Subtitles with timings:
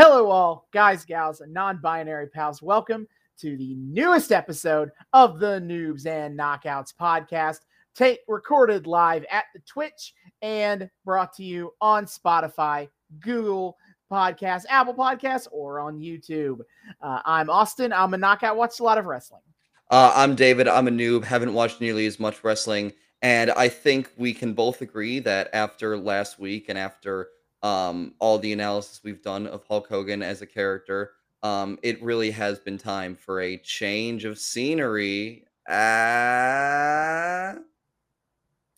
[0.00, 2.62] Hello, all guys, gals, and non binary pals.
[2.62, 3.08] Welcome
[3.40, 7.62] to the newest episode of the Noobs and Knockouts podcast,
[7.96, 12.88] take recorded live at the Twitch and brought to you on Spotify,
[13.18, 13.76] Google
[14.08, 16.60] Podcasts, Apple Podcasts, or on YouTube.
[17.02, 17.92] Uh, I'm Austin.
[17.92, 18.56] I'm a knockout.
[18.56, 19.42] Watched a lot of wrestling.
[19.90, 20.68] Uh, I'm David.
[20.68, 21.24] I'm a noob.
[21.24, 25.98] Haven't watched nearly as much wrestling, and I think we can both agree that after
[25.98, 27.30] last week and after
[27.62, 31.12] um, all the analysis we've done of Hulk Hogan as a character,
[31.42, 35.44] um, it really has been time for a change of scenery.
[35.68, 37.54] Uh...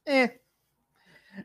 [0.06, 0.28] Eh.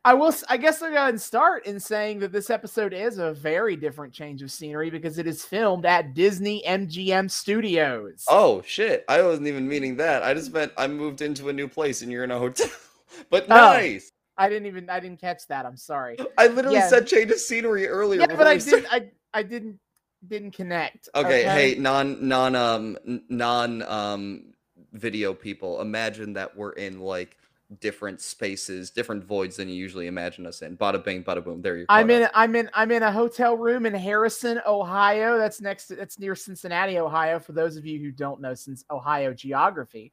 [0.03, 0.33] I will.
[0.49, 3.75] I guess I'll go ahead and start in saying that this episode is a very
[3.75, 8.25] different change of scenery because it is filmed at Disney MGM Studios.
[8.27, 9.05] Oh shit!
[9.07, 10.23] I wasn't even meaning that.
[10.23, 12.67] I just meant I moved into a new place and you're in a hotel.
[13.29, 13.55] but Oh.
[13.55, 14.11] nice.
[14.37, 14.89] I didn't even.
[14.89, 15.65] I didn't catch that.
[15.65, 16.17] I'm sorry.
[16.37, 16.89] I literally Yeah.
[16.89, 18.21] said change of scenery earlier.
[18.21, 18.85] Yeah, but I did.
[18.91, 19.79] I I didn't
[20.27, 21.09] didn't connect.
[21.15, 22.97] Okay, hey, non non um
[23.29, 24.53] non um
[24.93, 27.37] video people, imagine that we're in like
[27.79, 30.77] different spaces, different voids than you usually imagine us in.
[30.77, 31.61] Bada bing, bada boom.
[31.61, 31.93] There you go.
[31.93, 32.27] I'm in.
[32.33, 32.69] I'm in.
[32.73, 35.37] I'm in a hotel room in Harrison, Ohio.
[35.37, 35.87] That's next.
[35.87, 37.39] To, that's near Cincinnati, Ohio.
[37.39, 40.11] For those of you who don't know since Ohio geography,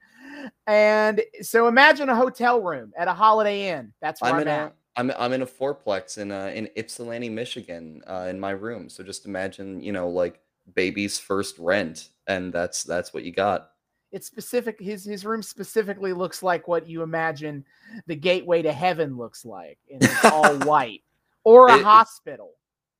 [0.67, 3.93] and so imagine a hotel room at a Holiday Inn.
[4.01, 4.69] That's where I'm I'm, in at.
[4.69, 8.89] a I'm I'm in a fourplex in uh in Ypsilanti, Michigan, uh in my room.
[8.89, 10.41] So just imagine, you know, like
[10.75, 13.72] baby's first rent, and that's that's what you got.
[14.13, 14.79] It's specific.
[14.79, 17.65] His his room specifically looks like what you imagine
[18.07, 21.03] the gateway to heaven looks like, and it's all white,
[21.45, 22.53] or a It- hospital.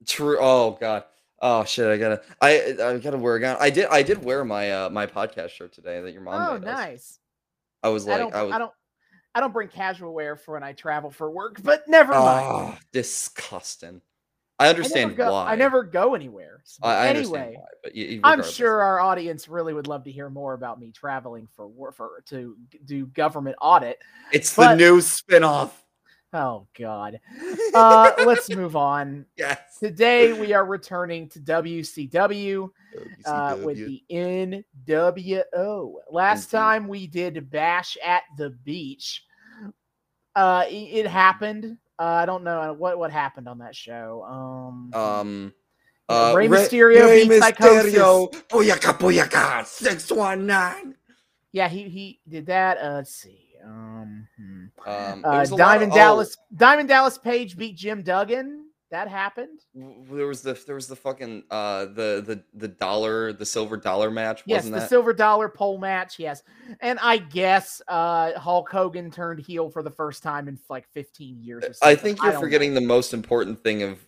[0.07, 0.39] True.
[0.41, 1.05] Oh god.
[1.41, 1.87] Oh shit!
[1.87, 2.23] I gotta.
[2.41, 3.57] I I gotta wear a gown.
[3.61, 3.87] I did.
[3.87, 7.19] I did wear my uh my podcast shirt today that your mom Oh, made nice.
[7.83, 8.35] I was I like, don't.
[8.35, 8.53] I was.
[8.55, 8.73] I don't.
[9.35, 12.47] I don't bring casual wear for when I travel for work, but never mind.
[12.49, 14.01] Oh, disgusting.
[14.63, 15.53] I I understand never go, why.
[15.53, 16.61] I never go anywhere.
[16.65, 20.11] So I, I anyway, understand why, but I'm sure our audience really would love to
[20.13, 23.99] hear more about me traveling for work for to do government audit.
[24.33, 25.71] it's but- the new spinoff.
[26.35, 27.21] Oh God.
[27.75, 29.25] Uh, let's move on.
[29.37, 29.79] Yes.
[29.81, 32.69] Today we are returning to WCW
[33.25, 34.03] uh, with the
[34.87, 35.95] NWO.
[36.11, 39.25] Last time we did Bash at the Beach.
[40.37, 41.79] Uh, i- it happened.
[42.03, 44.25] Uh, I don't know what what happened on that show.
[44.29, 45.55] Um, um.
[46.09, 47.41] Uh, Rey Mysterio Rey beat.
[47.41, 48.33] Mysterio.
[48.49, 50.97] Booyaka, booyaka, 619.
[51.53, 52.79] yeah, he he did that.
[52.79, 53.51] Uh, let's see.
[53.65, 54.65] Um, hmm.
[54.85, 58.67] Um, uh, was a lot Diamond of- oh, Dallas Diamond Dallas Page beat Jim Duggan.
[58.93, 59.61] That happened.
[59.75, 64.11] there was the there was the fucking uh the the the dollar the silver dollar
[64.11, 66.19] match Yes, wasn't the that silver dollar pole match.
[66.19, 66.43] Yes,
[66.81, 71.41] and I guess uh, Hulk Hogan turned heel for the first time in like 15
[71.41, 71.65] years.
[71.65, 71.89] Or something.
[71.89, 72.81] I think you're don't forgetting know.
[72.81, 73.99] the most important thing of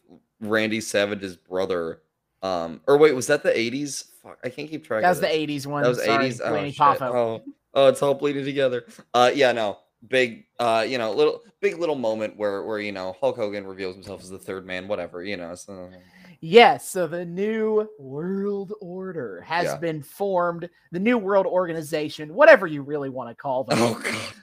[0.40, 2.02] Randy Savage's brother.
[2.42, 4.04] Um, or wait, was that the 80s?
[4.22, 5.00] Fuck, I can't keep track.
[5.00, 5.82] That was the 80s one.
[5.82, 7.00] That was Sorry, 80s.
[7.00, 8.84] Oh, oh, oh, it's all bleeding together.
[9.14, 9.78] Uh, yeah, no,
[10.08, 10.44] big.
[10.58, 14.22] Uh, you know, little big little moment where where you know Hulk Hogan reveals himself
[14.22, 14.88] as the third man.
[14.88, 15.54] Whatever, you know.
[15.54, 15.90] So,
[16.40, 19.76] Yes, so the new world order has Yeah.
[19.76, 20.68] been formed.
[20.92, 23.78] The new world organization, whatever you really want to call them.
[23.80, 24.34] oh god,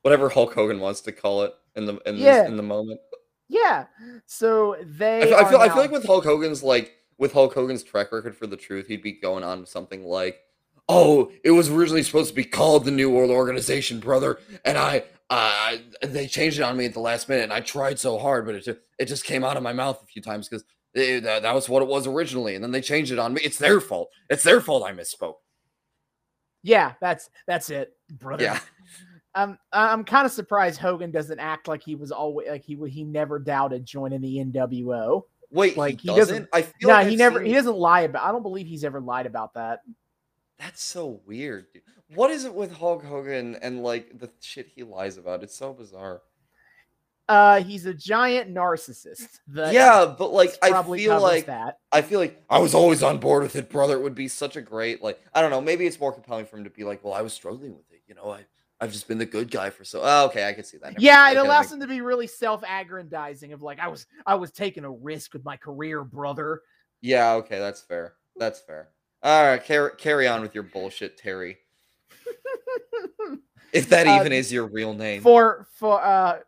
[0.00, 2.42] whatever Hulk Hogan wants to call it in the in, Yeah.
[2.42, 3.00] this, in the moment.
[3.48, 3.84] Yeah.
[4.24, 5.22] So they.
[5.22, 8.12] I feel, I feel, I feel like with Hulk Hogan's like with Hulk Hogan's track
[8.12, 10.40] record for the truth, he'd be going on something like,
[10.92, 15.04] "Oh, it was originally supposed to be called the New World Organization, brother, and I,
[15.30, 18.44] uh, they changed it on me at the last minute, and I tried so hard,
[18.46, 20.64] but it just, it just came out of my mouth a few times because
[20.94, 23.40] that, that was what it was originally, and then they changed it on me.
[23.42, 24.10] It's their fault.
[24.28, 24.84] It's their fault.
[24.84, 25.36] I misspoke.
[26.62, 28.44] Yeah, that's that's it, brother.
[28.44, 28.60] Yeah,
[29.34, 33.02] Um, I'm kind of surprised Hogan doesn't act like he was always like he he
[33.02, 35.22] never doubted joining the NWO.
[35.50, 36.34] wait, Like, he he doesn't.
[36.34, 37.38] doesn't- I feel like he I've never.
[37.38, 38.24] seen- He doesn't lie about.
[38.26, 39.80] I don't believe he's ever lied about that.
[40.62, 41.66] That's so weird.
[41.72, 41.82] Dude.
[42.14, 45.42] What is it with Hulk Hogan and like the shit he lies about?
[45.42, 46.22] It's so bizarre.
[47.28, 49.40] Uh, he's a giant narcissist.
[49.52, 51.78] Yeah, but like I feel like that.
[51.90, 53.94] I feel like I was always on board with it, brother.
[53.94, 55.60] It would be such a great like I don't know.
[55.60, 58.02] Maybe it's more compelling for him to be like, well, I was struggling with it.
[58.06, 58.44] You know, I
[58.80, 60.00] I've just been the good guy for so.
[60.04, 60.92] Oh, okay, I can see that.
[60.92, 64.52] Never Yeah, it allows him to be really self-aggrandizing of like I was I was
[64.52, 66.60] taking a risk with my career, brother.
[67.00, 68.14] Yeah, okay, that's fair.
[68.36, 68.90] That's fair.
[69.22, 71.58] All right, carry carry on with your bullshit, Terry.
[73.72, 75.22] If that Uh, even is your real name.
[75.22, 76.40] for for uh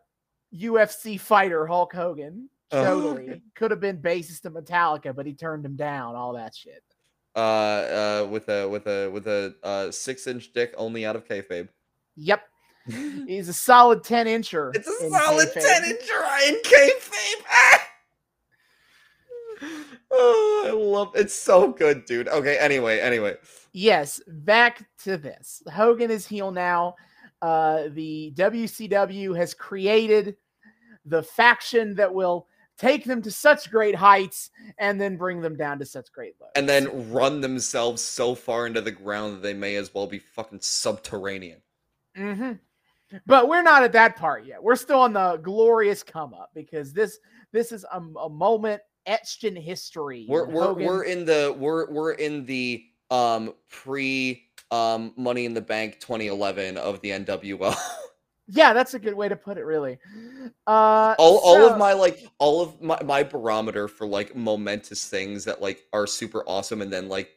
[0.53, 2.49] UFC fighter Hulk Hogan.
[2.71, 2.83] Oh.
[2.83, 6.15] Totally could have been bassist to Metallica, but he turned him down.
[6.15, 6.83] All that shit.
[7.35, 11.27] uh, uh, with a with a with a uh, six inch dick only out of
[11.27, 11.67] kayfabe.
[12.15, 12.43] Yep,
[13.27, 14.75] he's a solid ten incher.
[14.75, 15.61] It's a solid kayfabe.
[15.61, 16.09] 10 inch
[16.47, 17.74] in kayfabe.
[20.17, 22.27] Oh, I love it's so good, dude.
[22.27, 23.35] Okay, anyway, anyway.
[23.73, 25.61] Yes, back to this.
[25.71, 26.95] Hogan is heel now.
[27.41, 30.37] Uh, the WCW has created
[31.05, 32.47] the faction that will
[32.77, 36.51] take them to such great heights and then bring them down to such great lows.
[36.55, 40.19] And then run themselves so far into the ground that they may as well be
[40.19, 41.61] fucking subterranean.
[42.17, 42.53] Mm-hmm.
[43.25, 44.61] But we're not at that part yet.
[44.61, 47.19] We're still on the glorious come up because this
[47.51, 50.25] this is a, a moment etched in history.
[50.27, 55.53] We're we're, Hogan- we're in the we're we're in the um pre um Money in
[55.53, 57.75] the Bank 2011 of the NWO.
[58.47, 59.65] yeah, that's a good way to put it.
[59.65, 59.97] Really,
[60.67, 65.45] uh, all all of my like all of my, my barometer for like momentous things
[65.45, 67.29] that like are super awesome and then like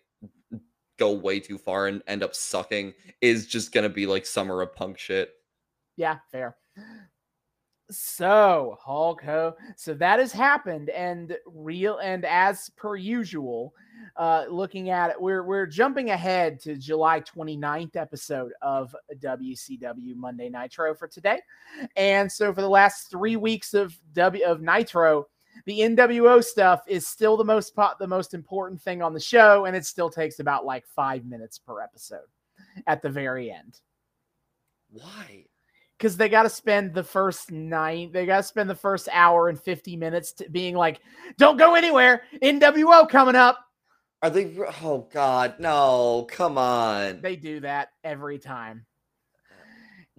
[0.99, 4.75] go way too far and end up sucking is just gonna be like summer of
[4.75, 5.31] punk shit.
[5.97, 6.57] Yeah, fair.
[7.91, 13.73] So Hulk Ho, so that has happened, and real and as per usual,
[14.17, 20.51] uh, looking at it, we're we're jumping ahead to July 29th episode of WCW Monday
[20.51, 21.41] Nitro for today,
[21.97, 25.27] and so for the last three weeks of W of Nitro,
[25.65, 29.65] the NWO stuff is still the most pot the most important thing on the show,
[29.65, 32.29] and it still takes about like five minutes per episode
[32.87, 33.81] at the very end
[34.91, 35.47] Why?
[35.99, 39.49] Because they got to spend the first nine, they got to spend the first hour
[39.49, 41.01] and 50 minutes to being like,
[41.37, 42.23] don't go anywhere.
[42.41, 43.59] NWO coming up.
[44.23, 47.21] Are they oh god, no, come on.
[47.21, 48.85] They do that every time.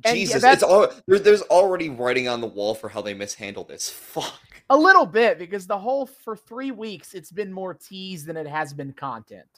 [0.05, 3.13] and yeah, Jesus, it's all there, there's already writing on the wall for how they
[3.13, 3.89] mishandle this.
[3.89, 4.39] Fuck.
[4.69, 8.47] A little bit because the whole for three weeks, it's been more tease than it
[8.47, 9.49] has been content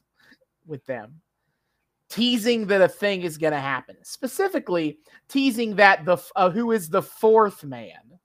[0.66, 1.22] with them.
[2.12, 5.00] Teasing that a thing is going to happen, specifically
[5.30, 8.20] teasing that the uh, who is the fourth man.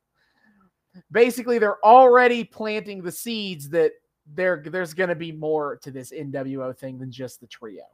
[1.12, 3.92] Basically, they're already planting the seeds that
[4.34, 7.84] there there's going to be more to this NWO thing than just the trio.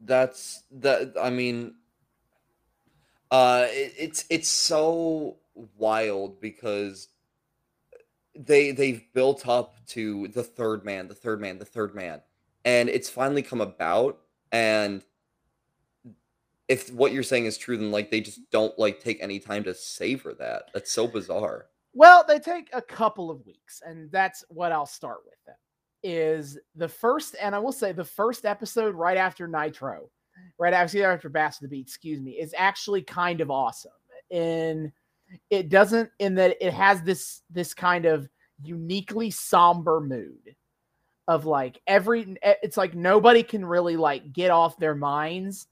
[0.00, 1.76] That's that I mean
[3.30, 5.38] uh it, it's it's so
[5.78, 7.08] wild because
[8.34, 12.20] they they've built up to the third man, the third man, the third man.
[12.64, 14.18] And it's finally come about
[14.56, 15.04] and
[16.68, 19.62] if what you're saying is true then like they just don't like take any time
[19.64, 20.70] to savor that.
[20.72, 21.66] That's so bizarre.
[21.92, 25.38] Well, they take a couple of weeks, and that's what I'll start with.
[25.46, 25.54] Then
[26.02, 30.10] is the first, and I will say the first episode right after Nitro,
[30.58, 33.92] right after after Bash of the Beat, excuse me, is actually kind of awesome.
[34.30, 34.92] And
[35.50, 38.28] it doesn't in that it has this this kind of
[38.62, 40.54] uniquely somber mood
[41.28, 45.66] of like every it's like nobody can really like get off their minds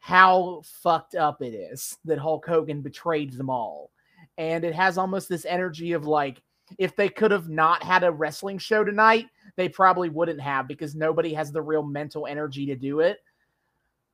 [0.00, 3.90] how fucked up it is that Hulk Hogan betrayed them all.
[4.36, 6.40] And it has almost this energy of like
[6.78, 9.26] if they could have not had a wrestling show tonight
[9.56, 13.18] they probably wouldn't have because nobody has the real mental energy to do it.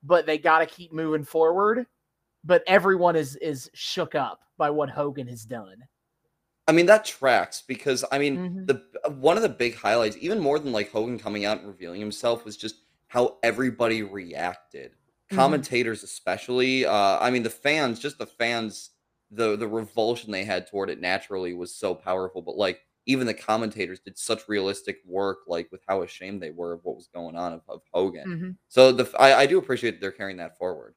[0.02, 1.86] But they got to keep moving forward.
[2.44, 5.76] But everyone is is shook up by what Hogan has done
[6.66, 8.66] I mean that tracks because I mean Mhm.
[8.66, 11.68] the uh, one of the big highlights, even more than like Hogan coming out and
[11.68, 12.76] revealing himself, was just
[13.08, 14.92] how everybody reacted.
[15.30, 15.36] Mhm.
[15.36, 16.86] Commentators, especially.
[16.86, 18.90] Uh, I mean, the fans, just the fans,
[19.30, 22.40] the the revulsion they had toward it naturally was so powerful.
[22.42, 26.72] But like even the commentators did such realistic work, like with how ashamed they were
[26.72, 28.26] of what was going on of, of Hogan.
[28.26, 28.56] Mhm.
[28.68, 30.94] So the I, I do appreciate they're carrying that forward.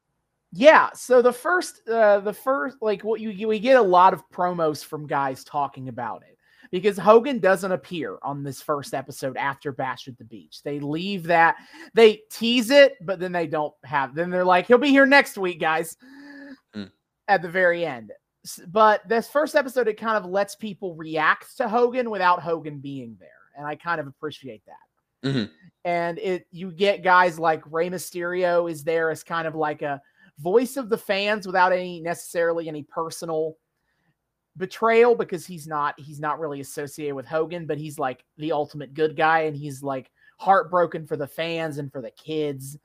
[0.54, 4.24] Yeah, so the first uh the first like what you we get a lot of
[4.30, 6.38] promos from guys talking about it
[6.72, 10.64] because Hogan doesn't appear on this first episode after Bash at the Beach.
[10.64, 11.58] They leave that
[11.94, 15.38] they tease it, but then they don't have then they're like he'll be here next
[15.38, 15.98] week, guys.
[16.76, 16.92] Mm.
[17.28, 18.12] At the very end.
[18.68, 23.18] But this first episode it kind of lets people react to Hogan without Hogan being
[23.20, 25.50] there, and I kind of appreciate that Mhm.
[25.84, 30.02] and it you get guys like Rey Mysterio is there as kind of like a
[30.40, 33.58] voice of the fans without any necessarily any personal
[34.58, 38.94] betrayal because he's not he's not really associated with Hogan, but he's like the ultimate
[38.94, 42.78] good guy and he's like heartbroken for the fans and for the kids.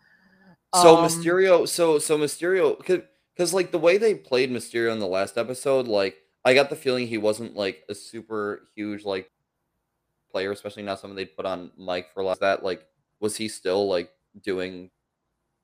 [0.74, 5.06] So Um, Mysterio, so so Mysterio, because like the way they played Mysterio in the
[5.06, 9.30] last episode, like I got the feeling he wasn't like a super huge like
[10.30, 12.64] player, especially not someone they'd put on mic for a lot of that.
[12.64, 12.86] Like,
[13.20, 14.10] was he still like
[14.42, 14.90] doing,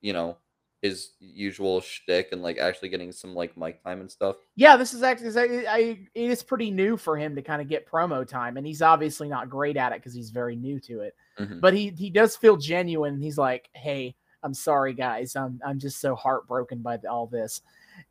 [0.01, 0.37] you know,
[0.83, 4.37] his usual shtick and like actually getting some like mic time and stuff?
[4.57, 5.79] Yeah, this is actually I, I,
[6.15, 9.29] it is pretty new for him to kind of get promo time, and he's obviously
[9.29, 11.15] not great at it because he's very new to it.
[11.39, 11.61] Mhm.
[11.61, 13.21] But he he does feel genuine.
[13.21, 15.37] He's like, "Hey, I'm sorry, guys.
[15.37, 17.61] I'm I'm just so heartbroken by all this,"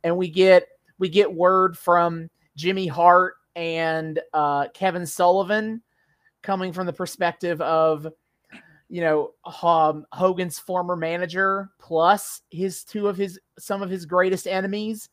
[0.04, 5.82] and we get we get word from Jimmy Hart and uh, Kevin Sullivan
[6.42, 8.06] coming from the perspective of
[8.88, 14.46] you know um, Hogan's former manager plus his two of his some of his greatest
[14.46, 15.08] enemies.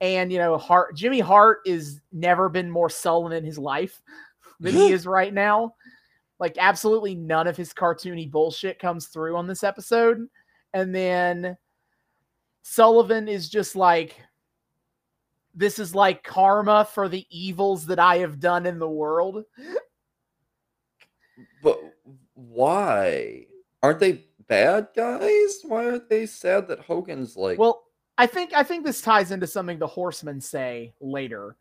[0.00, 4.02] And you know Hart Jimmy Hart is never been more sullen in his life
[4.60, 5.74] than he is right now.
[6.38, 10.28] Like absolutely none of his cartoony bullshit comes through on this episode.
[10.74, 11.56] And then
[12.62, 14.20] Sullivan is just like
[15.54, 19.44] this is like karma for the evils that I have done in the world.
[21.62, 21.80] But
[22.36, 23.46] why?
[23.82, 25.58] Aren't they bad guys?
[25.64, 27.82] Why aren't they sad that Hogan's like Well,
[28.18, 31.56] I think I think this ties into something the horsemen say later.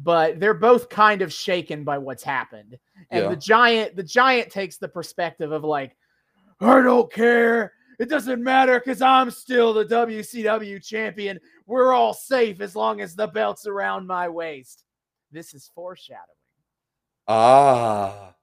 [0.00, 2.78] But they're both kind of shaken by what's happened.
[3.10, 3.30] And Yeah.
[3.30, 5.96] the giant the giant takes the perspective of like
[6.60, 7.72] I don't care.
[7.98, 11.38] It doesn't matter cuz I'm still the WCW champion.
[11.66, 14.84] We're all safe as long as the belt's around my waist.
[15.32, 16.24] This is foreshadowing.
[17.26, 18.34] Ah.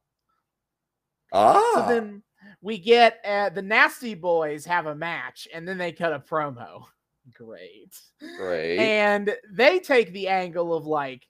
[1.33, 1.61] Ah.
[1.73, 2.23] So then
[2.61, 6.85] we get uh, the Nasty Boys have a match and then they cut a promo.
[7.33, 7.99] Great.
[8.37, 8.79] Great.
[8.79, 11.27] And they take the angle of like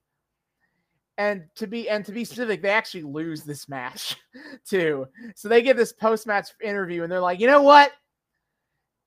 [1.17, 4.17] and to be and to be specific, they actually lose this match
[4.67, 5.07] too.
[5.35, 7.91] So they get this post-match interview and they're like, "You know what?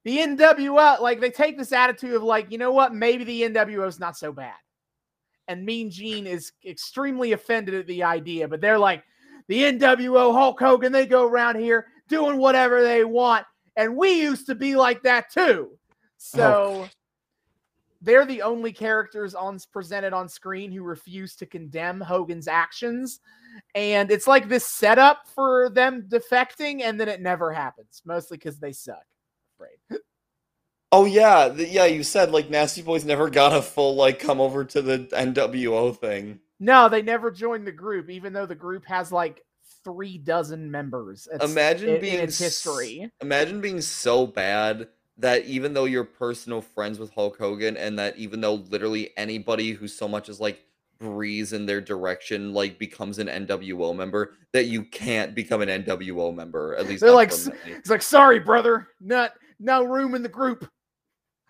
[0.04, 2.94] The NWO, like they take this attitude of like, you know what?
[2.94, 4.54] Maybe the NWO is not so bad."
[5.48, 9.02] And Mean Gene is extremely offended at the idea, but they're like,
[9.48, 13.46] the NWO Hulk Hogan, they go around here doing whatever they want.
[13.76, 15.70] And we used to be like that too.
[16.16, 16.88] So
[18.00, 23.20] they're the only characters on presented on screen who refuse to condemn Hogan's actions.
[23.74, 28.58] And it's like this setup for them defecting, and then it never happens, mostly because
[28.58, 29.04] they suck.
[29.56, 30.00] Afraid.
[30.90, 31.84] Oh yeah, yeah.
[31.84, 35.94] You said like Nasty Boys never got a full like come over to the NWO
[35.94, 36.40] thing.
[36.60, 39.44] No, they never joined the group, even though the group has like
[39.84, 41.28] three dozen members.
[41.32, 43.10] It's- Imagine in- in being its history.
[43.20, 44.88] Imagine being so bad
[45.18, 49.72] that even though you're personal friends with Hulk Hogan, and that even though literally anybody
[49.72, 50.64] who so much as like
[50.98, 56.34] breathes in their direction like becomes an NWO member, that you can't become an NWO
[56.34, 57.02] member at least.
[57.02, 57.30] They're like,
[57.66, 60.68] It's like, sorry, brother, not no room in the group.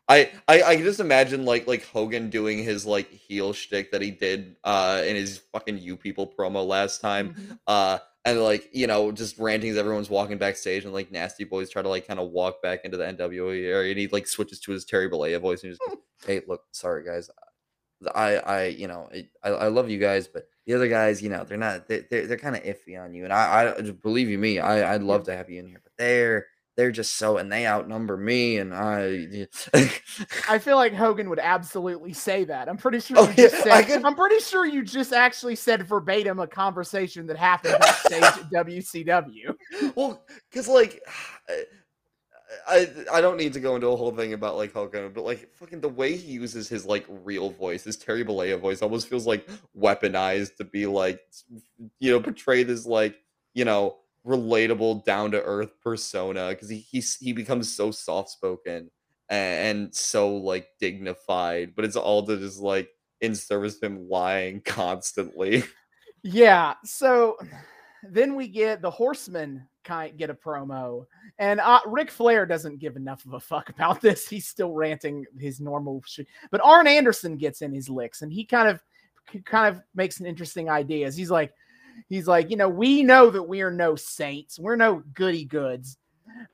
[0.08, 4.10] I, I I just imagine like like Hogan doing his like heel shtick that he
[4.10, 7.34] did uh in his fucking you people promo last time.
[7.34, 7.58] Mhm.
[7.66, 11.70] Uh and like, you know, just ranting as everyone's walking backstage and like nasty boys
[11.70, 14.60] try to like kind of walk back into the NWA area and he like switches
[14.60, 17.30] to his Terry Bollea voice and just goes, Hey, look, sorry guys.
[18.14, 21.30] I I you know, I, I I love you guys, but the other guys, you
[21.30, 23.24] know, they're not they they're, they're kind of iffy on you.
[23.24, 25.92] And I I believe you me, I I'd love to have you in here, but
[25.98, 26.46] they're
[26.78, 29.48] they're just so and they outnumber me and I
[30.48, 32.68] I feel like Hogan would absolutely say that.
[32.68, 33.16] I'm pretty sure.
[33.18, 36.46] Oh, you just yeah, said, could- I'm pretty sure you just actually said verbatim a
[36.46, 39.56] conversation that happened backstage at WCW.
[39.96, 41.02] well, because like
[42.68, 45.52] I I don't need to go into a whole thing about like Hogan, but like
[45.54, 49.26] fucking the way he uses his like real voice, his Terry Bollea voice, almost feels
[49.26, 51.20] like weaponized to be like
[51.98, 53.16] you know portray this like
[53.52, 53.96] you know
[54.28, 58.90] relatable, down to earth persona because he he's, he becomes so soft spoken
[59.28, 62.88] and, and so like dignified, but it's all to just like
[63.20, 65.64] in service of him lying constantly.
[66.22, 66.74] Yeah.
[66.84, 67.38] So
[68.02, 71.06] then we get the Horsemen kind get a promo,
[71.38, 74.28] and uh, Ric Flair doesn't give enough of a fuck about this.
[74.28, 76.26] He's still ranting his normal shit.
[76.50, 78.80] But Arn Anderson gets in his licks, and he kind of
[79.44, 81.16] kind of makes an interesting ideas.
[81.16, 81.52] He's like,
[82.08, 85.96] he's like, you know, we know that we are no saints, we're no goody goods,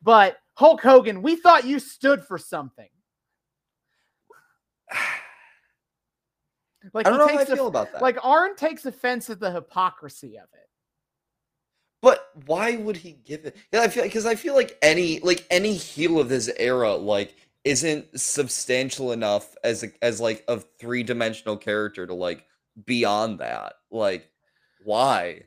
[0.03, 2.89] but Hulk Hogan, we thought you stood for something.
[6.93, 8.03] Like I don't know how I takes a- feel about that.
[8.03, 10.69] like Arn takes offense at the hypocrisy of it.
[12.03, 13.57] But why would he give it?
[13.73, 17.35] Yeah, I feel because I feel like any like any heel of this era like
[17.65, 22.45] isn't substantial enough as a, as like a three dimensional character to like
[22.85, 23.75] beyond that.
[23.91, 24.31] Like,
[24.85, 25.43] why?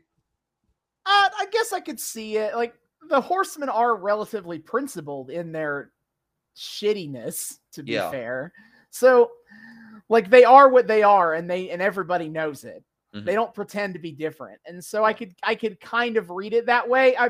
[1.06, 2.56] Uh, I guess I could see it.
[2.56, 2.74] Like
[3.10, 5.91] the Horsemen are relatively principled in their
[6.56, 8.12] shittiness, to be Yeah.
[8.12, 8.51] fair.
[8.89, 9.32] So,
[10.10, 12.84] like they are what they are, and they and everybody knows it.
[13.13, 13.25] Mhm.
[13.25, 16.53] They don't pretend to be different, and so I could I could kind of read
[16.53, 17.15] it that way.
[17.15, 17.29] I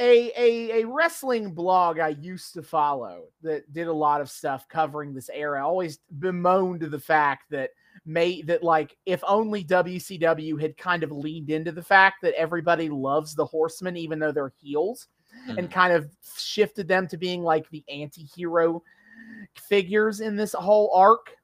[0.00, 4.68] a, a a wrestling blog I used to follow that did a lot of stuff
[4.68, 7.70] covering this era always bemoaned the fact that
[8.06, 12.88] may that like if only WCW had kind of leaned into the fact that everybody
[12.88, 15.08] loves the horsemen even though they're heels
[15.48, 15.66] and mm-hmm.
[15.66, 16.08] kind of
[16.38, 18.82] shifted them to being like the anti-hero
[19.68, 21.34] figures in this whole arc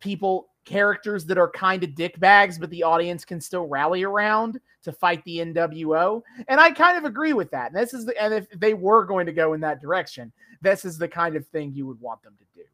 [0.00, 4.92] people characters that are kind of dickbags, but the audience can still rally around to
[4.92, 6.22] fight the NWO.
[6.48, 7.72] And I kind of agree with that.
[7.72, 10.84] And this is the, and if they were going to go in that direction, this
[10.84, 12.66] is the kind of thing you would want them to do.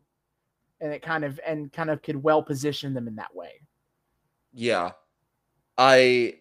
[0.80, 3.60] And it kind of and kind of could well position them in that way.
[4.52, 4.92] Yeah.
[5.78, 6.40] I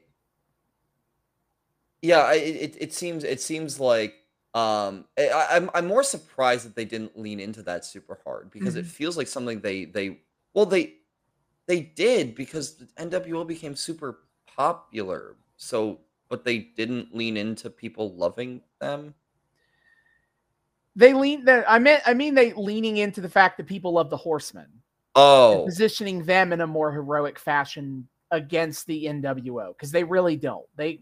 [2.02, 4.16] yeah, I, it it seems it seems like
[4.54, 8.76] um I, I'm I'm more surprised that they didn't lean into that super hard because
[8.76, 8.92] it Mhm.
[8.92, 10.20] feels like something they they
[10.54, 10.96] well they
[11.68, 15.38] they did because the NWO became super popular.
[15.58, 19.16] So but they didn't lean into people loving them.
[20.98, 24.10] They lean that I meant I mean they leaning into the fact that people love
[24.10, 24.68] the horsemen.
[25.16, 30.66] Oh, positioning them in a more heroic fashion against the NWO because they really don't.
[30.76, 31.00] They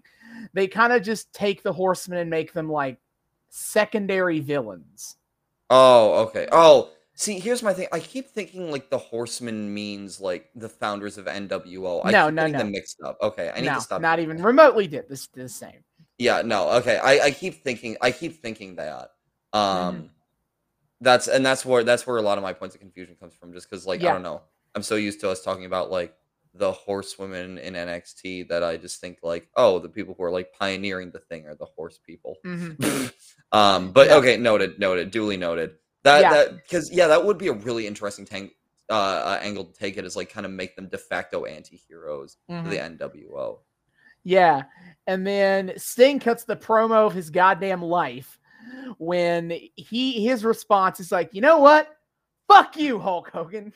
[0.54, 3.00] they kind of just take the horsemen and make them like
[3.50, 5.16] secondary villains.
[5.70, 6.48] oh, okay.
[6.52, 7.88] Oh, see, here's my thing.
[7.92, 12.02] I keep thinking like the Horsemen means like the founders of NWO.
[12.04, 12.58] I No, no, no.
[12.58, 13.18] them mixed up.
[13.22, 14.02] Okay, I need no, to stop.
[14.02, 14.08] That.
[14.08, 14.44] Not even that.
[14.44, 15.84] remotely did this the same.
[16.18, 16.98] Yeah, no, okay.
[16.98, 19.12] I, I keep thinking I keep thinking that.
[19.56, 20.06] Um Mm-hmm.
[21.02, 23.54] that's and that's where that's where a lot of my points of confusion comes from,
[23.54, 24.42] just because like I don't know.
[24.76, 26.14] I'm so used to us talking about like
[26.54, 30.54] the horsewomen in NXT that I just think like, oh, the people who are like
[30.54, 32.38] pioneering the thing are the horse people.
[32.46, 33.12] Mhm.
[33.52, 34.16] um, but Yeah.
[34.16, 35.76] okay, noted, noted, duly noted.
[36.04, 36.30] That Yeah.
[36.34, 38.52] that because yeah, that would be a really interesting tang-
[38.90, 42.38] uh, uh, angle to take it is like kind of make them de facto anti-heroes
[42.50, 42.78] to the.
[42.78, 43.60] NWO.
[44.24, 44.64] Yeah.
[45.08, 48.40] And then Sting cuts the promo of his goddamn life
[48.98, 51.90] when he his response is like, you know what?
[52.48, 53.74] Fuck you, Hulk Hogan.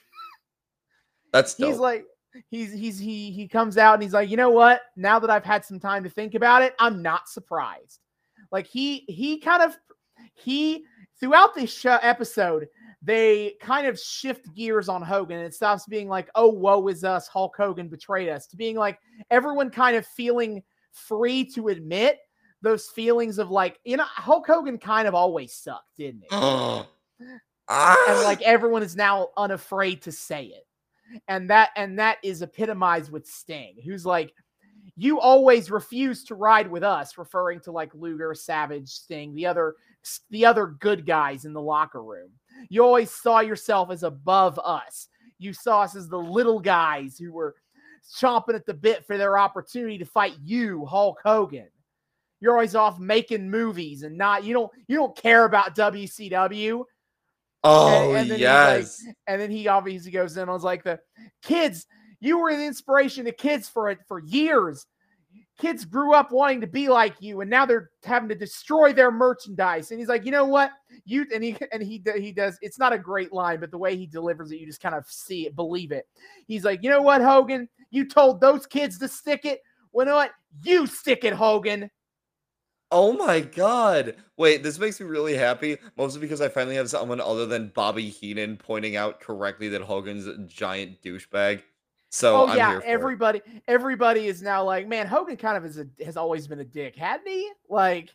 [1.34, 1.70] That's dope.
[1.70, 2.06] he's like
[2.50, 5.44] he's he's he he comes out and he's like you know what now that i've
[5.44, 8.00] had some time to think about it i'm not surprised
[8.52, 9.78] like he he kind of
[10.36, 10.86] he
[11.20, 12.68] throughout this show episode
[13.02, 17.28] they kind of shift gears on hogan it stops being like oh woe is us
[17.28, 19.00] hulk hogan betrayed us to being like
[19.32, 22.20] everyone kind of feeling free to admit
[22.62, 26.28] those feelings of like you know hulk hogan kind of always sucked didn't he?
[27.72, 30.66] Ah, and like everyone is now unafraid to say it.
[31.28, 34.34] And that and that is epitomized with sting who's like
[34.96, 39.76] you always refuse to ride with us referring to like luger savage sting the other
[40.30, 42.32] the other good guys in the locker room.
[42.70, 45.08] You always saw yourself as above us.
[45.38, 47.56] You saw us as the little guys who were
[48.16, 51.68] chomping at the bit for their opportunity to fight you hulk hogan
[52.42, 56.84] you're always off making movies and not you don't you don't care about wcw
[57.64, 59.04] oh and then he's like- yes.
[59.28, 60.48] and then he obviously goes in.
[60.48, 61.00] I was like, the
[61.42, 61.86] kids,
[62.20, 64.86] you were an inspiration to kids for it for years.
[65.58, 69.12] Kids grew up wanting to be like you, and now they're having to destroy their
[69.12, 69.92] merchandise.
[69.92, 70.72] And he's like, you know what?
[71.04, 72.58] You and he and he he does.
[72.62, 75.06] It's not a great line, but the way he delivers it, you just kind of
[75.08, 76.08] see it, believe it.
[76.48, 77.68] He's like, you know what, Hogan?
[77.92, 79.60] You told those kids to stick it.
[79.92, 80.32] Well, you know what?
[80.64, 81.92] You stick it, Hogan.
[82.92, 84.16] Oh my god.
[84.38, 88.10] Wait, this makes me really happy, mostly because I finally have someone other than Bobby
[88.10, 91.62] Heenan pointing out correctly that Hogan's a giant douchebag.
[92.10, 92.90] So Oh, I'm yeah, here for it.
[92.90, 96.66] everybody, everybody is now like, man, Hogan kind of is a has always been a
[96.66, 97.52] dick, hadn't he?
[97.70, 98.10] Like,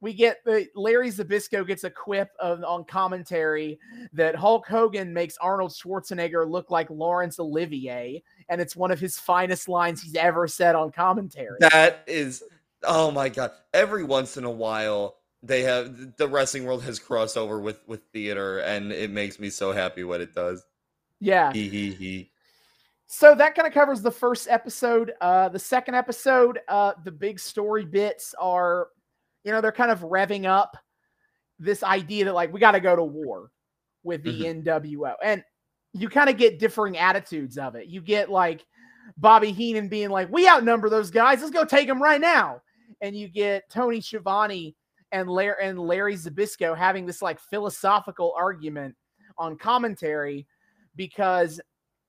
[0.00, 3.78] we get the Larry Zbyszko gets a quip of, on commentary
[4.12, 9.18] that Hulk Hogan makes Arnold Schwarzenegger look like Laurence Olivier, and it's one of his
[9.18, 11.56] finest lines he's ever said on commentary.
[11.60, 12.42] That is
[12.84, 13.52] oh my god.
[13.72, 18.00] Every once in a while they have the wrestling world has crossed over with with
[18.12, 20.64] theater and it makes me so happy when it does.
[21.20, 21.52] yeah.
[21.52, 22.30] Hee hee hee.
[23.06, 25.12] So that kind of covers the first episode.
[25.20, 28.88] Uh, the second episode, uh, the big story bits are,
[29.44, 30.78] you know, they're kind of revving up
[31.58, 33.50] this idea that like we got to go to war
[34.02, 35.44] with the NWO, and
[35.92, 37.86] you kind of get differing attitudes of it.
[37.86, 38.64] You get like
[39.18, 41.40] Bobby Heenan being like, "We outnumber those guys.
[41.40, 42.62] Let's go take them right now,"
[43.00, 44.74] and you get Tony Schiavone
[45.12, 48.94] and Larry and Larry Zbyszko having this like philosophical argument
[49.38, 50.46] on commentary
[50.96, 51.60] because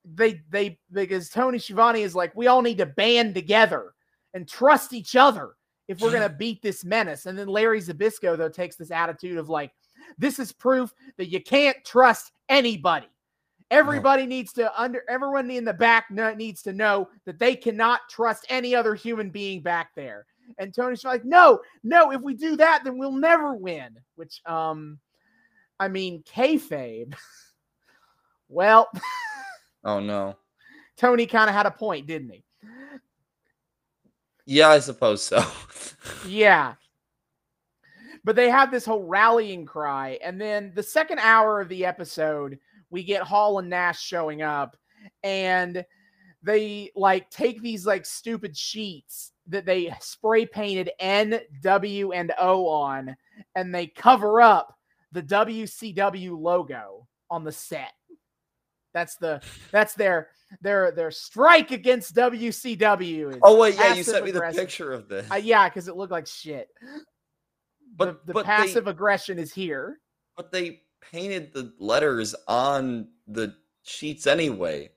[0.05, 3.93] they they because Tony Schiavone is like, we all need to band together
[4.33, 5.51] and trust each other
[5.88, 7.25] if we're gonna beat this menace.
[7.25, 9.71] And then Larry Zbyszko though takes this attitude of like,
[10.17, 13.07] this is proof that you can't trust anybody.
[13.71, 18.45] Everybody needs to under everyone in the back needs to know that they cannot trust
[18.49, 20.25] any other human being back there.
[20.58, 23.97] And Tony's like, no, no, if we do that, then we'll never win.
[24.15, 24.99] Which um
[25.79, 27.13] I mean kayfabe.
[28.49, 28.89] well,
[29.84, 30.38] Oh no.
[30.95, 32.43] Tony kind of had a point, didn't he?
[34.45, 35.43] Yeah, I suppose so.
[36.27, 36.75] Yeah.
[38.23, 40.17] But they have this whole rallying cry.
[40.23, 42.58] And then the second hour of the episode,
[42.89, 44.77] we get Hall and Nash showing up.
[45.23, 45.84] and
[46.43, 52.67] they like take these like stupid sheets that they spray painted N, W, and O
[52.67, 53.15] on,
[53.56, 54.77] and they cover up
[55.12, 57.91] the WCW logo on the set.
[58.93, 60.29] That's the that's their
[60.62, 63.39] their their strike against WCW.
[63.41, 65.29] Oh wait, yeah, you sent me the picture of this.
[65.32, 66.69] Uh, yeah, because it looked like shit.
[67.97, 69.97] but the the but passive they, aggression is here.
[70.38, 74.89] but they painted the letters on the sheets anyway.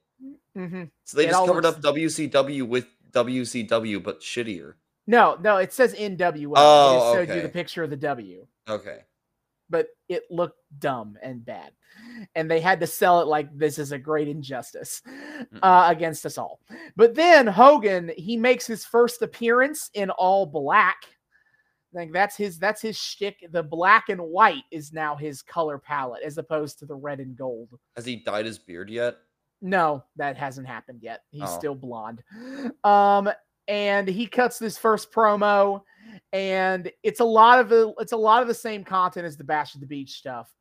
[0.54, 4.74] hmm So they It just covered looks- up WCW with WCW, but shittier.
[5.06, 6.52] No, no, it says NWO.
[6.56, 8.46] Oh, it showed you the picture of the W.
[8.68, 8.98] Okay.
[9.70, 11.72] but it looked dumb and bad.
[12.34, 15.02] And they had to sell it like this is a great injustice
[15.62, 16.60] uh, against us all.
[16.96, 20.96] But then Hogan, he makes his first appearance in all black.
[21.92, 23.46] Like that's his that's his shtick.
[23.50, 27.36] The black and white is now his color palette as opposed to the red and
[27.36, 27.70] gold.
[27.96, 29.16] Has he dyed his beard yet?
[29.62, 31.22] No, that hasn't happened yet.
[31.30, 31.58] He's Oh.
[31.58, 32.22] still blonde.
[32.84, 33.30] Um,
[33.68, 35.82] and he cuts this first promo,
[36.32, 39.44] and it's a lot of the it's a lot of the same content as the
[39.44, 40.54] Bash at the Beach stuff.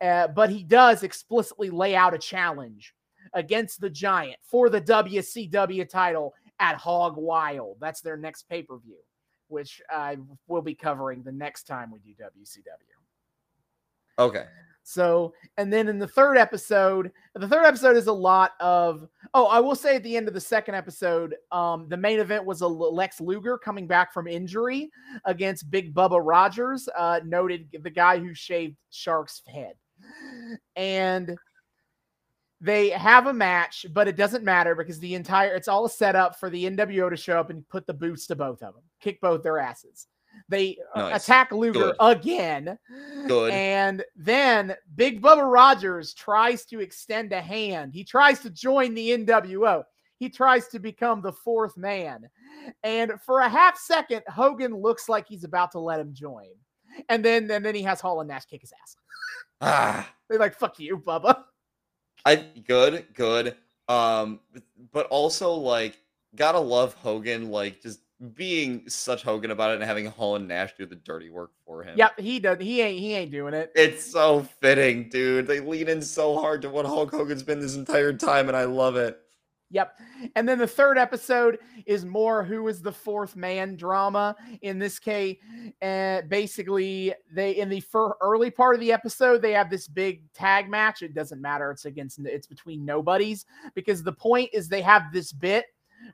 [0.00, 2.94] Uh, but he does explicitly lay out a challenge
[3.34, 7.76] against the Giant for the WCW title at Hog Wild.
[7.80, 8.96] That's their next pay per view,
[9.48, 10.16] which I
[10.46, 12.96] will be covering the next time we do WCW.
[14.18, 14.46] Okay.
[14.82, 19.08] So, and then in the third episode, the third episode is a lot of.
[19.34, 22.44] Oh, I will say at the end of the second episode, um, the main event
[22.44, 24.90] was a Lex Luger coming back from injury
[25.24, 29.74] against Big Bubba Rogers, uh, noted the guy who shaved Shark's head,
[30.76, 31.36] and
[32.60, 36.38] they have a match, but it doesn't matter because the entire it's all a setup
[36.38, 39.20] for the NWO to show up and put the boots to both of them, kick
[39.20, 40.08] both their asses.
[40.48, 41.24] They uh, Nice.
[41.24, 41.96] attack Luger Good.
[42.00, 42.78] again.
[43.28, 43.52] Good.
[43.52, 47.92] And then Big Bubba Rogers tries to extend a hand.
[47.94, 49.84] He tries to join the NWO.
[50.18, 52.28] He tries to become the fourth man.
[52.82, 56.48] And for a half second, Hogan looks like he's about to let him join.
[57.08, 58.96] And then and then he has Hall and Nash kick his ass.
[59.60, 60.12] Ah.
[60.28, 61.44] They're like, fuck you, Bubba.
[62.24, 63.56] I good, good.
[63.88, 64.62] Um, but-
[64.92, 65.98] but also like
[66.34, 68.00] gotta love Hogan, like just
[68.34, 71.82] being such Hogan about it and having Hall and Nash do the dirty work for
[71.82, 71.96] him.
[71.96, 72.58] Yep, he does.
[72.60, 73.72] He ain't he ain't doing it.
[73.74, 75.46] It's so fitting, dude.
[75.46, 78.64] They lean in so hard to what Hulk Hogan's been this entire time, and I
[78.64, 79.18] love it.
[79.72, 80.00] Yep.
[80.34, 84.34] And then the third episode is more who is the fourth man drama.
[84.62, 85.36] In this case,
[85.80, 87.82] uh, basically, they in the
[88.20, 91.02] early part of the episode, they have this big tag match.
[91.02, 91.70] It doesn't matter.
[91.70, 95.66] It's against it's between nobodies because the point is they have this bit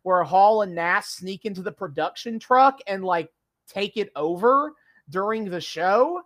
[0.03, 3.31] where Hall and Nash sneak into the production truck and like
[3.69, 4.73] take it over
[5.09, 6.23] during the show.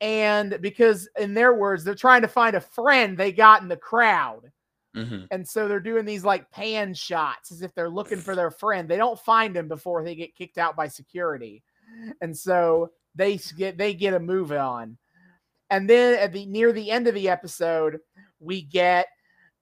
[0.00, 3.76] And because in their words, they're trying to find a friend they got in the
[3.76, 4.50] crowd.
[4.96, 5.24] Mm-hmm.
[5.30, 8.88] And so they're doing these like pan shots as if they're looking for their friend.
[8.88, 11.62] They don't find him before they get kicked out by security.
[12.20, 14.96] And so they get they get a move on.
[15.70, 17.98] And then at the near the end of the episode,
[18.40, 19.08] we get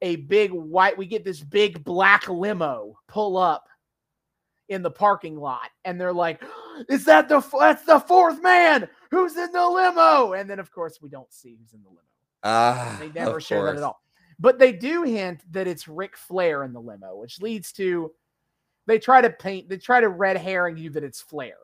[0.02, 3.68] a big white we get this big black limo pull up
[4.68, 6.42] in the parking lot and they're like
[6.88, 11.00] is that the that's the fourth man who's in the limo and then of course
[11.00, 12.00] we don't see who's in the limo
[12.46, 14.00] Ah, they never show that at all.
[14.38, 18.12] But they do hint that it's Ric Flair in the limo, which leads to
[18.86, 21.56] they try to paint, they try to red herring you that it's Flair.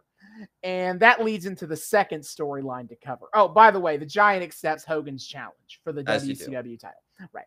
[0.62, 3.27] And that leads into the second storyline to cover.
[3.35, 6.27] Oh, by the way, the Giant accepts Hogan's challenge for the As.
[6.27, 6.99] WCW title.
[7.33, 7.47] Right.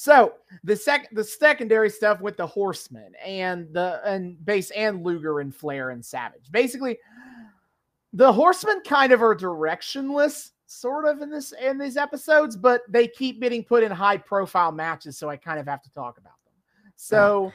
[0.00, 0.32] So
[0.64, 5.54] the sec the secondary stuff with the horsemen and the and base and Luger and
[5.54, 6.50] Flair and Savage.
[6.50, 6.98] Basically,
[8.14, 13.06] the horsemen kind of are directionless sort of in this in these episodes but they
[13.06, 16.32] keep getting put in high profile matches so i kind of have to talk about
[16.46, 16.54] them.
[16.96, 17.52] So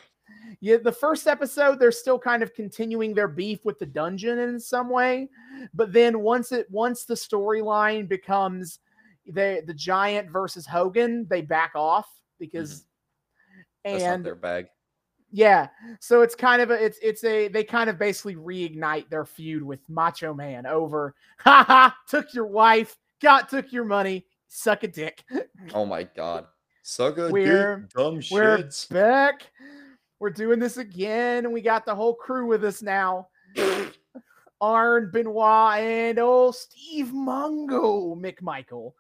[0.60, 4.60] yeah the first episode they're still kind of continuing their beef with the dungeon in
[4.60, 5.30] some way
[5.74, 8.80] but then once it once the storyline becomes
[9.26, 12.08] the the giant versus hogan they back off
[12.48, 12.52] Mm-hmm.
[12.58, 12.86] because
[13.84, 14.68] That's not and their bag.
[15.32, 15.68] yeah.
[16.00, 19.64] So it's kind of a it's it's a they kind of basically reignite their feud
[19.64, 25.24] with Macho Man over haha took your wife, got took your money, suck a dick.
[25.74, 26.46] Oh my god.
[26.84, 28.88] Suck a We're- dumb We're shits.
[28.90, 29.52] back.
[30.20, 33.28] We're doing this again, and we got the whole crew with us now.
[34.62, 38.94] Arn, Benoit, and old Steve Mongo, McMichael.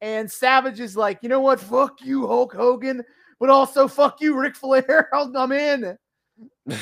[0.00, 1.60] And Savage is like, you know what?
[1.60, 3.02] Fuck you, Hulk Hogan,
[3.40, 5.08] but also fuck you, Ric Flair.
[5.12, 5.98] I'll- I'm in.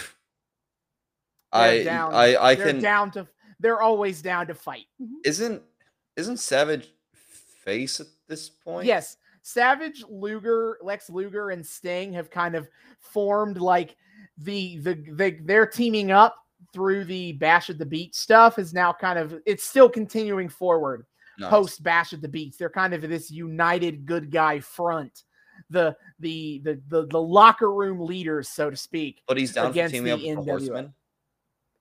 [1.52, 2.14] I down.
[2.14, 3.26] I I they're can down to
[3.60, 4.86] they're always down to fight.
[5.00, 5.14] Mm-hmm.
[5.24, 5.62] isn't
[6.16, 6.92] isn't Savage
[7.64, 8.86] face at this point?
[8.86, 9.16] Yes.
[9.42, 12.68] Savage, Luger, Lex Luger, and Sting have kind of
[13.00, 13.96] formed like
[14.38, 16.36] the the, the they're teaming up
[16.72, 21.06] through the Bash at the Beat stuff is now kind of it's still continuing forward
[21.38, 21.50] Nice.
[21.50, 22.56] post Bash at the Beach.
[22.58, 25.24] They're kind of this united good guy front,
[25.70, 29.22] the the the the, the locker room leaders, so to speak.
[29.26, 30.44] But he's down for against teaming the NWA.
[30.44, 30.94] Horsemen.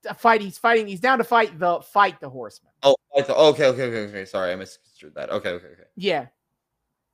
[0.08, 0.42] Uh, fight.
[0.42, 0.88] He's fighting.
[0.88, 2.72] He's down to fight the fight the Horseman.
[2.84, 2.96] Oh.
[3.18, 4.26] Okay, okay, okay, okay.
[4.26, 5.30] Sorry, I misconstrued that.
[5.30, 5.84] Okay, okay, okay.
[5.96, 6.28] Yeah.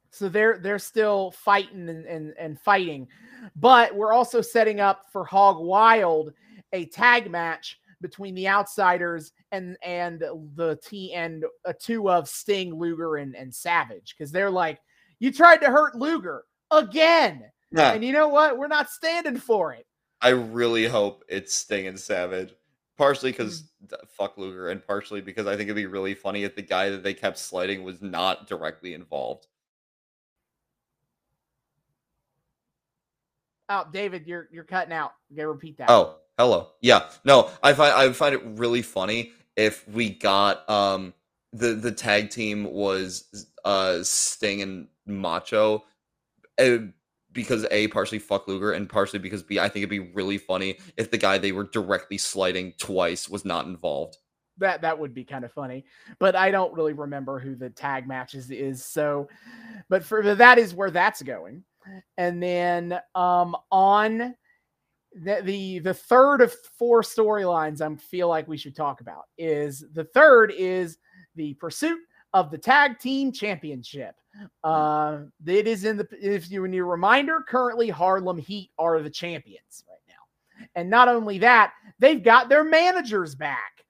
[0.10, 3.08] So they're they're still fighting and, and, and fighting.
[3.56, 6.34] But we're also setting up for Hog Wild
[6.74, 10.20] a tag match between the outsiders and and
[10.56, 14.16] the T and a two of Sting, Luger, and, and Savage.
[14.18, 14.80] Because they're like,
[15.20, 17.44] you tried to hurt Luger again.
[17.72, 18.58] Yeah, And you know what?
[18.58, 19.86] We're not standing for it.
[20.22, 22.54] I really hope it's Sting and Savage.
[22.98, 24.08] Partially because Mm.
[24.10, 27.02] fuck Luger, and partially because I think it'd be really funny if the guy that
[27.02, 29.48] they kept sliding was not directly involved.
[33.70, 35.14] Oh, David, you're you're cutting out.
[35.30, 35.90] You gotta repeat that.
[35.90, 36.70] Oh, hello.
[36.82, 37.10] Yeah.
[37.24, 41.14] No, I find I find it really funny if we got um
[41.54, 45.84] the the tag team was uh Sting and Macho
[46.60, 46.78] uh,
[47.32, 50.80] because A partially fuck Luger and partially because B I think it'd be really funny
[50.98, 54.18] if the guy they were directly slighting twice was not involved.
[54.58, 55.86] that that would be kind of funny
[56.20, 59.28] but i don't really remember who the tag matches is so
[59.90, 61.64] but for that is where that's going
[62.18, 64.36] and then um on
[65.14, 69.86] the the, the third of four storylines i feel like we should talk about is
[69.94, 70.98] the third is
[71.36, 72.00] the pursuit
[72.34, 74.16] of the tag team championship
[74.64, 79.10] uh it is in the if you need a reminder currently harlem heat are the
[79.10, 83.82] champions right now and not only that they've got their managers back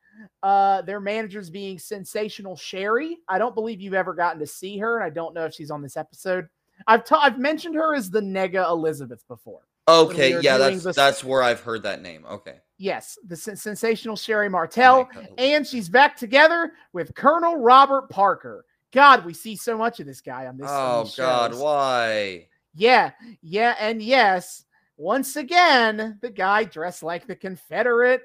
[0.44, 3.18] uh, their managers being sensational Sherri.
[3.28, 5.72] I don't believe you've ever gotten to see her, and I don't know if she's
[5.72, 6.48] on this episode.
[6.88, 9.62] I've ta- I've mentioned her as the Nega Elizabeth before.
[9.88, 12.26] Okay, yeah, that's this- that's where I've heard that name.
[12.26, 12.60] Okay.
[12.78, 18.65] Yes, the sen- sensational Sherri Martel, and she's back together with Colonel Robert Parker.
[18.91, 20.67] God, we see so much of this guy on this.
[20.70, 22.48] Oh God, why?
[22.74, 24.65] Yeah, yeah, and yes,
[24.98, 28.24] once again, the guy dressed like the Confederate,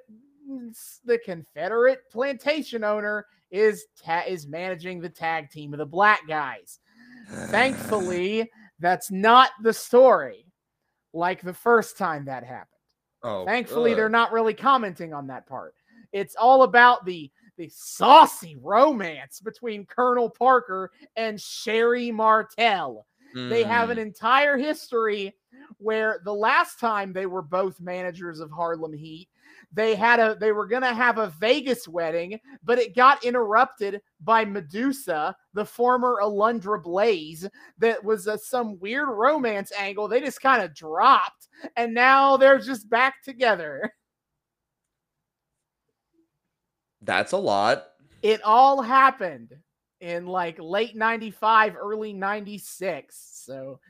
[0.49, 6.21] mm, the Confederate plantation owner is ta- is managing the tag team of the black
[6.29, 6.79] guys.
[7.51, 10.46] Thankfully, that's not the story,
[11.17, 12.69] like the first time that happened.
[13.23, 15.75] oh, Thankfully, they're not really commenting on that part.
[16.13, 23.07] It's all about the the saucy romance between Colonel Parker and Sherri Martel.
[23.35, 24.03] They have an Mm.
[24.03, 25.35] entire history
[25.79, 29.29] where the last time they were both managers of Harlem Heat,
[29.73, 34.45] they had a they were to have a Vegas wedding, but it got interrupted by
[34.45, 37.47] Medusa, the former Alundra Blaze,
[37.79, 40.09] that was a, some weird romance angle.
[40.09, 43.93] They just kind of dropped, and now they're just back together.
[47.03, 47.87] That's a lot.
[48.23, 49.55] It all happened
[50.01, 53.43] in like late 95, early 96.
[53.45, 53.81] So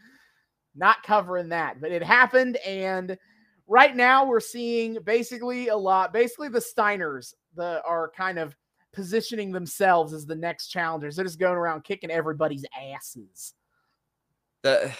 [0.74, 2.56] not covering that, but it happened.
[2.58, 3.16] And
[3.66, 8.54] right now we're seeing basically a lot, basically the Steiners the are kind of
[8.92, 11.16] positioning themselves as the next challengers.
[11.16, 13.54] They're just going around kicking everybody's asses.
[14.62, 14.96] That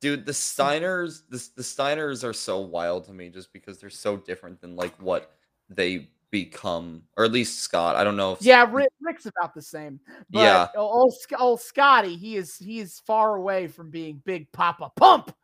[0.00, 4.16] dude, the Steiners, the, the Steiners are so wild to me just because they're so
[4.16, 5.32] different than like what
[5.68, 7.96] they become, or at least Scott.
[7.96, 10.00] I don't know if Yeah, Rick, Rick's about the same.
[10.30, 10.68] But Yeah.
[10.76, 15.34] old, old oh, Scotty, he is he is far away from being Big Papa Pump.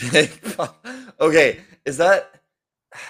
[1.20, 2.40] okay, is that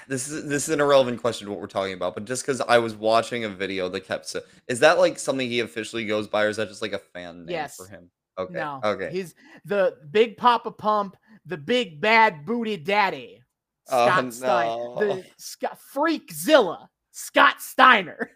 [0.08, 2.60] this is this is an irrelevant question to what we're talking about, but just because
[2.62, 6.26] I was watching a video that kept sa- is that like something he officially goes
[6.28, 7.76] by, or is that just like a fan name Yes.
[7.76, 8.10] for him?
[8.38, 8.80] Okay, No.
[8.84, 9.10] okay.
[9.10, 13.42] He's the Big Papa Pump, the Big Bad Booty Daddy.
[13.90, 14.70] Oh, Scott Steiner.
[14.76, 14.96] no.
[15.00, 16.88] The Scott Freakzilla.
[17.12, 18.30] Scott Steiner.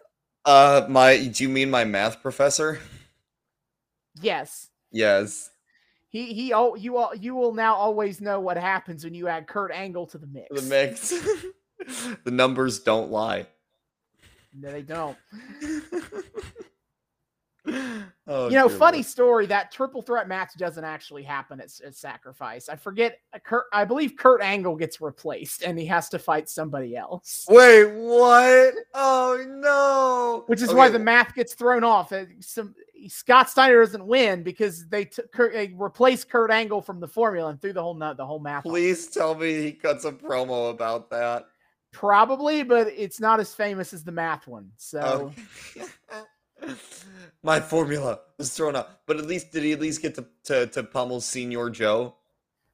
[0.45, 2.79] Uh, my do you mean my math professor?
[4.21, 4.69] Yes.
[4.91, 5.49] Yes.
[6.13, 9.47] He he oh you all you will now always know what happens when you add
[9.47, 10.61] Kurt Angle to the mix.
[10.61, 11.09] The mix.
[12.23, 13.47] the numbers don't lie.
[14.53, 15.17] No, they don't.
[18.27, 19.05] oh, you know, funny Lord.
[19.07, 19.45] story.
[19.47, 22.69] That triple threat match doesn't actually happen at, at Sacrifice.
[22.69, 23.17] I forget.
[23.33, 27.47] uh, Kurt, I believe Kurt Angle gets replaced, and he has to fight somebody else.
[27.49, 28.75] Wait, what?
[28.93, 30.43] Oh no!
[30.45, 32.13] Which is why the math gets thrown off.
[32.41, 32.75] Some
[33.09, 37.49] Scott Steiner doesn't win because they took Kurt, they replaced Kurt Angle from the formula
[37.49, 38.65] and threw the whole nut the whole math.
[38.65, 38.71] off.
[38.71, 41.45] Please tell me he cuts a promo about that.
[41.91, 44.71] Probably, but it's not as famous as the math one.
[44.77, 45.31] So
[45.77, 45.87] Okay.
[47.43, 50.67] My formula was thrown up, But at least did he at least get to to,
[50.67, 52.15] to pummel Senior Joe?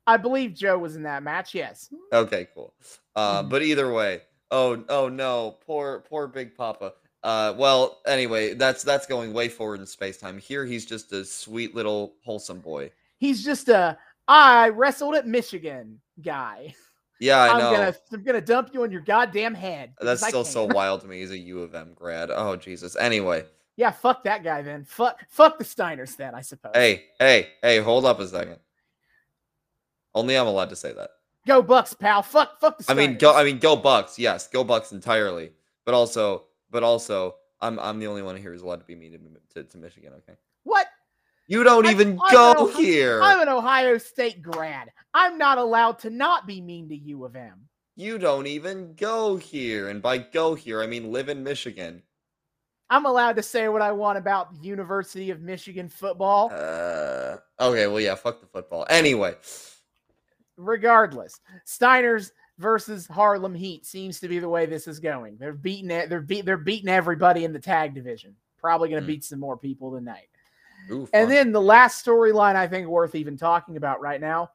[0.06, 1.54] I believe Joe was in that match.
[1.56, 1.90] Yes.
[2.14, 2.74] Okay, cool.
[3.16, 3.50] Uh, Mhm.
[3.50, 6.94] but either way, oh oh no, poor poor Big Papa.
[7.24, 10.38] Uh, well, anyway, that's that's going way forward in space time.
[10.38, 12.92] Here, he's just a sweet little wholesome boy.
[13.18, 16.76] He's just a I wrestled at Michigan guy.
[17.20, 17.72] Yeah, I I'm know.
[17.72, 19.94] gonna I'm gonna dump you on your goddamn head.
[20.00, 21.20] That's still so wild to me.
[21.20, 22.30] He's a U of M grad.
[22.32, 22.96] Oh Jesus.
[22.96, 23.44] Anyway,
[23.76, 24.86] Yeah, fuck that guy then.
[24.86, 26.72] Fuck fuck the Steiners then, I suppose.
[26.76, 28.60] hey hey hey, hold up a second.
[30.16, 31.10] Only I'm allowed to say that.
[31.46, 32.22] Go Bucks, pal.
[32.22, 32.92] Fuck fuck the Steiners.
[32.92, 33.36] I mean, go.
[33.36, 34.18] I mean, go Bucks.
[34.18, 35.52] Yes, go Bucks entirely.
[35.86, 39.12] But also, but also, I'm I'm the only one here who's allowed to be mean
[39.54, 40.14] to, to, to Michigan.
[40.18, 40.38] Okay.
[40.64, 40.88] what?
[41.48, 43.22] You don't I- even I'm go Ohio- here.
[43.24, 44.92] I'm an Ohio State grad.
[45.14, 47.68] I'm not allowed to not be mean to U of M.
[47.96, 49.90] You don't even go here.
[49.90, 52.04] And by go here, I mean live in Michigan.
[52.92, 56.50] I'm allowed to say what I want about the University of Michigan football.
[56.54, 58.86] Uh, okay, well, yeah, fuck the football.
[58.90, 59.36] Anyway,
[60.58, 61.40] regardless.
[61.68, 65.38] Steiners versus Harlem Heat seems to be the way this is going.
[65.38, 66.10] They're beating it.
[66.10, 66.46] They're beat.
[66.46, 68.36] They're beating everybody in the tag division.
[68.60, 69.14] Probably going to Hmm.
[69.14, 70.28] beat some more people tonight.
[70.92, 74.52] ooh, And then the last storyline I think worth even talking about right now,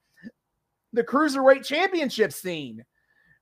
[0.93, 2.85] the cruiserweight championship scene,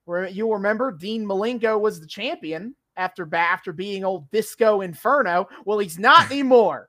[0.04, 5.48] where you'll remember Dean Malenko was the champion after after being old Disco Inferno.
[5.64, 6.88] Well, he's not anymore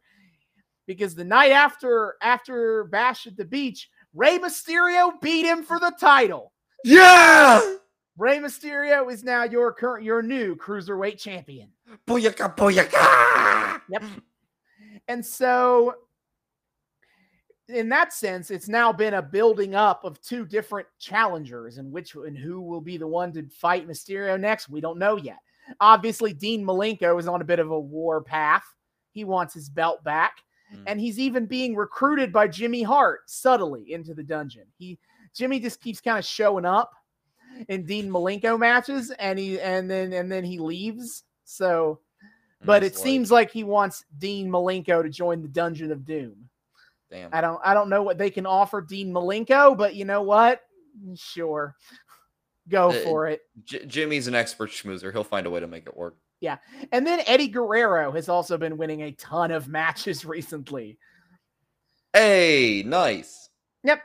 [0.86, 5.94] because the night after after Bash at the Beach, Rey Mysterio beat him for the
[6.00, 6.53] title.
[6.84, 7.62] Yeah,
[8.18, 11.70] Rey Mysterio is now your current your new cruiserweight champion.
[12.08, 13.82] booyaka, booyaka.
[13.90, 14.04] Yep.
[15.08, 15.96] And so,
[17.68, 22.16] in that sense, it's now been a building up of two different challengers, and which
[22.16, 25.40] and who will be the one to fight Mysterio next, we don't know yet.
[25.80, 28.64] Obviously, Dean Malenko is on a bit of a war path.
[29.12, 30.38] He wants his belt back,
[30.74, 30.84] Mm.
[30.88, 34.64] and he's even being recruited by Jimmy Hart subtly into the dungeon.
[34.78, 34.98] He
[35.36, 36.92] Jimmy just keeps kind of showing up
[37.70, 41.24] in Dean Malenko matches, and he and then and then he leaves.
[41.46, 42.00] So
[42.66, 46.06] but It's it like, seems like he wants Dean Malenko to join the Dungeon of
[46.06, 46.36] Doom.
[47.12, 47.30] damn.
[47.34, 50.62] I don't I don't know what they can offer Dean Malenko, but you know what?
[51.16, 51.76] Sure.
[52.70, 53.42] Go Uh, for it.
[53.66, 55.12] J- Jimmy's an expert schmoozer.
[55.12, 56.16] He'll find a way to make it work.
[56.40, 56.58] Yeah,
[56.92, 60.98] and then Eddie Guerrero has also been winning a ton of matches recently.
[62.14, 63.50] Hey, nice.
[63.84, 64.02] Yep.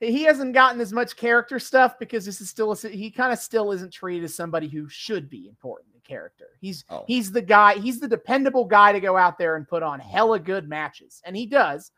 [0.00, 3.38] He hasn't gotten as much character stuff because this is still a, he kind of
[3.38, 6.48] still isn't treated as somebody who should be important in character.
[6.60, 7.04] He's Oh.
[7.06, 10.38] he's the guy, he's the dependable guy to go out there and put on hella
[10.38, 11.22] good matches.
[11.24, 11.92] And he does.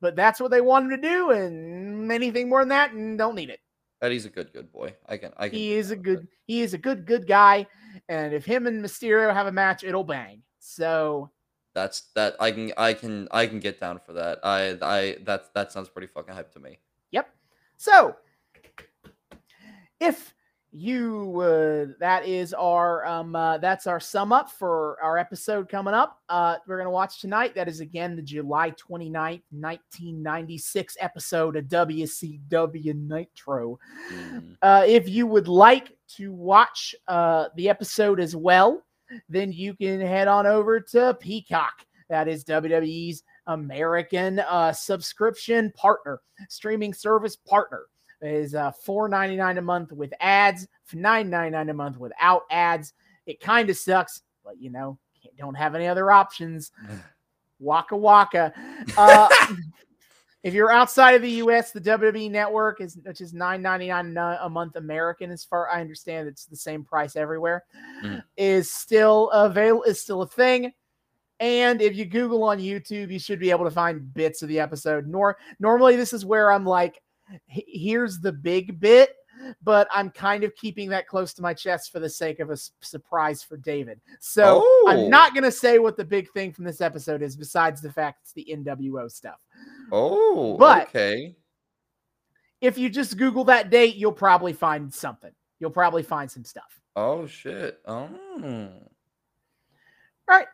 [0.00, 3.36] But that's what they want him to do, and anything more than that, and don't
[3.36, 3.60] need it.
[4.00, 4.96] Eddie's a good, good boy.
[5.08, 5.56] I can, I can.
[5.56, 7.66] He is a good he is a good good guy.
[8.08, 10.42] And if him and Mysterio have a match, it'll bang.
[10.58, 11.30] So
[11.74, 12.34] That's that.
[12.40, 14.40] I can, I can, I can get down for that.
[14.42, 16.78] I, I, that, that sounds pretty fucking hype to me.
[17.82, 18.14] So,
[19.98, 20.32] if
[20.70, 25.92] you would, that is our um, uh, that's our sum up for our episode coming
[25.92, 26.20] up.
[26.28, 27.56] Uh, we're gonna watch tonight.
[27.56, 33.80] That is again the July 29th, 1996 episode of WCW Nitro.
[34.12, 34.56] Mm.
[34.62, 38.84] Uh, if you would like to watch uh, the episode as well,
[39.28, 41.84] then you can head on over to Peacock.
[42.08, 47.86] That is WWE's American uh, subscription partner, streaming service partner.
[48.20, 52.92] is uh, $4.99 a month with ads, $9.99 a month without ads.
[53.26, 54.98] It kind of sucks, but you know,
[55.38, 56.72] don't have any other options.
[57.58, 58.52] Waka waka.
[58.96, 59.28] Uh,
[60.42, 64.16] if you're outside of the U.S., the WWE Network is which is nine ninety nine
[64.16, 65.30] a month American.
[65.30, 67.62] As far I understand, it's the same price everywhere.
[68.04, 68.20] Mhm.
[68.36, 70.72] Is still avail is still a thing.
[71.42, 74.60] And if you Google on YouTube, you should be able to find bits of the
[74.60, 75.08] episode.
[75.08, 77.02] Nor normally this is where I'm like,
[77.46, 79.16] here's the big bit,
[79.60, 82.52] but I'm kind of keeping that close to my chest for the sake of a
[82.52, 84.00] s- surprise for David.
[84.20, 84.86] So Oh.
[84.88, 88.20] I'm not gonna say what the big thing from this episode is, besides the fact
[88.22, 89.40] it's the NWO stuff.
[89.90, 91.34] Oh, But- okay.
[92.60, 95.32] if you just Google that date, you'll probably find something.
[95.58, 96.80] You'll probably find some stuff.
[96.94, 97.80] Oh shit.
[97.84, 98.08] Oh.
[100.28, 100.46] All right.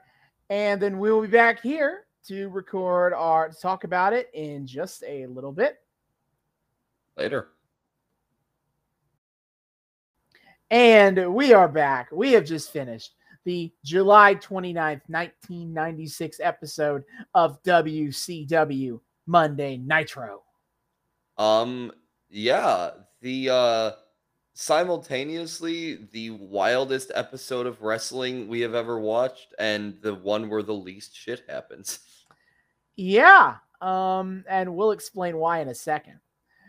[0.51, 5.03] And then we'll be back here to record our to talk about it in just
[5.05, 5.79] a little bit.
[7.17, 7.49] Later.
[10.71, 12.11] And we are back.
[12.13, 17.03] We have just finished the July 29th, 1996 episode
[17.35, 20.43] of WCW Monday Nitro.
[21.39, 21.93] Um.
[22.29, 22.91] Yeah.
[23.23, 23.91] The uh.
[24.61, 30.75] Simultaneously the wildest episode of wrestling we have ever watched and the one where the
[30.75, 32.01] least shit happens.
[32.97, 33.59] Yeah.
[33.81, 36.19] Um, and we'll explain why in a second.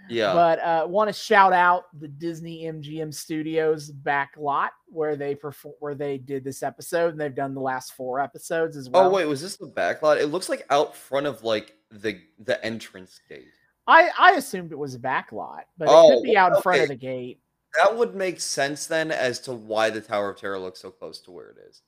[0.07, 0.33] Yeah.
[0.33, 5.73] But uh, want to shout out the Disney MGM Studios back lot where they perform
[5.79, 9.07] where they did this episode and they've done the last four episodes as well.
[9.07, 10.19] oh wait, was this the back lot?
[10.19, 13.47] It looks like out front of like the the entrance gate.
[13.87, 16.61] I I assumed it was a back lot, but it Oh, could be out in
[16.61, 17.39] front of the gate.
[17.76, 21.20] That would make sense then as to why the Tower of Terror looks so close
[21.22, 21.82] to where it is.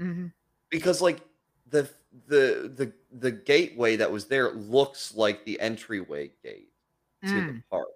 [0.00, 0.32] Mhm.
[0.70, 1.20] Because like
[1.68, 1.88] the
[2.28, 6.72] the the the gateway that was there looks like the entryway gate
[7.26, 7.88] to the Mm, park.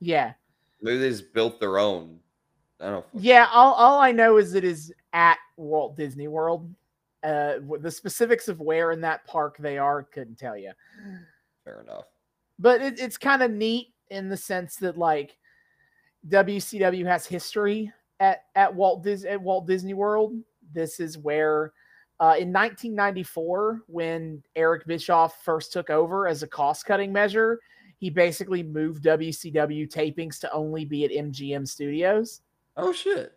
[0.00, 0.34] yeah,
[0.80, 2.20] Maybe they just built their own.
[2.80, 3.04] I don't.
[3.06, 3.48] fucking yeah.
[3.52, 6.74] All all I know is it is at Walt Disney World.
[7.22, 10.72] Uh, the specifics of where in that park they are couldn't tell you.
[11.64, 12.06] Fair enough.
[12.58, 15.38] but it, it's kind of neat in the sense that like
[16.28, 20.34] WCW has history at at Walt Dis- at Walt Disney World.
[20.72, 21.72] This is where
[22.20, 27.58] uh, in 1994, when Eric Bischoff first took over as a cost cutting measure,
[27.98, 32.42] he basically moved WCW tapings to only be at MGM Studios.
[32.76, 33.32] Oh shit.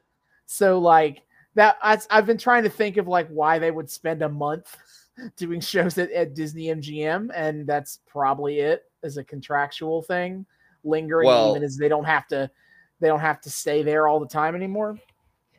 [0.46, 1.24] So like
[1.56, 4.78] that, I, I've been trying to think of like why they would spend a month
[5.36, 10.46] doing shows at, at Disney MGM, and that's probably it as a contractual thing,
[10.84, 12.52] lingering Well- even as they don't have to
[13.00, 14.98] they don't have to stay there all the time anymore.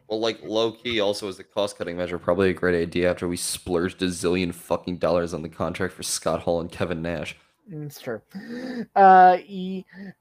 [0.09, 3.27] Well, like low key, also as a cost cutting measure, probably a great idea after
[3.27, 7.37] we splurged a zillion fucking dollars on the contract for Scott Hall and Kevin Nash.
[7.71, 8.23] Mm, It's true.
[8.95, 9.39] Uh,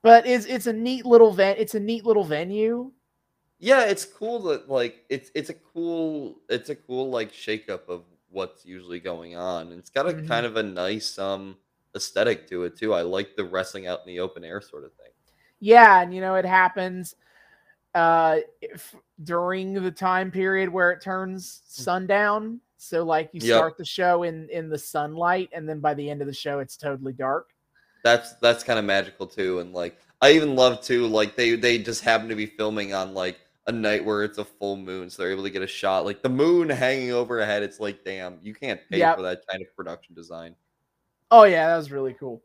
[0.02, 2.92] but it's it's a neat little ven- It's a neat little venue.
[3.60, 8.04] Yeah, it's cool that like it's it's a cool it's a cool like shakeup of
[8.30, 9.68] what's usually going on.
[9.72, 10.28] And it's got a Mhm.
[10.28, 11.58] kind of a nice um
[11.96, 12.94] aesthetic to it too.
[12.94, 15.12] I like the wrestling out in the open air sort of thing.
[15.60, 17.16] Yeah, and you know it happens
[17.96, 22.60] uh if, during the time period where it turns sundown.
[22.78, 23.54] So like you Yep.
[23.54, 26.60] start the show in in the sunlight and then by the end of the show
[26.60, 27.50] it's totally dark.
[28.04, 29.60] That's that's kind of magical too.
[29.60, 33.14] And like I even love too like they they just happen to be filming on
[33.14, 36.06] like a night where it's a full moon, so they're able to get a shot
[36.06, 37.64] like the moon hanging overhead.
[37.64, 39.16] It's like damn, you can't pay Yep.
[39.16, 40.56] for that kind of production design.
[41.32, 42.44] Oh yeah, that was really cool.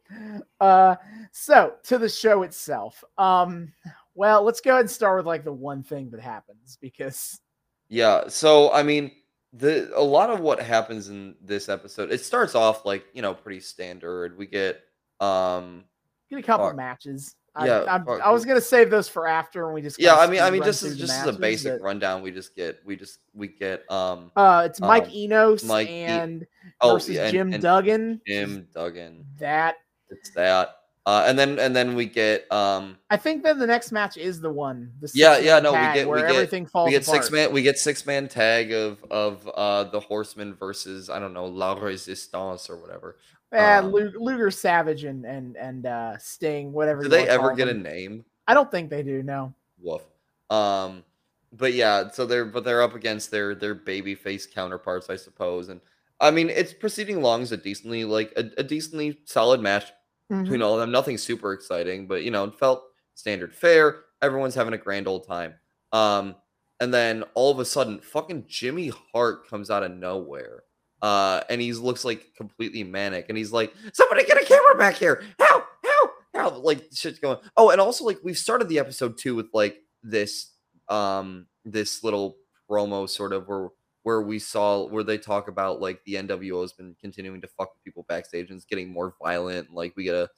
[0.60, 0.96] Uh
[1.32, 3.02] so to the show itself.
[3.18, 3.72] Um
[4.14, 7.40] well, let's go ahead and start with like the one thing that happens because
[7.88, 9.10] Yeah, so I mean,
[9.52, 13.34] the a lot of what happens in this episode, it starts off like you know
[13.34, 14.38] pretty standard.
[14.38, 14.80] We get
[15.20, 15.84] um
[16.30, 16.76] get a couple Fuck.
[16.76, 17.34] matches.
[17.58, 18.16] Yeah, I, I.
[18.18, 20.62] I was gonna save those for after when we just yeah, I mean, I mean
[20.62, 23.90] just as just as a basic but- rundown, we just get we just we get
[23.90, 26.46] um Uh, it's Mike Um, Enos Mike E- and
[26.80, 28.20] oh versus yeah, and- Jim and Duggan.
[28.26, 29.24] Jim Duggan.
[29.38, 29.76] That
[30.10, 30.76] It's that.
[31.06, 34.40] Uh, and then and then we get um I think then the next match is
[34.40, 34.92] the one.
[35.00, 37.22] The Yeah, yeah, no, we get- we where get- everything falls we get apart.
[37.24, 41.32] six man we get six man tag of of uh the horseman versus I don't
[41.34, 43.16] know La Resistance or whatever.
[43.52, 47.02] Yeah, um, Luger Savage and and and uh, Sting, whatever.
[47.02, 48.24] Do they ever get a name?
[48.46, 49.22] I don't think they do.
[49.22, 49.52] No.
[49.80, 50.02] Woof.
[50.50, 51.04] Um,
[51.52, 55.68] but yeah, so they're but they're up against their their baby face counterparts, I suppose.
[55.68, 55.80] And
[56.20, 59.92] I mean, it's proceeding along as a decently like a, a decently solid match
[60.30, 60.42] Mhm.
[60.44, 60.92] between all of them.
[60.92, 62.84] Nothing super exciting, but you know, it felt
[63.14, 64.02] standard fare.
[64.22, 65.54] Everyone's having a grand old time.
[65.92, 66.36] Um,
[66.80, 70.62] and then all of a sudden, fucking Jimmy Hart comes out of nowhere.
[71.02, 74.96] Uh, and he looks like completely manic, and he's like, "Somebody get a camera back
[74.96, 75.22] here!
[75.38, 75.64] Help!
[75.84, 76.10] Help!
[76.34, 77.38] Help!" Like shit's going.
[77.56, 80.52] Oh, and also like we've started the episode too with like this,
[80.88, 82.36] um, this little
[82.70, 83.68] promo sort of where
[84.02, 87.70] where we saw where they talk about like the NWO has been continuing to fuck
[87.84, 89.72] people backstage and it's getting more violent.
[89.72, 90.30] Like we get a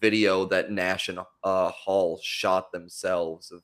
[0.00, 3.62] video that Nash and uh Hall shot themselves of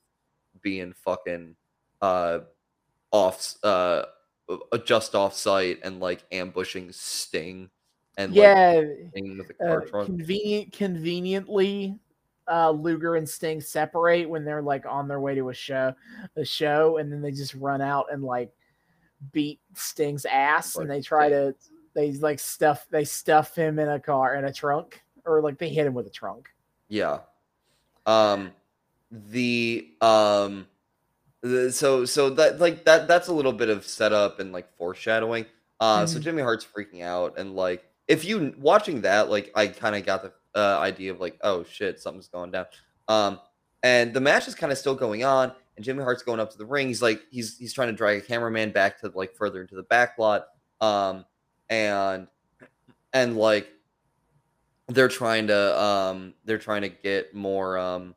[0.62, 1.56] being fucking
[2.00, 2.40] uh
[3.12, 4.02] off uh,
[4.84, 7.70] just off site and like ambushing Sting
[8.16, 8.82] and like yeah,
[9.60, 11.98] a uh, convenient, conveniently,
[12.50, 15.94] uh, Luger and Sting separate when they're like on their way to a show,
[16.36, 18.50] a show, and then they just run out and like
[19.32, 21.54] beat Sting's ass, and they try to
[21.94, 25.68] they like stuff they stuff him in a car in a trunk, or like they
[25.68, 26.48] hit him with a trunk.
[26.88, 27.20] Yeah.
[28.06, 28.52] Um
[29.10, 30.66] the um
[31.70, 35.46] so so that like that that's a little bit of setup and like foreshadowing.
[35.80, 36.22] Uh so Mhm.
[36.22, 40.22] Jimmy Hart's freaking out and like if you watching that like I kind of got
[40.22, 42.66] the uh, idea of like oh shit something's going down.
[43.08, 43.40] Um
[43.82, 46.58] and the match is kind of still going on and Jimmy Hart's going up to
[46.58, 46.88] the ring.
[46.88, 49.82] He's like he's he's trying to drag a cameraman back to like further into the
[49.84, 50.46] back lot.
[50.80, 51.24] Um
[51.68, 52.26] and
[53.12, 53.68] and like
[54.88, 58.14] they're trying to um they're trying to get more um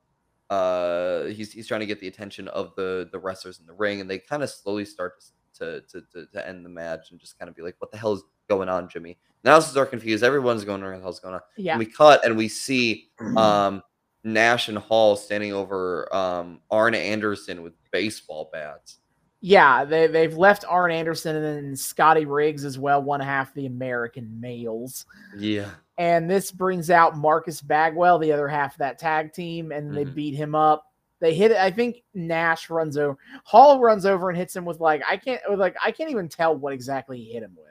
[0.50, 4.02] uh he's he's trying to get the attention of the the wrestlers in the ring
[4.02, 5.24] and they kind of slowly start
[5.54, 7.97] to, to to to end the match and just kind of be like what the
[7.97, 9.18] hell is going on jimmy?
[9.43, 10.24] Now are confused.
[10.24, 11.41] Everyone's going what the hell's going on?
[11.56, 11.74] Yeah.
[11.74, 13.82] and we cut and we see um
[14.24, 18.97] nash and hall standing over um arn anderson with baseball bats.
[19.41, 23.68] Yeah, they they've left Arn Anderson and then Scotty Riggs as well, one half the
[23.68, 25.06] American males.
[25.38, 25.70] yeah
[26.00, 30.06] And this brings out Marcus Bagwell, the other half of that tag team, and they
[30.06, 30.16] Mhm.
[30.16, 30.86] beat him up.
[31.20, 31.58] They hit it.
[31.58, 33.18] I think Nash runs over.
[33.43, 36.30] Hall runs over and hits him with like I can't with like I can't even
[36.30, 37.66] tell what exactly he hit him with.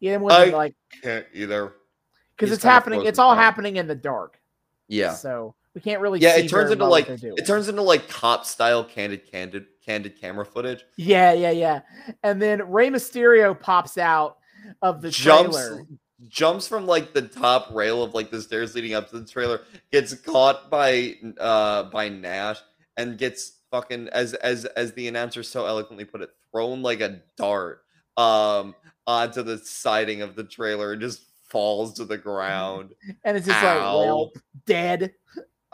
[0.00, 1.74] He hit him with I- like can't either
[2.36, 3.06] because it's happening.
[3.06, 4.40] It's all happening in the dark.
[4.88, 6.18] yeah So we can't really.
[6.18, 10.20] yeah see it turns into like it turns into like cop style candid candid candid
[10.20, 11.82] camera footage Yeah, yeah, yeah.
[12.24, 14.38] And then Rey Mysterio pops out
[14.82, 15.86] of the jumps trailer.
[16.28, 19.60] Jumps from like the top rail of like the stairs leading up to the trailer
[19.92, 22.58] gets caught by uh by nash
[22.96, 27.20] and gets fucking as as as the announcer so eloquently put it thrown like a
[27.36, 27.82] dart
[28.16, 28.74] um
[29.06, 32.94] onto the siding of the trailer and just falls to the ground
[33.24, 34.32] And it's just like, well,
[34.66, 35.12] dead.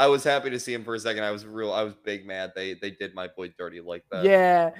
[0.01, 2.27] I was happy to see him for a second i was real i was big
[2.27, 4.71] mad they they did my boy dirty like that Yeah.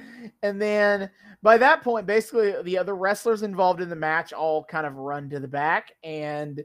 [0.43, 1.11] And then
[1.43, 5.31] by that point, basically the other wrestlers involved in the match all kind of run
[5.31, 5.93] to the back.
[6.05, 6.63] And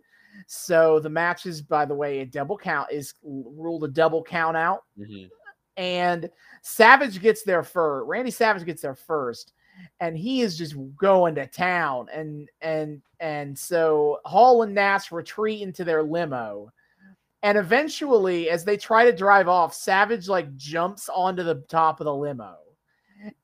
[0.47, 4.57] so the match is, by the way, a double count is ruled a double count
[4.57, 4.83] out.
[4.99, 5.29] Mhm.
[5.77, 6.29] And
[6.61, 8.07] Savage gets there first.
[8.07, 9.53] Randy Savage gets there first.
[9.99, 12.07] And he is just going to town.
[12.13, 16.71] And and and so Hall and Nash retreat into their limo.
[17.45, 22.05] And eventually, as they try to drive off, Savage like jumps onto the top of
[22.05, 22.55] the limo.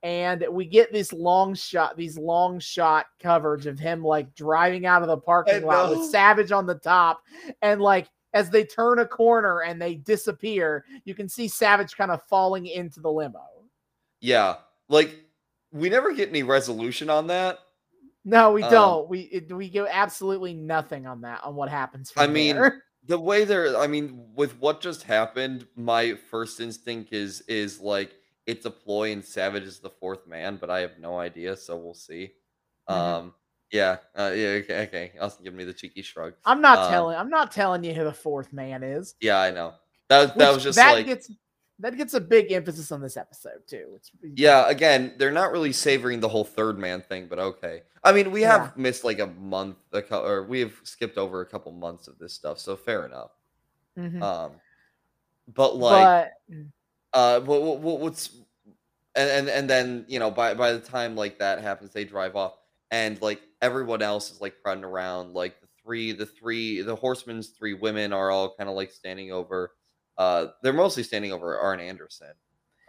[0.02, 5.04] And we get this long shot, these long shot coverage of him like driving out
[5.04, 6.10] of the parking lot with.
[6.10, 7.22] Savage on the top.
[7.62, 12.10] And like as they turn a corner and they disappear, you can see Savage kind
[12.12, 13.46] of falling into the limo.
[14.20, 14.56] yeah
[14.90, 15.16] like
[15.72, 17.60] we never get any resolution on that
[18.26, 19.10] No, we Um, don't.
[19.10, 22.12] We it, we go absolutely nothing on that on what happens.
[22.18, 22.84] I mean, there.
[23.08, 28.16] the way they're i mean with what just happened my first instinct is is like
[28.46, 31.76] it's a ploy and savage is the fourth man but i have no idea so
[31.78, 32.32] we'll see
[32.90, 32.94] Mhm.
[32.96, 33.34] um
[33.72, 37.18] yeah uh, yeah okay, okay also give me the cheeky shrug I'm not um, telling.
[37.18, 39.16] I'm not telling you who the fourth man is.
[39.22, 39.74] yeah i know
[40.10, 41.32] that, was that Which- was just that like gets
[41.82, 43.94] that gets a big emphasis on this episode too.
[43.96, 48.12] It's yeah again they're not really savoring the whole third man thing but okay i
[48.12, 48.82] mean we have Yeah.
[48.82, 52.18] missed like a month a cou- or we have skipped over a couple months of
[52.20, 53.32] this stuff so fair enough
[53.98, 54.22] Mhm.
[54.22, 54.52] um
[55.54, 56.58] but like but
[57.14, 58.30] uh what, what, what- what's
[59.16, 62.36] and, and and then you know by by the time like that happens they drive
[62.36, 62.54] off
[62.92, 67.50] and like everyone else is like crowding around like the three the three the horsemen's
[67.50, 69.72] three women are all kind of like standing over
[70.22, 72.34] uh they're mostly standing over arn anderson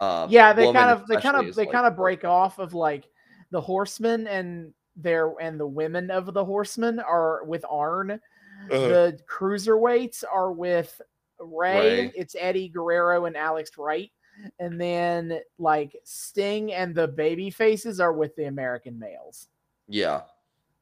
[0.01, 2.29] um yeah, they kind of they kind of they like, kind of break working.
[2.29, 3.07] off of like
[3.51, 8.11] the horsemen and their and the women of the horsemen are with Arn.
[8.11, 8.87] Uh-huh.
[8.87, 10.99] The cruiserweights are with
[11.39, 12.01] Rey.
[12.01, 12.11] Rey.
[12.15, 14.11] It's Eddie Guerrero and Alex Wright.
[14.59, 19.47] And then like Sting and the baby faces are with the American males.
[19.87, 20.21] yeah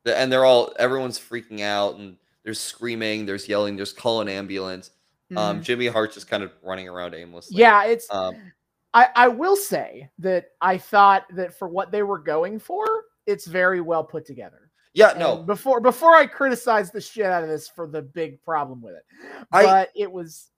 [0.03, 4.91] The- and they're all everyone's freaking out and there's screaming there's yelling there's calling ambulance
[5.37, 5.63] um Mhm.
[5.63, 8.35] jimmy hart's just kind of running around aimlessly yeah, it's um
[8.93, 12.85] I, I will say that I thought that for what they were going for,
[13.25, 14.69] it's very well put together.
[14.93, 18.41] yeah And no before before I criticize the shit out of this for the big
[18.43, 19.05] problem with it,
[19.51, 20.49] I- but it was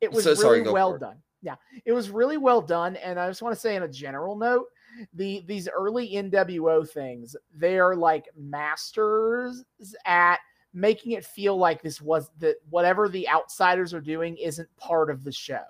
[0.00, 1.00] it was So- really sorry, well for it.
[1.00, 1.22] done.
[1.42, 1.54] Yeah,
[1.84, 4.66] it was really well done, and I just want to say, in a general note,
[5.12, 9.64] the these early NWO things, they are like masters
[10.04, 10.40] at
[10.76, 15.24] making it feel like this was that whatever the outsiders are doing isn't part of
[15.24, 15.64] the show.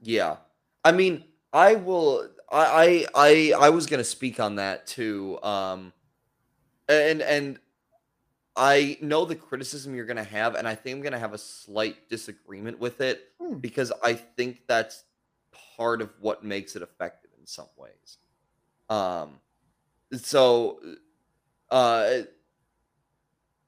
[0.00, 0.36] Yeah.
[0.84, 5.42] I mean, I will I I I, I was going to speak on that too.
[5.42, 5.92] Um
[6.88, 7.58] and and
[8.54, 11.34] I know the criticism you're going to have and I think I'm going to have
[11.34, 13.58] a slight disagreement with it Hmm.
[13.58, 15.04] because I think that's
[15.76, 18.18] part of what makes it effective in some ways.
[18.88, 19.40] Um
[20.12, 20.78] so
[21.68, 22.20] uh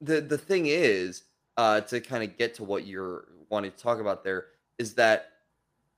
[0.01, 1.25] the the thing is
[1.57, 4.47] uh to kind of get to what you're wanting to talk about there
[4.79, 5.31] is that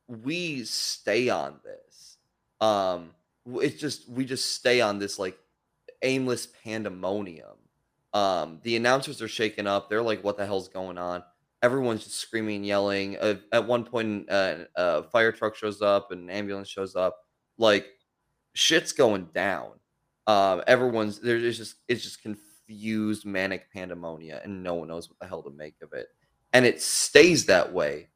[0.09, 2.17] we stay on this.
[2.61, 3.11] Um
[3.61, 5.39] it's just we just stay on this like
[6.03, 7.57] aimless pandemonium.
[8.13, 9.89] Um the announcers are shaken up.
[9.89, 11.23] They're like what the hell's going on?
[11.63, 13.19] Everyone's just screaming and yelling.
[13.19, 17.19] Uh, at one point uh, a fire truck shows up and an ambulance shows up.
[17.59, 17.87] Like
[18.55, 19.73] shit's going down.
[20.27, 22.50] Um everyone's there's just it's just confused
[23.25, 26.09] manic pandemonia and no one knows what the hell to make of it
[26.53, 28.09] and it stays that way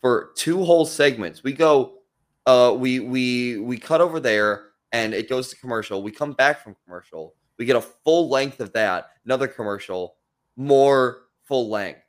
[0.00, 2.02] for two whole segments we go
[2.46, 6.02] uh, we we we cut over there, and it goes to commercial.
[6.02, 7.34] We come back from commercial.
[7.58, 9.10] We get a full length of that.
[9.24, 10.16] Another commercial,
[10.56, 12.00] more full length.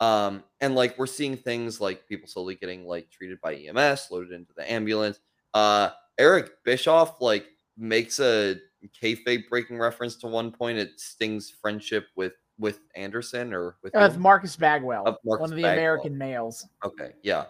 [0.00, 4.32] Um, and like we're seeing things like people slowly getting like treated by EMS, loaded
[4.32, 5.20] into the ambulance.
[5.54, 7.46] Uh, Eric Bischoff like
[7.76, 8.56] makes a
[8.88, 10.78] kayfabe breaking reference to one point.
[10.78, 14.22] It Sting's friendship with with Anderson or with Uh, whom?
[14.22, 15.78] Marcus Bagwell, Of Marcus one of the Bagwell.
[15.78, 16.66] American males.
[16.84, 17.44] Okay, yeah.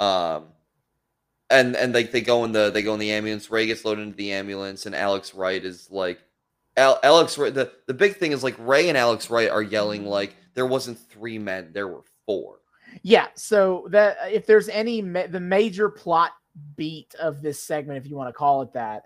[0.00, 0.46] Um,
[1.50, 3.50] and and like they go in the they go in the ambulance.
[3.50, 6.20] Rey gets loaded into the ambulance, and Alex Wright is like,
[6.76, 7.36] Al- Alex.
[7.36, 10.66] Wright- The the big thing is like Rey and Alex Wright are yelling like there
[10.66, 12.60] wasn't three men, there were four.
[13.02, 13.28] Yeah.
[13.34, 16.32] So that if there's any ma- the major plot
[16.76, 19.02] beat of this segment, if you want to call it that,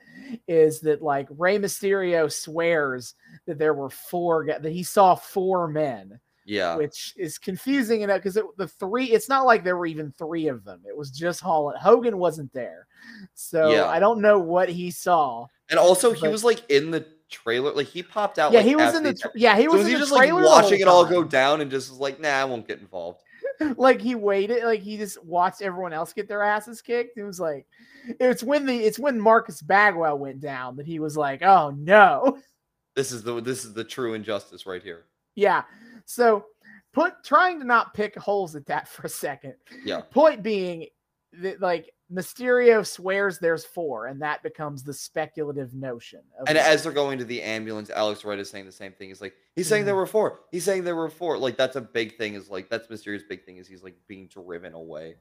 [0.49, 3.14] is that like Rey Mysterio swears
[3.47, 8.38] that there were four that he saw four men, Yeah, which is confusing enough because
[8.57, 9.07] the three.
[9.07, 10.80] It's not like there were even three of them.
[10.88, 11.78] It was just Hall and.
[11.78, 12.86] Hogan wasn't there,
[13.34, 13.86] so Yeah.
[13.86, 15.47] I don't know what he saw.
[15.70, 18.53] and also he was like in the trailer, like he popped out.
[18.53, 19.14] yeah, like, he was in the.
[19.14, 21.24] Tra- yeah, he so was was in he the just like watching it all go
[21.24, 23.22] down and just was like, nah, I won't get involved.
[23.77, 27.41] like he waited like he just watched everyone else get their asses kicked it was
[27.41, 27.67] like
[28.21, 32.39] it's when the it's when marcus bagwell went down that he was like oh no
[32.95, 35.05] This is the this is the true injustice right here.
[35.35, 35.65] yeah
[36.07, 36.47] so
[36.95, 39.55] put trying to not pick holes at that for a second
[39.85, 40.01] Yeah.
[40.01, 40.87] point being
[41.41, 46.83] that like mysterio swears there's four and that becomes the speculative notion of And as
[46.85, 49.09] they're going to the ambulance, Alex Wright is saying the same thing.
[49.09, 49.99] He's like, he's saying there Mhm.
[49.99, 50.41] were four.
[50.53, 51.37] He's saying there were four.
[51.37, 52.35] Like that's a big thing.
[52.35, 53.57] Is like that's Mysterio's big thing.
[53.57, 55.17] Is he's like being driven away.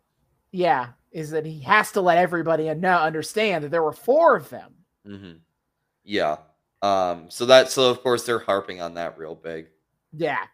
[0.52, 4.48] yeah is that he has to let everybody know understand that there were four of
[4.50, 4.74] them
[5.06, 5.34] hmm
[6.04, 6.38] Yeah.
[6.82, 7.30] Um.
[7.32, 7.72] So that.
[7.72, 9.70] So of course they're harping on that real big.
[10.14, 10.46] Yeah.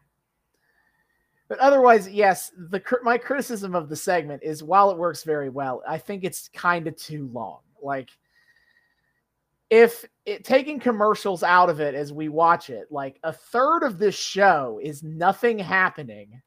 [1.51, 5.83] But otherwise, yes, the my criticism of the segment is while it works very well,
[5.85, 7.59] I think it's kind of too long.
[7.83, 8.09] Like
[9.69, 13.99] if it taking commercials out of it as we watch it, like a third of
[13.99, 16.41] this show is nothing happening.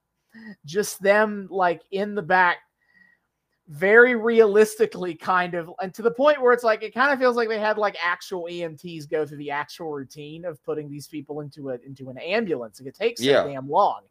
[0.65, 2.61] Just them like in the back
[3.69, 7.35] very realistically kind of and to the point where it's like it kind of feels
[7.35, 11.41] like they had like actual EMTs go through the actual routine of putting these people
[11.41, 12.79] into a into an ambulance.
[12.79, 13.43] Like it takes so Yeah.
[13.45, 14.03] damn long.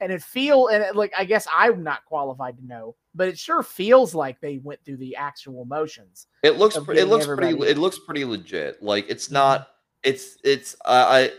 [0.00, 3.38] And it feel and it, like I guess I'm not qualified to know, but it
[3.38, 6.26] sure feels like they went through the actual motions.
[6.42, 6.76] It looks.
[6.76, 7.56] Pre- it looks pretty.
[7.68, 8.82] It looks pretty legit.
[8.82, 9.32] Like it's Mhm.
[9.32, 9.68] not.
[10.02, 10.36] It's.
[10.42, 10.74] It's.
[10.84, 11.32] Uh, I.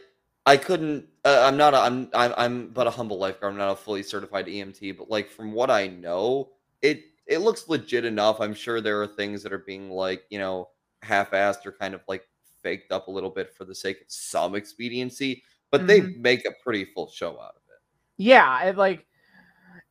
[0.45, 1.05] I couldn't.
[1.25, 1.73] Uh, I'm not.
[1.73, 2.09] A, I'm.
[2.13, 2.33] I'm.
[2.37, 3.51] I'm but a humble lifeguard.
[3.51, 4.97] I'm not a fully certified EMT.
[4.97, 6.51] But like from what I know,
[6.81, 7.03] it.
[7.27, 8.39] It looks legit enough.
[8.41, 10.69] I'm sure there are things that are being like you know
[11.03, 12.23] half-assed or kind of like
[12.63, 15.43] faked up a little bit for the sake of some expediency.
[15.71, 16.17] But they Mhm.
[16.17, 17.81] make a pretty full show out of it.
[18.17, 19.05] Yeah, and like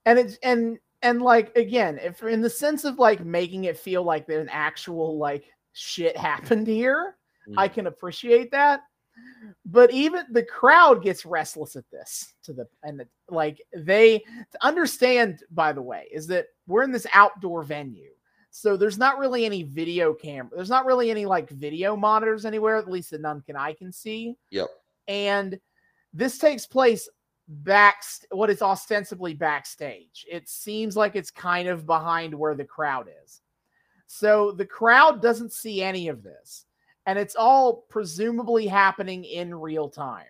[0.07, 4.03] and it's and and like again, if in the sense of like making it feel
[4.05, 7.16] like an actual like shit happened here,
[7.57, 7.74] I Mhm.
[7.74, 8.82] can appreciate that.
[9.64, 14.59] But even the crowd gets restless at this to the and the, like they to
[14.62, 18.11] understand by the way is that we're in this outdoor venue.
[18.51, 20.51] So there's not really any video camera.
[20.55, 23.93] There's not really any like video monitors anywhere, at least that none can I can
[23.93, 24.37] see.
[24.51, 24.69] Yep.
[25.09, 25.59] And
[26.12, 27.09] this takes place
[27.49, 30.27] back what is ostensibly backstage.
[30.31, 33.43] It seems like it's kind of behind where the crowd is.
[34.07, 36.66] So the crowd doesn't see any of this.
[37.07, 40.27] And it's all presumably happening in real time.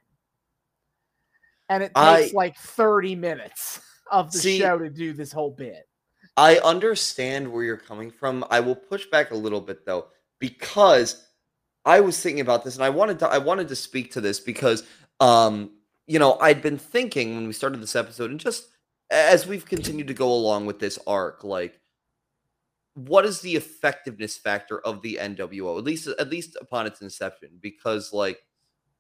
[1.69, 5.51] And it takes I- like 30 minutes of the See- show to do this whole
[5.51, 5.89] bit.
[6.37, 8.45] I understand where you're coming from.
[8.51, 10.09] I will push back a little bit though,
[10.39, 11.27] because
[11.87, 14.39] I was thinking about this and I wanted to I wanted to speak to this
[14.39, 14.83] because
[15.21, 15.71] um
[16.07, 18.69] you know I'd been thinking when we started this episode and just
[19.11, 21.81] as we've continued to go along with this arc, like
[22.97, 27.51] what is the effectiveness factor of the NWO, at least at least upon its inception?
[27.61, 28.41] Because like,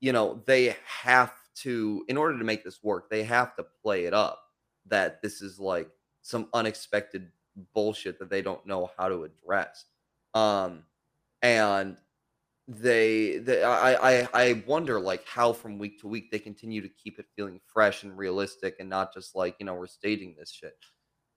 [0.01, 1.33] you know, they have
[1.63, 4.43] to, in order to make this work, they have to play it up
[4.85, 5.89] that this is like
[6.21, 7.31] some unexpected
[7.73, 9.87] bullshit that they don't know how to address.
[10.35, 10.83] Um
[11.41, 11.97] and
[12.69, 16.89] they, they I, I I wonder like how from week to week they continue to
[16.89, 20.51] keep it feeling fresh and realistic and not just like, you know, we're staging this
[20.51, 20.77] shit.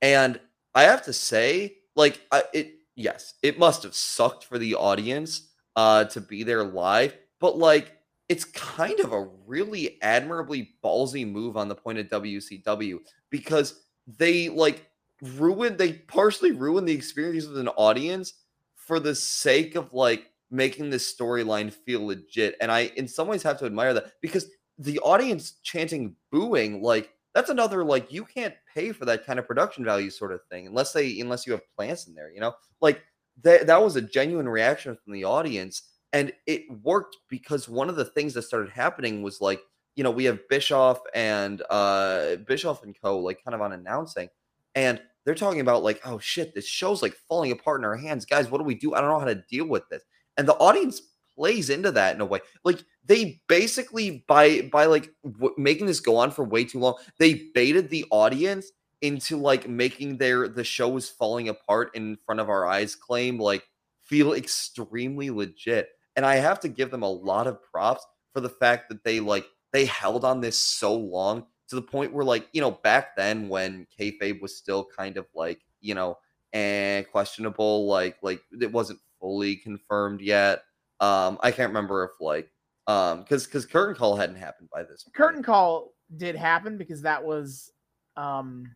[0.01, 0.41] And
[0.76, 2.22] I have to say, like,
[2.54, 7.58] it yes, it must have sucked for the audience uh to be there live, but
[7.58, 7.97] like,
[8.30, 13.82] it's kind of a really admirably ballsy move on the point of WCW because
[14.18, 14.88] they like
[15.22, 18.34] ruined, they partially ruined the experience of an audience
[18.76, 22.56] for the sake of like making this storyline feel legit.
[22.62, 27.14] And I, in some ways, have to admire that because the audience chanting booing, like,
[27.34, 30.68] that's another like you can't pay for that kind of production value sort of thing
[30.68, 33.02] unless they unless you have plants in there you know like
[33.44, 37.96] that that was a genuine reaction from the audience, and it worked because one of
[37.96, 39.62] the things that started happening was like,
[39.96, 43.20] you know, we have Bischoff and uh Bischoff and Co.
[43.20, 44.30] like kind of on announcing,
[44.76, 48.26] and they're talking about like, oh shit, this show's like falling apart in our hands,
[48.26, 48.50] guys.
[48.50, 48.94] What do we do?
[48.94, 50.04] I don't know how to deal with this,
[50.38, 51.02] and the audience
[51.36, 52.40] plays into that in a way.
[52.64, 56.95] Like they basically by by like w- making this go on for way too long,
[57.20, 62.39] they baited the audience into like making their the show is falling apart in front
[62.41, 63.64] of our eyes claim like
[64.03, 65.89] feel extremely legit.
[66.16, 69.20] And I have to give them a lot of props for the fact that they
[69.20, 73.16] like they held on this so long to the point where like you know back
[73.16, 76.18] then when kayfabe was still kind of like you know
[76.53, 80.64] and questionable like like it wasn't fully confirmed yet
[80.99, 82.49] um i can't remember if like
[82.90, 85.16] um because because curtain call hadn't happened by this point.
[85.16, 87.72] Curtain call did happen because that was
[88.18, 88.76] um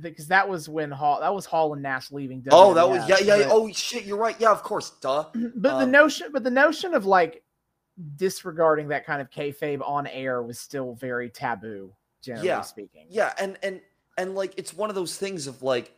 [0.00, 2.44] because that was when Hall that was Hall and Nash leaving.
[2.50, 3.48] oh that was yeah yeah yeah.
[3.50, 6.94] oh shit you're right yeah of course duh but the um, notion but the notion
[6.94, 7.42] of like
[8.16, 11.92] disregarding that kind of kayfabe on air was still very taboo,
[12.22, 12.62] generally Yeah.
[12.62, 13.06] speaking.
[13.10, 13.80] Yeah, and and
[14.18, 15.94] and like it's one of those things of like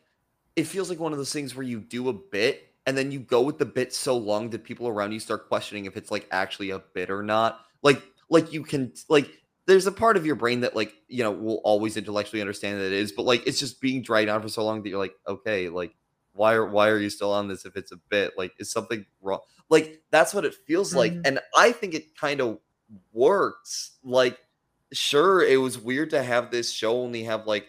[0.56, 3.20] it feels like one of those things where you do a bit and then you
[3.20, 6.26] go with the bit so long that people around you start questioning if it's like
[6.30, 7.60] actually a bit or not.
[7.82, 9.30] Like like you can like
[9.66, 12.86] there's a part of your brain that like you know will always intellectually understand that
[12.86, 15.14] it is, but like it's just being dragged on for so long that you're like
[15.26, 15.94] okay like
[16.32, 19.06] why are why are you still on this if it's a bit like is something
[19.22, 19.38] wrong
[19.70, 21.22] like that's what it feels like Mhm.
[21.26, 22.58] and i think it kind of
[23.12, 24.36] works like
[24.92, 27.66] sure it was weird to have this show only have like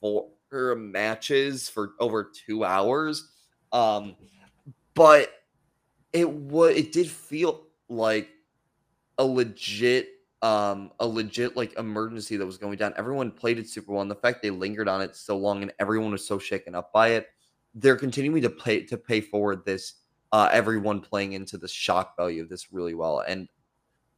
[0.00, 0.28] four
[0.76, 3.30] matches for over two hours
[3.76, 4.16] um
[4.94, 5.30] but
[6.12, 8.30] it it did feel like
[9.18, 10.08] a legit
[10.42, 12.94] um a legit like emergency that was going down.
[12.96, 15.72] Everyone played it super well and the fact they lingered on it so long and
[15.78, 17.28] everyone was so shaken up by it
[17.74, 19.94] they're continuing to pay to pay forward this
[20.32, 23.20] uh everyone playing into the shock value of this really well.
[23.20, 23.48] And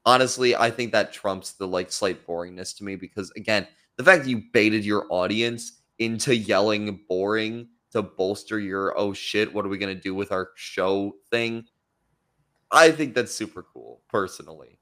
[0.07, 4.23] honestly i think that trumps the like slight boringness to me because again the fact
[4.23, 9.69] that you baited your audience into yelling boring to bolster your oh shit what are
[9.69, 11.65] we going to do with our show thing
[12.71, 14.79] i think that's super cool personally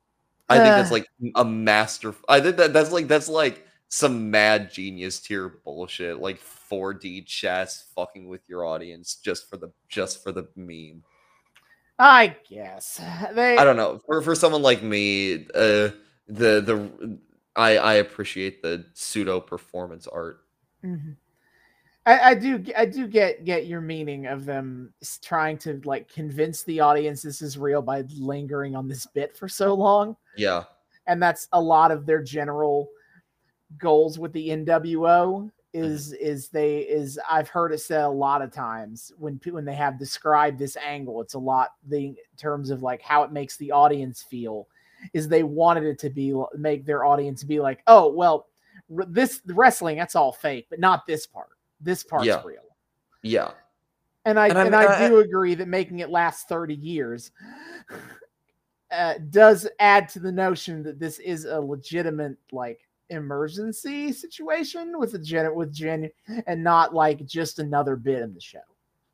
[0.48, 4.70] i think that's like a master i think that that's like that's like some mad
[4.72, 10.32] genius tier bullshit like 4d chess fucking with your audience just for the just for
[10.32, 11.02] the meme
[11.98, 13.00] I guess
[13.34, 13.56] they.
[13.56, 14.00] I don't know.
[14.06, 15.90] For for someone like me, uh,
[16.28, 17.18] the the
[17.54, 20.40] I I appreciate the pseudo performance art.
[20.84, 21.16] Mhm.
[22.06, 26.62] I, I do I do get get your meaning of them trying to like convince
[26.62, 30.64] the audience this is real by lingering on this bit for so long, Yeah,
[31.08, 32.88] and that's a lot of their general
[33.78, 34.66] goals with the NWO.
[34.94, 35.48] Mm-hmm.
[35.72, 39.74] Is is they is I've heard it said a lot of times when when they
[39.74, 43.56] have described this angle, it's a lot the in terms of like how it makes
[43.56, 44.68] the audience feel.
[45.12, 48.46] Is they wanted it to be make their audience be like, oh well,
[48.96, 51.55] r- this wrestling that's all fake, but not this part.
[51.80, 52.42] This part's Yeah.
[52.44, 52.62] real.
[53.22, 53.52] yeah,
[54.24, 57.30] And I And and, I, I- do agree that making it last 30 years
[58.90, 65.14] uh, does add to the notion that this is a legitimate like emergency situation with
[65.14, 66.10] a gen with gen
[66.46, 68.58] and not like just another bit in the show.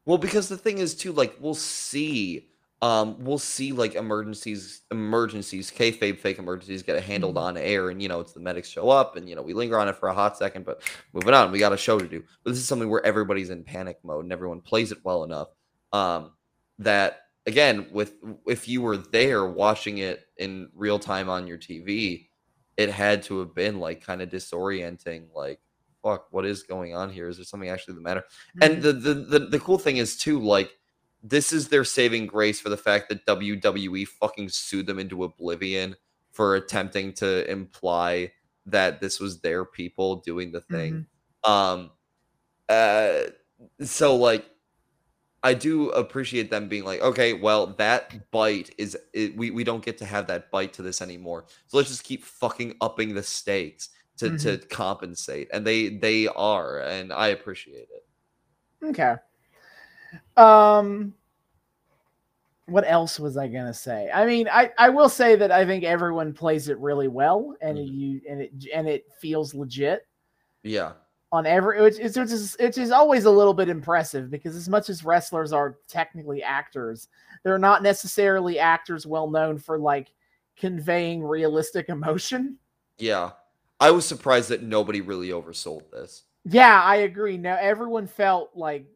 [0.04, 2.48] Well, because the thing is too, like we'll see,
[2.82, 7.40] um, we'll see like emergencies, emergencies, kayfabe fake emergencies get handled Mhm.
[7.42, 9.78] on air, and you know it's the medics show up, and you know we linger
[9.78, 12.22] on it for a hot second, but moving on, we got a show to do.
[12.42, 15.48] But this is something where everybody's in panic mode and everyone plays it well enough,
[15.92, 16.32] um,
[16.80, 18.14] that again, with
[18.46, 22.28] if you were there watching it in real time on your TV,
[22.76, 25.60] it had to have been like kind of disorienting, like
[26.02, 27.28] fuck, what is going on here?
[27.28, 28.24] Is there something actually the matter?
[28.60, 28.72] Mm-hmm.
[28.72, 30.72] And the, the the the cool thing is too, like
[31.22, 35.96] this is their saving grace for the fact that WWE fucking sued them into oblivion
[36.30, 38.32] for attempting to imply
[38.66, 41.06] that this was their people doing the thing.
[41.44, 41.90] Um
[42.68, 43.24] uh
[43.80, 44.46] so like
[45.44, 49.84] I do appreciate them being like, okay, well, that bite is it, we we don't
[49.84, 51.46] get to have that bite to this anymore.
[51.66, 56.78] So let's just keep fucking upping the stakes to to compensate, and they they are,
[56.80, 58.06] and I appreciate it.
[58.86, 59.16] Okay.
[60.36, 61.14] Um
[62.66, 64.10] what else was I gonna say?
[64.12, 67.76] I mean, I, I will say that I think everyone plays it really well and
[67.76, 67.88] Mhm.
[67.92, 70.06] you and it and it feels legit.
[70.62, 70.92] Yeah,
[71.32, 74.68] on every which is which is which is always a little bit impressive because as
[74.68, 77.08] much as wrestlers are technically actors,
[77.42, 80.12] they're not necessarily actors well known for like
[80.56, 82.58] conveying realistic emotion.
[82.98, 83.32] yeah.
[83.80, 86.22] I was surprised that nobody really oversold this.
[86.44, 87.36] Yeah, I agree.
[87.36, 88.86] Now everyone felt like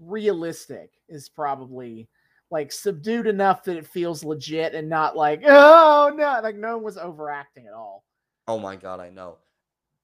[0.00, 2.08] realistic is probably
[2.50, 6.84] like subdued enough that it feels legit and not like oh no like no one
[6.84, 8.04] was overacting at all
[8.50, 9.36] Oh my god, I know.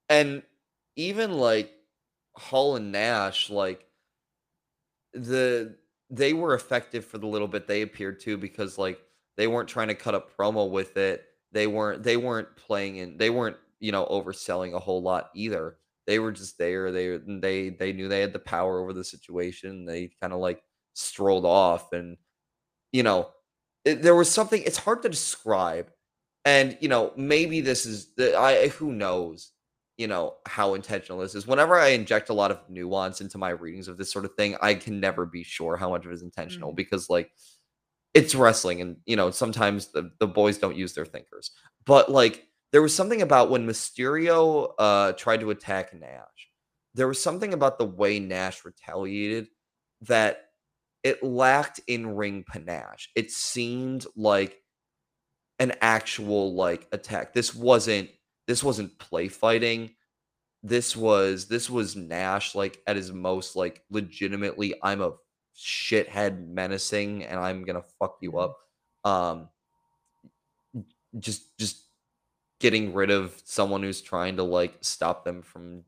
[0.09, 0.45] And
[0.95, 1.73] even like
[2.37, 3.85] Hall and Nash, like
[5.13, 5.75] the
[6.11, 9.01] they were effective for the little bit they appeared to because like
[9.37, 11.25] they weren't trying to cut a promo with it.
[11.51, 15.77] They weren't they weren't playing in they weren't, you know, overselling a whole lot either.
[16.07, 16.93] They were just there.
[16.93, 19.85] They they they knew they had the power over the situation.
[19.87, 20.63] They kind of like
[20.95, 22.17] strolled off and
[22.93, 23.31] you know,
[23.85, 25.91] it, there was something it's hard to describe.
[26.45, 29.53] And you know, maybe this is the I who knows
[29.99, 33.49] you know how intentional this is whenever i inject a lot of nuance into my
[33.49, 36.15] readings of this sort of thing i can never be sure how much of it
[36.15, 36.77] is intentional Mhm.
[36.77, 37.31] because like
[38.15, 41.51] it's wrestling and you know sometimes the, the boys don't use their thinkers
[41.87, 42.47] but like
[42.77, 46.51] there was something about when mysterio uh tried to attack nash
[46.97, 49.49] there was something about the way nash retaliated
[50.01, 50.47] that
[51.07, 53.11] it lacked in-ring panache.
[53.15, 54.61] It seemed like
[55.61, 57.33] an actual like attack.
[57.33, 58.11] This wasn't
[58.49, 59.91] this wasn't play fighting.
[60.65, 65.13] This was this was nash like at his most like legitimately i'm a
[65.57, 68.57] shithead menacing and i'm gonna fuck you up.
[69.05, 69.49] Um
[71.19, 71.86] just just
[72.61, 75.83] getting rid of someone who's trying to like stop them from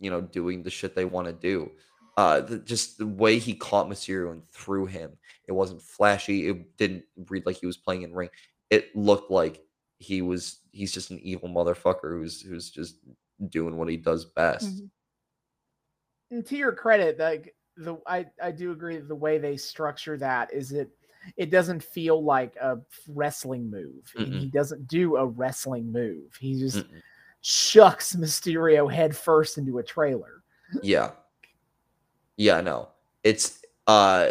[0.00, 1.70] you know doing the shit they want to do.
[2.16, 5.12] Uh the, just the way he caught Mysterio and threw him
[5.46, 8.30] it wasn't flashy it didn't read like he was playing in ring.
[8.70, 9.62] It looked like
[9.98, 12.96] he was he's just an evil motherfucker who's who's just
[13.50, 14.76] doing what he does best.
[14.76, 14.90] Mhm.
[16.30, 20.52] and to your credit, like the I I do agree the way they structure that
[20.52, 20.90] is it
[21.36, 24.12] it doesn't feel like a wrestling move.
[24.16, 24.40] Mm-mm.
[24.40, 26.34] He doesn't do a wrestling move.
[26.38, 27.02] He just Mm-mm.
[27.40, 30.42] shucks Mysterio head first into a trailer.
[30.82, 31.10] Yeah.
[32.36, 32.88] Yeah, no.
[33.24, 34.28] It's uh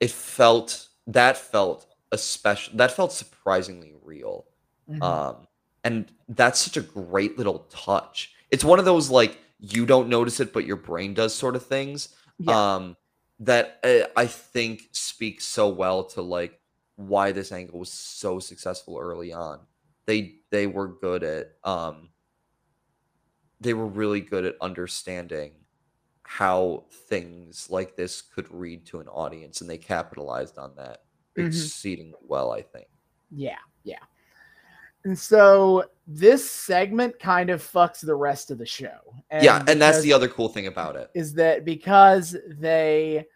[0.00, 4.46] it felt that felt especially that felt surprisingly real.
[4.90, 5.02] Mhm.
[5.02, 5.46] Um
[5.82, 8.34] and that's such a great little touch.
[8.50, 11.66] It's one of those like you don't notice it but your brain does sort of
[11.66, 12.14] things.
[12.38, 12.74] yeah.
[12.74, 12.96] Um
[13.44, 16.60] that uh, I think speaks so well to like
[16.96, 19.60] why this angle was so successful early on.
[20.06, 22.10] They they were good at um
[23.60, 25.52] they were really good at understanding
[26.24, 31.02] how things like this could read to an audience and they capitalized on that
[31.36, 31.46] Mhm.
[31.46, 32.86] exceedingly well i think
[33.30, 33.98] Yeah, yeah.
[35.04, 39.00] And so this segment kind of fucks the rest of the show.
[39.40, 43.26] yeah and that's the other cool thing about it is that because they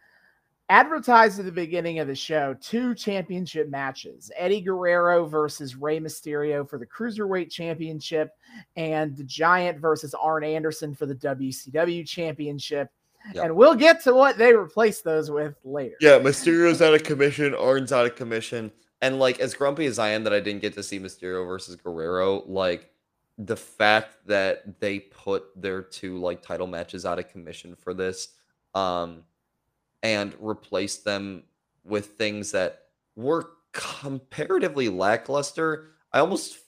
[0.70, 6.68] advertised at the beginning of the show two championship matches Eddie Guerrero versus Rey Mysterio
[6.68, 8.30] for the Cruiserweight Championship
[8.76, 12.90] and the Giant versus Arn Anderson for the WCW Championship.
[13.34, 13.44] Yep.
[13.44, 15.96] And we'll get to what they replaced those with later.
[16.00, 18.70] yeah mysterio's out of commission arn's out of commission
[19.02, 21.74] and like as grumpy as i am that i didn't get to see mysterio versus
[21.76, 22.90] guerrero like
[23.38, 28.28] the fact that they put their two like title matches out of commission for this
[28.74, 29.24] um
[30.02, 31.42] and replaced them
[31.84, 32.82] with things that
[33.16, 35.88] were comparatively lackluster.
[36.12, 36.58] I almost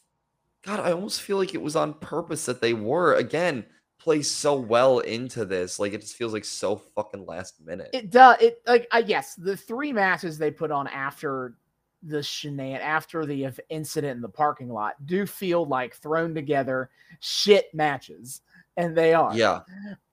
[0.63, 3.15] god i almost feel like it was on purpose that they were.
[3.15, 3.65] Again
[3.99, 7.91] plays so well into this like it just feels like so fucking last minute.
[7.93, 11.55] It does it like I guess the three matches they put on after
[12.03, 16.89] the shenan after the incident in the parking lot do feel like thrown together
[17.21, 18.41] shit matches
[18.81, 19.61] and they are yeah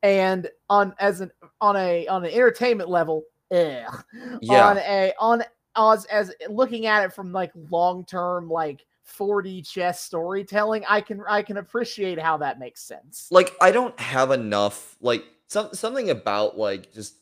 [0.04, 4.04] and on as an on a on an entertainment level ugh.
[4.42, 4.68] Yeah.
[4.68, 5.44] on a on
[5.76, 11.24] as as looking at it from like long term like 4D chess storytelling I can
[11.30, 16.10] I can appreciate how that makes sense like I don't have enough like some something
[16.10, 17.16] about like just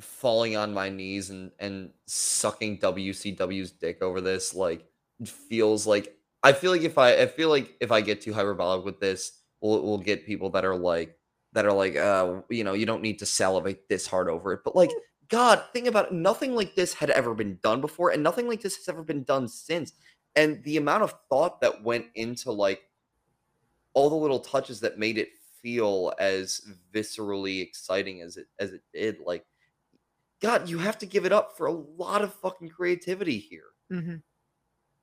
[0.00, 4.86] falling on my knees and and sucking WCW's dick over this like
[5.24, 8.84] feels like I feel like if I I feel like if I get too hyperbolic
[8.84, 11.18] with this we'll we'll get people that are like
[11.52, 14.60] that are like uh you know you don't need to salivate this hard over it.
[14.64, 14.90] But like
[15.28, 18.62] god think about it nothing like this had ever been done before and nothing like
[18.62, 19.92] this has ever been done since.
[20.34, 22.82] And the amount of thought that went into like
[23.94, 25.30] all the little touches that made it
[25.62, 26.60] feel as
[26.92, 29.44] viscerally exciting as it as it did like
[30.40, 33.70] god you have to give it up for a lot of fucking creativity here.
[33.90, 34.22] Mhm.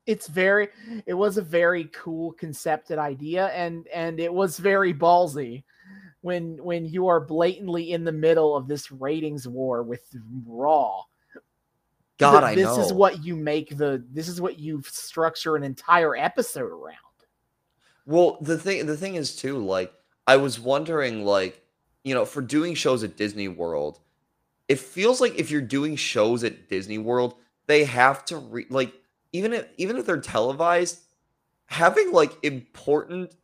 [0.06, 0.70] It's very
[1.06, 5.64] it was a very cool concepted idea and and it was very ballsy
[6.22, 10.02] when when you are blatantly in the middle of this ratings war with
[10.46, 11.02] Raw.
[12.18, 15.56] god that i this know is what you make the this is what you structure
[15.56, 16.98] an entire episode around.
[18.06, 19.92] well the thing the thing is too like
[20.28, 21.62] i was wondering like
[22.04, 24.00] you know for doing shows at disney world
[24.68, 27.36] it feels like if you're doing shows at Disney World,
[27.68, 28.94] they have to re- like
[29.34, 31.02] even if even if they're televised,
[31.66, 33.36] having like important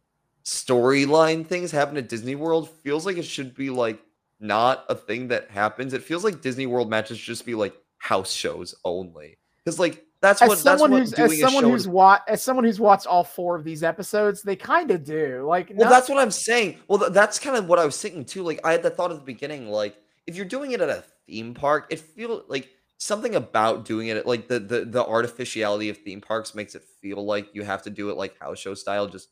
[0.45, 3.99] storyline things happen at Disney World feels like it should be like
[4.39, 5.93] not a thing that happens.
[5.93, 9.37] It feels like Disney World matches should just be like house shows only.
[9.63, 12.29] Because like that's as what someone that's who's what as doing a someone who's watched
[12.29, 15.45] as someone who's watched all four of these episodes, they kind of do.
[15.47, 16.77] Like, Well, not- that's what I'm saying.
[16.87, 18.43] Well, th- that's kind of what I was thinking too.
[18.43, 19.95] Like I had the thought at the beginning, like
[20.27, 22.69] if you're doing it at a theme park, it feel like
[22.99, 27.25] something about doing it like the the the artificiality of theme parks makes it feel
[27.25, 29.07] like you have to do it like house show style.
[29.07, 29.29] Just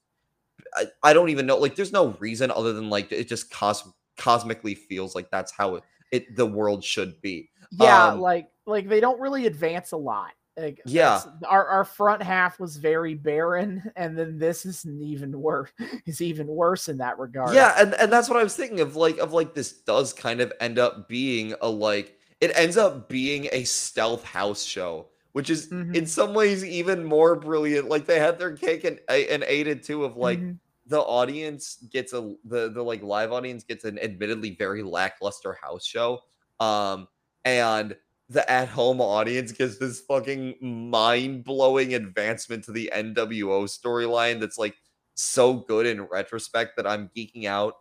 [0.75, 1.57] I, I don't even know.
[1.57, 3.87] Like there's no reason other than like it just cos-
[4.17, 7.49] cosmically feels like that's how it, it the world should be.
[7.71, 10.31] yeah, um, like like they don't really advance a lot.
[10.59, 11.21] Like, Yeah.
[11.45, 15.69] our our front half was very barren, and then this is even worse.
[16.07, 17.53] Is even worse in that regard.
[17.53, 20.41] Yeah, and, and that's what I was thinking of like of like this does kind
[20.41, 25.49] of end up being a like it ends up being a stealth house show, which
[25.49, 26.07] is in Mhm.
[26.07, 27.89] some ways even more brilliant.
[27.89, 30.59] Like they had their cake and and ate it too of like Mhm.
[30.85, 35.85] the audience gets a the the like live audience gets an admittedly very lackluster house
[35.85, 36.21] show.
[36.59, 37.07] Um
[37.45, 37.97] and
[38.29, 44.57] the at home audience gets this fucking mind blowing advancement to the NWO storyline that's
[44.57, 44.75] like
[45.15, 47.75] so good in retrospect that I'm geeking out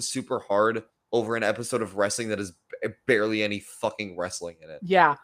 [0.00, 2.52] super hard over an episode of wrestling that is
[3.06, 4.80] barely any fucking wrestling in it.
[4.82, 5.16] Yeah.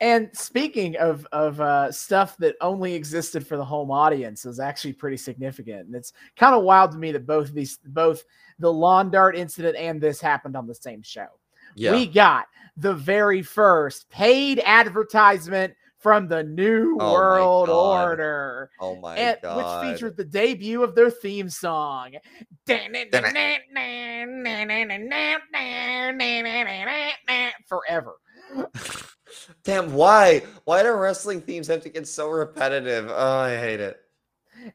[0.00, 4.94] And speaking of of uh, stuff that only existed for the home audience is actually
[4.94, 5.86] pretty significant.
[5.86, 8.24] And it's kind of wild to me that both of these both
[8.58, 11.26] the lawn dart incident and this happened on the same show.
[11.74, 11.92] Yeah.
[11.92, 12.46] We got
[12.76, 17.68] the very first paid advertisement from the New Oh World.
[17.68, 18.70] Order.
[18.80, 19.84] oh my and, god.
[19.84, 22.12] which featured the debut of their theme song.
[27.68, 28.14] Forever.
[29.64, 30.42] Damn, why?
[30.64, 33.08] Why do wrestling themes have to get so repetitive?
[33.08, 33.98] Oh, I hate it.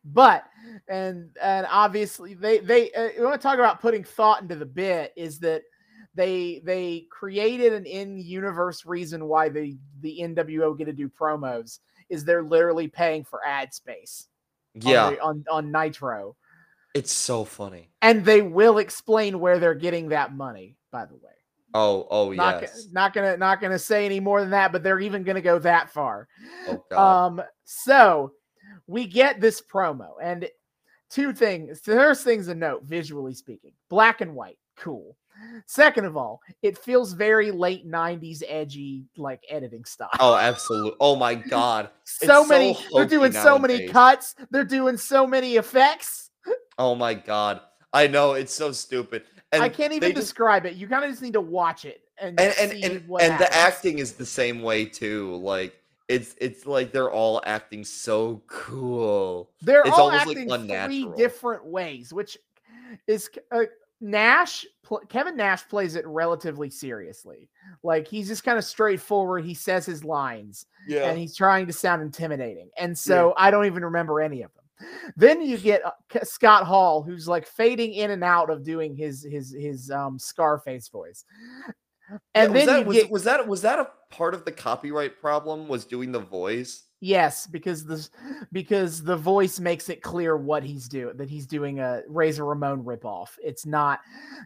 [0.04, 0.46] but
[0.90, 4.66] and and obviously they they uh, you want to talk about putting thought into the
[4.66, 5.62] bit is that
[6.18, 12.26] they they created an in-universe reason why the the NWO get to do promos is
[12.26, 14.28] they're literally paying for ad space
[14.76, 16.36] on Yeah, the- on, on Nitro
[16.94, 17.92] it's so funny.
[18.02, 21.22] and they will explain where they're getting that money by the way
[21.74, 22.88] Oh, oh not, yes.
[22.92, 25.92] not gonna not gonna say any more than that but they're even gonna go that
[25.92, 26.28] far
[26.68, 27.26] Oh god.
[27.40, 28.32] um, so
[28.88, 30.48] we get this promo, and
[31.10, 31.82] two things.
[31.82, 33.72] There's things to note, visually speaking.
[33.90, 35.16] Black and white, cool.
[35.66, 40.10] Second of all, it feels very late 90s edgy, like editing style.
[40.20, 40.94] oh, absolutely.
[41.00, 41.90] Oh my god.
[42.04, 46.30] so so many, they're hokey doing so many cuts, they're doing so many effects.
[46.80, 47.62] Oh my god.
[47.92, 49.24] I know it's so stupid.
[49.52, 50.76] And I can't even they just- describe it.
[50.76, 54.00] You kind of just need to watch it and and and and, and the acting
[54.00, 55.36] is the same way too.
[55.38, 55.76] Like
[56.08, 59.50] it's it's like they're all acting so cool.
[59.62, 62.38] They're It's all almost, like, acting three different ways, which
[63.08, 63.64] is uh,
[64.00, 64.66] Nash.
[64.84, 67.50] Pl- Kevin Nash plays it relatively seriously.
[67.84, 69.44] Like he's just kind of straightforward.
[69.46, 71.10] He says his lines, Yeah.
[71.10, 72.70] and he's trying to sound intimidating.
[72.78, 74.64] And so I don't even remember any of them.
[75.16, 75.92] Then you get uh,
[76.24, 80.88] Scott Hall, who's like fading in and out of doing his his his um Scarface
[80.90, 81.26] voice.
[82.36, 84.52] And was then that you was, get was that was that a part of the
[84.52, 85.68] copyright problem?
[85.68, 86.84] Was doing the voice?
[87.00, 88.08] Yes, because the
[88.52, 92.84] because the voice makes it clear what he's doing that he's doing a Razor Ramon
[92.84, 93.30] ripoff.
[93.44, 94.00] It's not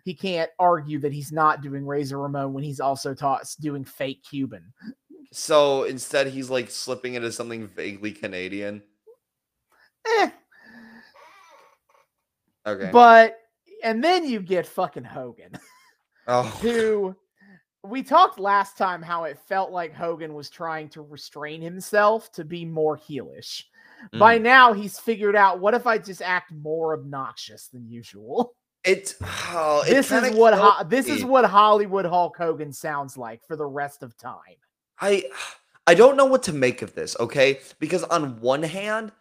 [0.03, 4.23] he can't argue that he's not doing Razor Ramon when he's also taught doing fake
[4.29, 4.73] Cuban.
[5.31, 8.83] So instead, he's like slipping into something vaguely Canadian.
[10.19, 10.29] Eh,
[12.67, 12.89] Okay.
[12.91, 13.37] but
[13.83, 15.53] and then you get fucking Hogan,
[16.27, 17.15] oh, who
[17.83, 22.45] we talked last time how it felt like Hogan was trying to restrain himself to
[22.45, 23.63] be more heelish.
[24.17, 24.43] By mm.
[24.43, 28.55] now, he's figured out what if I just act more obnoxious than usual.
[28.83, 33.45] it's oh, it this is what Ho- this is what Hollywood Hulk Hogan sounds like
[33.45, 34.57] for the rest of time.
[34.99, 35.25] I
[35.85, 37.59] I don't know what to make of this, okay?
[37.79, 39.11] Because on one hand,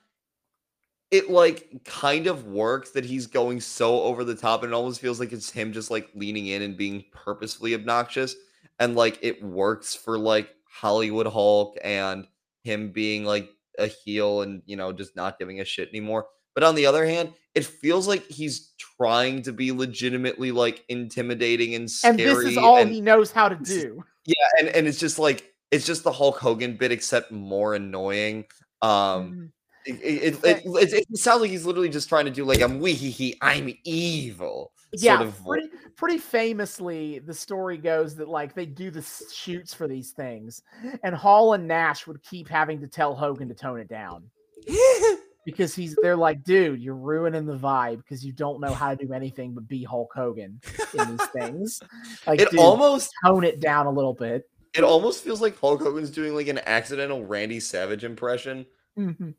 [1.11, 5.01] it like kind of works that he's going so over the top and it almost
[5.01, 8.35] feels like it's him just like leaning in and being purposefully obnoxious
[8.81, 12.27] and like it works for like Hollywood Hulk and
[12.65, 16.27] him being like a heel and you know just not giving a shit anymore.
[16.55, 21.77] But on the other hand, it feels like he's trying to be legitimately like intimidating
[21.77, 24.03] and scary And this is all and- he knows how to do.
[24.27, 28.47] yeah, and and it's just like it's just the Hulk Hogan bit except more annoying.
[28.83, 29.51] Um Mhm.
[29.87, 32.81] It, it, it, it, it sounds like he's literally just trying to do like I'm
[32.81, 34.73] wee hee hee, I'm evil.
[34.93, 39.73] Yeah, sort of pretty, pretty famously, the story goes that like they do the shoots
[39.75, 40.63] for these things,
[41.03, 44.25] and Hall and Nash would keep having to tell Hogan to tone it down
[45.45, 49.07] because he's they're like, dude, you're ruining the vibe because you don't know how to
[49.07, 50.61] do anything but be Hulk Hogan
[50.99, 51.81] in these things.
[52.27, 54.49] Like, it dude, almost tone it down a little bit.
[54.75, 58.67] it almost feels like Hulk Hogan's doing like an accidental Randy Savage impression.
[58.99, 59.35] Mhm.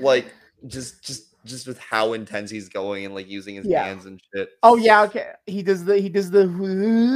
[0.00, 0.32] Like
[0.66, 3.84] just just just with how intense he's going and like using his Yeah.
[3.84, 4.50] hands and shit.
[4.62, 5.32] Oh yeah, okay.
[5.46, 6.46] He does the he does the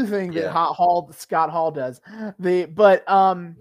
[0.09, 0.51] thing that Yeah.
[0.53, 2.01] Hall, Scott Hall does.
[2.39, 3.57] The but um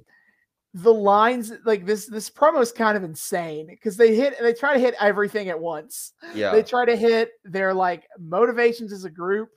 [0.74, 4.74] the lines like this this promo is kind of insane because they hit they try
[4.74, 6.13] to hit everything at once.
[6.34, 6.51] Yeah.
[6.51, 9.49] They try to hit their like motivations as a group,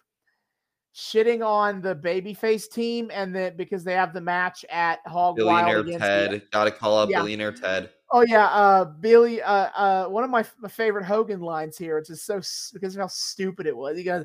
[0.94, 5.76] shitting on the babyface team, and then because they have the match at Hog Billionaire
[5.82, 6.42] Wild against the- Ted.
[6.52, 7.18] Gotta call out Yeah.
[7.20, 7.90] Billionaire Ted.
[8.10, 9.42] Oh yeah, uh, Billy.
[9.42, 11.98] Uh, uh, one of my, my favorite Hogan lines here.
[11.98, 12.40] It's just so
[12.72, 13.98] because of how stupid it was.
[13.98, 14.24] He goes,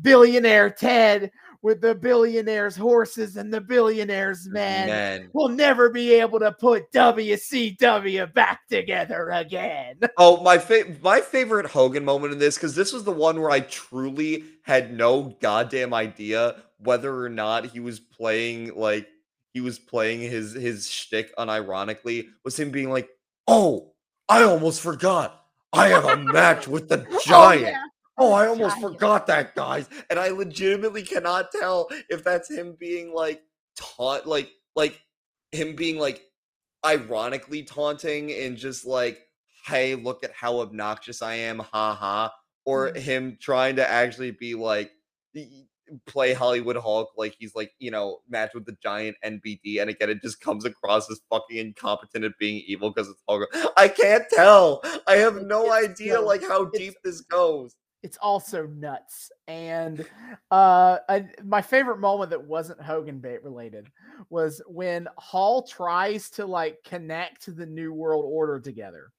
[0.00, 5.30] "Billionaire Ted with the billionaires' horses and the billionaires' men Man.
[5.32, 11.66] will never be able to put WCW back together again." Oh, my fa- my favorite
[11.66, 15.92] Hogan moment in this because this was the one where I truly had no goddamn
[15.92, 19.08] idea whether or not he was playing like
[19.54, 22.26] he was playing his his shtick unironically.
[22.44, 23.08] Was him being like,
[23.46, 23.94] "Oh,
[24.28, 25.46] I almost forgot.
[25.72, 27.76] I have a match with the giant."
[28.16, 28.92] Oh, I almost Giant.
[28.92, 29.88] forgot that, guys.
[30.08, 33.42] And I legitimately cannot tell if that's him being like
[33.76, 35.00] taunt, like like
[35.52, 36.22] him being like
[36.84, 39.26] ironically taunting and just like,
[39.66, 42.32] hey, look at how obnoxious I am, ha ha,
[42.64, 42.96] or Mhm.
[42.98, 44.92] him trying to actually be like
[46.06, 50.10] play Hollywood Hulk like he's like, you know, match with the giant NBD and again
[50.10, 53.48] it just comes across as fucking incompetent at being evil because it's Hulk.
[53.76, 54.82] I can't tell.
[55.06, 57.76] I have no it's idea so- like how deep this goes.
[58.02, 59.32] it's also nuts.
[59.48, 60.04] And
[60.50, 63.88] uh, I, my favorite moment that wasn't Hogan bait related
[64.30, 69.10] was when Hall tries to like connect the New World Order together,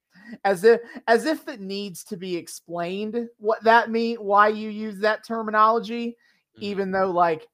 [0.44, 4.98] as if as if it needs to be explained what that mean, why you use
[5.00, 6.16] that terminology,
[6.58, 6.62] Mhm.
[6.62, 7.46] even though like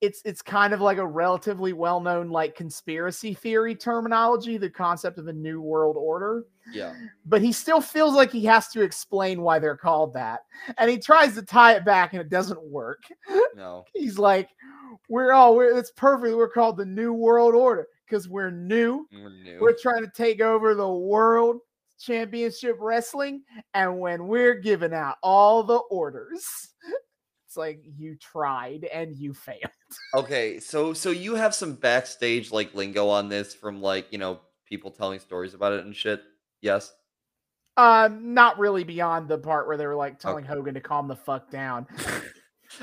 [0.00, 5.18] it's it's kind of like a relatively well known like conspiracy theory terminology, the concept
[5.18, 6.94] of a New World Order Yeah.
[7.26, 10.42] but he still feels like he has to explain why they're called that.
[10.76, 13.02] And he tries to tie it back and it doesn't work.
[13.56, 13.84] No.
[13.94, 14.50] He's like,
[15.08, 16.36] we're all we're it's perfect.
[16.36, 19.04] We're called the New World Order because we're new.
[19.12, 19.58] We're new.
[19.60, 21.58] We're trying to take over the world
[21.98, 23.42] championship wrestling.
[23.74, 26.46] And when we're giving out all the orders,
[27.48, 29.72] it's like you tried and you failed.
[30.14, 34.40] Okay, so so you have some backstage like lingo on this from like, you know,
[34.66, 36.22] people telling stories about it and shit.
[36.60, 36.92] Yes.
[37.78, 41.16] Um, not really beyond the part where they were like telling Hogan to calm the
[41.16, 41.86] fuck down.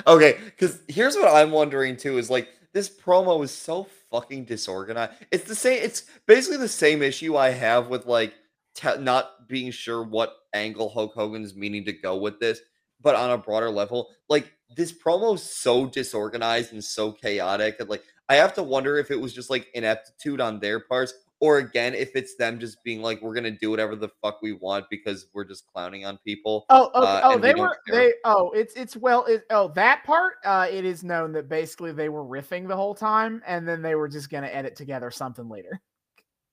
[0.07, 5.13] Okay, because here's what I'm wondering too is like this promo is so fucking disorganized.
[5.29, 5.79] It's the same.
[5.83, 8.33] It's basically the same issue I have with like
[8.73, 12.61] te- not being sure what angle Hulk Hogan is meaning to go with this,
[12.99, 17.89] but on a broader level, like this promo is so disorganized and so chaotic that
[17.89, 21.59] like I have to wonder if it was just like ineptitude on their parts, or
[21.59, 24.85] again if it's them just being like we're gonna do whatever the fuck we want
[24.89, 26.65] because we're just clowning on people.
[26.69, 27.07] Oh, okay.
[27.07, 28.13] uh, oh, and we they were they.
[28.23, 29.25] Oh, it's it's well.
[29.25, 30.35] It, oh, that part.
[30.43, 33.95] Uh, it is known that basically they were riffing the whole time, and then they
[33.95, 35.81] were just gonna edit together something later.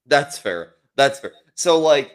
[0.07, 0.75] That's fair.
[0.97, 1.33] That's fair.
[1.55, 2.13] So like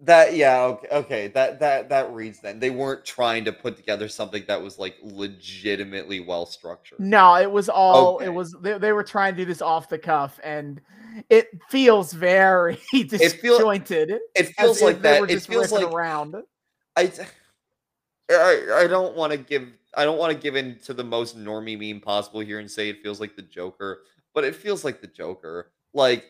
[0.00, 1.28] that yeah, okay, okay.
[1.28, 2.58] That that that reads then.
[2.58, 7.00] They weren't trying to put together something that was like legitimately well structured.
[7.00, 8.16] No, it was all.
[8.16, 8.26] Okay.
[8.26, 10.80] It was they, they were trying to do this off the cuff, and
[11.30, 14.10] it feels very feel- disjointed.
[14.10, 15.30] It as feels like that.
[15.30, 16.36] It feels like around.
[16.96, 17.12] I
[18.30, 21.38] I, I don't want to give I don't want to give in to the most
[21.38, 24.02] normie meme possible here and say it feels like the Joker,
[24.34, 25.70] but it feels like the Joker.
[25.92, 26.24] Like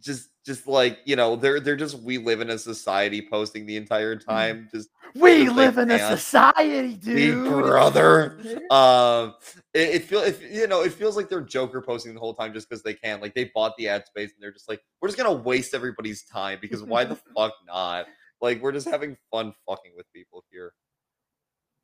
[0.00, 3.76] just just like, you know, they're they're just we live in a society posting the
[3.76, 4.68] entire time.
[4.72, 7.44] Just We live in a society, dude.
[7.44, 8.38] brother.
[8.70, 9.34] um
[9.74, 12.52] it, it feels if you know it feels like they're joker posting the whole time
[12.52, 15.08] just because they can like they bought the ad space and they're just like we're
[15.08, 18.06] just gonna waste everybody's time because why the fuck not
[18.40, 20.72] like we're just having fun fucking with people here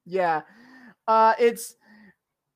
[0.04, 0.42] Yeah.
[1.06, 1.74] Uh it's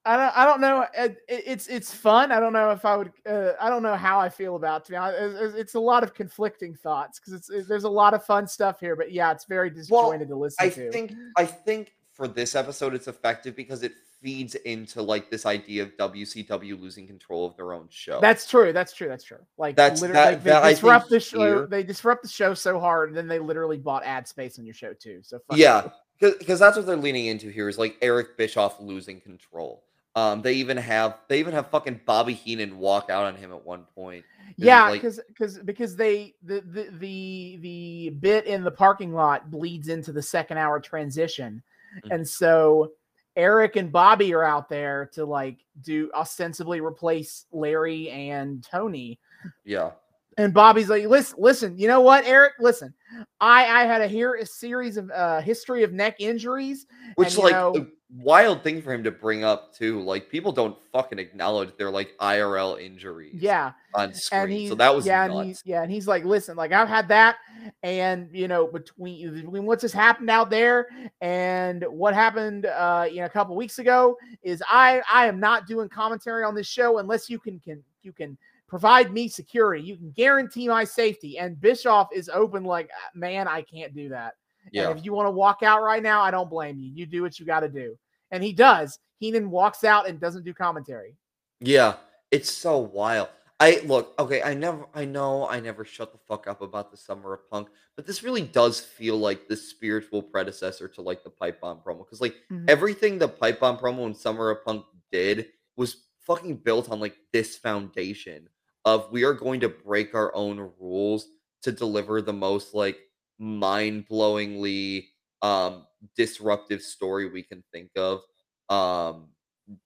[0.07, 2.31] I don't I don't know it, it's it's fun.
[2.33, 4.85] I don't know if I would uh, I don't know how I feel about it,
[4.87, 5.19] to be honest.
[5.43, 8.47] It's, it's- a lot of conflicting thoughts cuz it's it- there's a lot of fun
[8.47, 10.91] stuff here, but yeah, it's very disjointed to listen i to.
[10.93, 13.93] think i think for this episode it's effective because it
[14.23, 18.19] feeds into like this idea of WCW losing control of their own show.
[18.21, 18.73] That's true.
[18.73, 19.09] That's true.
[19.09, 19.45] That's true.
[19.59, 21.39] Like That's- literally, that- they, that disrupt the show.
[21.41, 24.65] here- They disrupt the show so hard, and then they literally bought ad space on
[24.65, 25.21] your show too.
[25.23, 29.21] So fuck Yeah, because that's what they're leaning into here is like Eric Bischoff losing
[29.21, 29.85] control.
[30.17, 33.65] Um, they even have they even have fucking Bobby Heenan walk out on him at
[33.65, 34.25] one point.
[34.57, 39.51] yeah, like- because because because they the, the the the bit in the parking lot
[39.51, 41.63] bleeds into the second hour transition,
[42.03, 42.15] Mhm.
[42.15, 42.93] and so
[43.37, 49.21] Eric and Bobby are out there to like do ostensibly replace Larry and Tony.
[49.65, 49.91] Yeah,
[50.39, 52.55] And Bobby's like, listen, listen, you know what, Eric?
[52.61, 52.93] Listen,
[53.41, 56.87] I I had a here a series of uh history of neck injuries.
[57.15, 60.01] which And, like know- a wild thing for him to bring up too.
[60.01, 63.35] Like people don't fucking acknowledge their like IRL injuries.
[63.35, 63.73] Yeah.
[63.95, 64.49] on screen.
[64.61, 67.09] He so that was yeah, and he's yeah, and he's like, listen, like I've had
[67.09, 67.37] that,
[67.83, 70.89] and you know, between between what's just happened out there
[71.23, 75.67] and what happened uh you know a couple weeks ago is I I am not
[75.67, 78.37] doing commentary on this show unless you can can you can
[78.69, 79.83] provide me security.
[79.83, 81.39] You can guarantee my safety.
[81.39, 84.35] And Bischoff is open like, "Uh, man, I can't do that.
[84.73, 86.91] Yeah, And if you want to walk out right now, I don't blame you.
[86.93, 87.97] You do what you got to do.
[88.33, 88.99] And he does.
[89.21, 91.15] Heenan walks out and doesn't do commentary.
[91.61, 91.95] yeah,
[92.33, 93.29] it's so wild.
[93.61, 94.43] I look okay.
[94.43, 97.69] I never, I know, I never shut the fuck up about the summer of punk,
[97.95, 101.99] but this really does feel like the spiritual predecessor to like the pipe bomb promo
[102.05, 102.69] because like Mhm.
[102.69, 107.17] everything the pipe bomb promo and summer of punk did was fucking built on like
[107.33, 108.47] this foundation
[108.87, 111.29] of we are going to break our own rules
[111.63, 112.99] to deliver the most like
[113.39, 115.09] mind-blowingly
[115.43, 115.87] um
[116.17, 118.23] disruptive story we can think of
[118.71, 119.29] um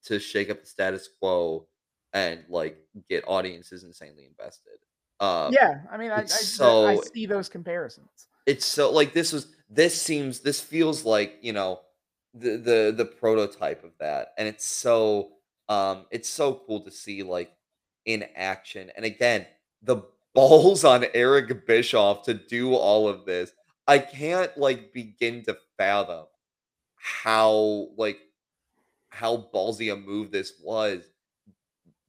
[0.04, 1.66] to shake up the status quo
[2.12, 2.78] and like
[3.08, 4.78] get audiences insanely invested
[5.20, 8.28] uh yeah, I mean, I, I, it's I so- see those comparisons.
[8.46, 11.80] it's so like this was this seems this feels like you know
[12.34, 15.32] the the the prototype of that and it's so
[15.68, 17.52] um it's so cool to see like
[18.06, 19.46] in action and again
[19.82, 20.02] the
[20.34, 23.52] balls on Eric Bischoff to do all of this
[23.86, 26.26] I can't like begin to fathom
[26.94, 28.20] how like
[29.08, 31.02] how ballsy a move this was.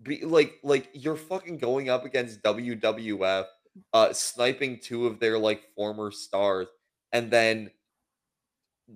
[0.03, 3.45] Be like like you're fucking going up against WWF
[3.93, 6.67] uh sniping two of their like former stars
[7.13, 7.71] and then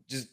[0.09, 0.27] just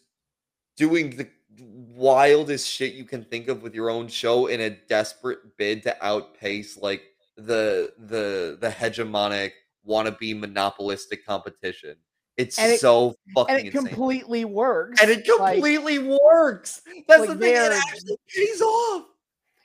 [0.77, 1.29] doing the
[1.59, 6.05] wildest shit you can think of with your own show in a desperate bid to
[6.05, 7.03] outpace like
[7.37, 9.53] the the the hegemonic
[9.87, 11.97] wannabe monopolistic competition
[12.37, 15.01] it's it- so fucking And it insane completely works.
[15.03, 19.07] and it Like, completely works that's like the thing it actually pays off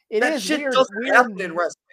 [0.10, 0.74] it that is shit weird.
[0.74, 1.84] doesn't happen in wrestling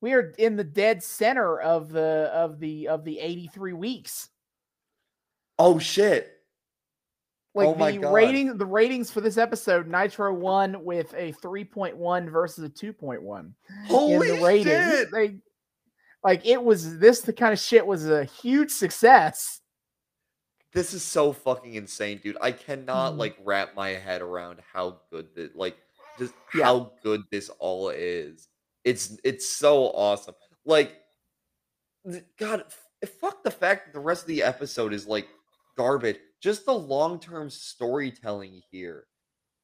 [0.00, 4.28] we are in the dead center of the of the of the 83 weeks.
[5.58, 6.35] oh shit
[7.56, 8.12] Like Oh the God.
[8.12, 13.52] rating, the ratings for this episode, Nitro won with a 3.1 versus a 2.1.
[13.86, 14.66] holy in the ratings.
[14.68, 15.38] shit They
[16.22, 19.60] like it was this the kind of shit was a huge success.
[20.74, 22.36] This is so fucking insane, dude.
[22.42, 23.18] I cannot Mhm.
[23.18, 25.78] like wrap my head around how good this like
[26.18, 26.64] just Yeah.
[26.64, 28.48] how good this all is.
[28.84, 30.34] It's it's so awesome.
[30.66, 31.00] Like
[32.38, 32.64] God,
[33.20, 35.26] fuck the fact that the rest of the episode is like
[35.76, 36.18] garbage.
[36.40, 39.06] Just the long-term storytelling here.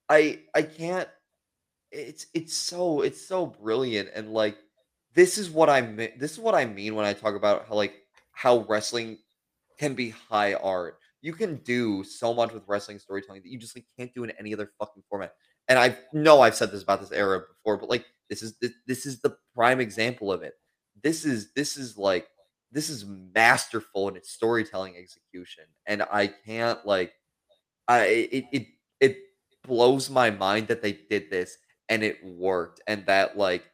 [0.08, 1.08] I I can't
[1.90, 4.56] it's it's so it's so brilliant and like
[5.14, 7.74] this is what I mean this is what I mean when I talk about how
[7.74, 7.94] like
[8.32, 9.18] how wrestling
[9.78, 10.98] can be high art.
[11.20, 14.32] You can do so much with wrestling storytelling that you just like can't do in
[14.38, 15.34] any other fucking format.
[15.68, 18.72] And I know I've said this about this era before, but like this is this,
[18.86, 20.54] this is the prime example of it.
[21.02, 22.28] This is this is like
[22.72, 27.12] this is masterful in its storytelling execution, and I can't like
[27.88, 28.66] I it it
[29.00, 29.18] it
[29.66, 31.56] blows my mind that they did this
[31.88, 33.64] and it worked, and that like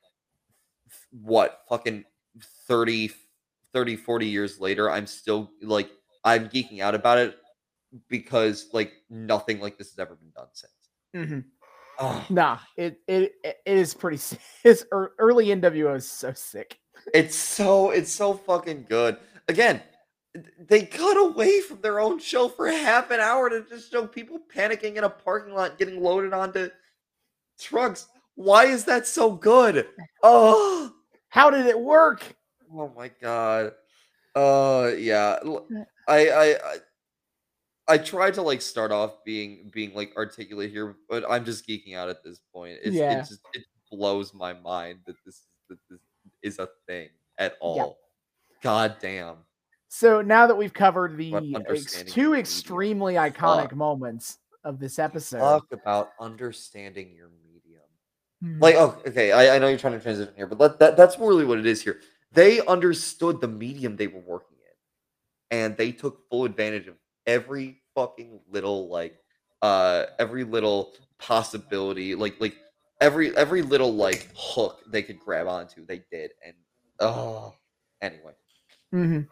[1.10, 2.04] what fucking
[2.66, 3.10] 30
[3.72, 5.90] 30 40 years later i'm still like
[6.24, 7.36] i'm geeking out about it
[8.08, 10.72] because like nothing like this has ever been done since
[11.16, 11.40] mm-hmm.
[11.98, 14.16] oh, Nah, it it it is pretty.
[14.18, 14.40] sick.
[14.62, 16.78] His early NWO is so sick.
[17.14, 19.16] It's so it's so fucking good
[19.48, 19.80] again
[20.68, 24.38] they cut away from their own show for half an hour to just show people
[24.54, 26.68] panicking in a parking lot getting loaded onto
[27.58, 29.86] trucks why is that so good
[30.22, 30.92] oh
[31.30, 32.22] How did it work?
[32.72, 33.72] Oh my god.
[34.34, 35.38] Uh yeah.
[36.08, 36.56] I I
[37.86, 41.94] I tried to like start off being being like articulate here, but I'm just geeking
[41.96, 42.78] out at this point.
[42.82, 43.20] It's Yeah.
[43.20, 46.00] it just it blows my mind that this that this
[46.42, 47.08] is a thing
[47.38, 47.98] at all.
[48.62, 49.36] God damn.
[49.88, 51.34] So now that we've covered the
[51.68, 53.76] ex- two extremely iconic Fuck.
[53.76, 55.38] moments of this episode.
[55.38, 57.82] Talk about understanding your medium.
[58.42, 58.60] Hmm.
[58.60, 61.18] Like, oh, okay, I, I know you're trying to transition here, but that, that that's
[61.18, 62.00] really what it is here.
[62.32, 66.96] They understood the medium they were working in, and they took full advantage of
[67.26, 69.18] every fucking little like,
[69.62, 72.56] uh, every little possibility, like like
[73.00, 75.84] every every little like hook they could grab onto.
[75.86, 76.54] They did, and
[77.00, 77.54] oh,
[78.02, 78.32] anyway.
[78.92, 79.28] Mhm.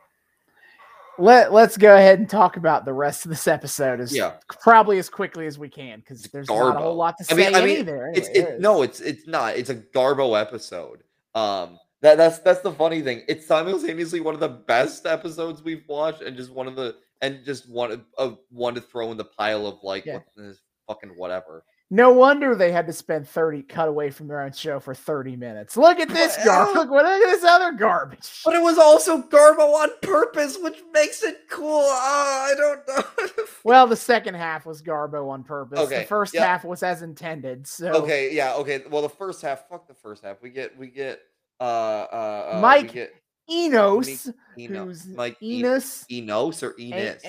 [1.18, 4.34] Let Let's go ahead and talk about the rest of this episode as Yeah.
[4.60, 7.46] probably as quickly as we can because there's not a whole lot to I say
[7.46, 8.12] mean- I mean, either.
[8.14, 9.56] It's Anyway, it, no, it's it's not.
[9.56, 11.02] It's a Garbo episode.
[11.34, 13.22] Um, that that's that's the funny thing.
[13.28, 17.42] It's simultaneously one of the best episodes we've watched, and just one of the and
[17.46, 20.18] just one of- of one to throw in the pile of like Yeah.
[20.34, 20.54] what
[20.86, 21.64] fucking whatever.
[21.88, 25.36] No wonder they had to spend 30 cut away from their own show for 30
[25.36, 25.76] minutes.
[25.76, 26.74] Look at this garbage.
[26.74, 28.42] Look, what- look at this other garbage.
[28.44, 31.84] But it was also Garbo on purpose, which makes it cool.
[31.86, 33.42] Ah, I don't know.
[33.64, 35.78] Well, the second half was Garbo on purpose.
[35.80, 36.46] Okay, The first yeah.
[36.46, 37.66] half was as intended.
[37.66, 38.82] So okay, yeah, okay.
[38.88, 40.40] Well, the first half, fuck the first half.
[40.40, 41.20] We get we get
[41.60, 43.12] uh uh, uh Mike get
[43.50, 46.04] Enos, Eno, who's Mike Enos.
[46.10, 47.22] Enos or Enos.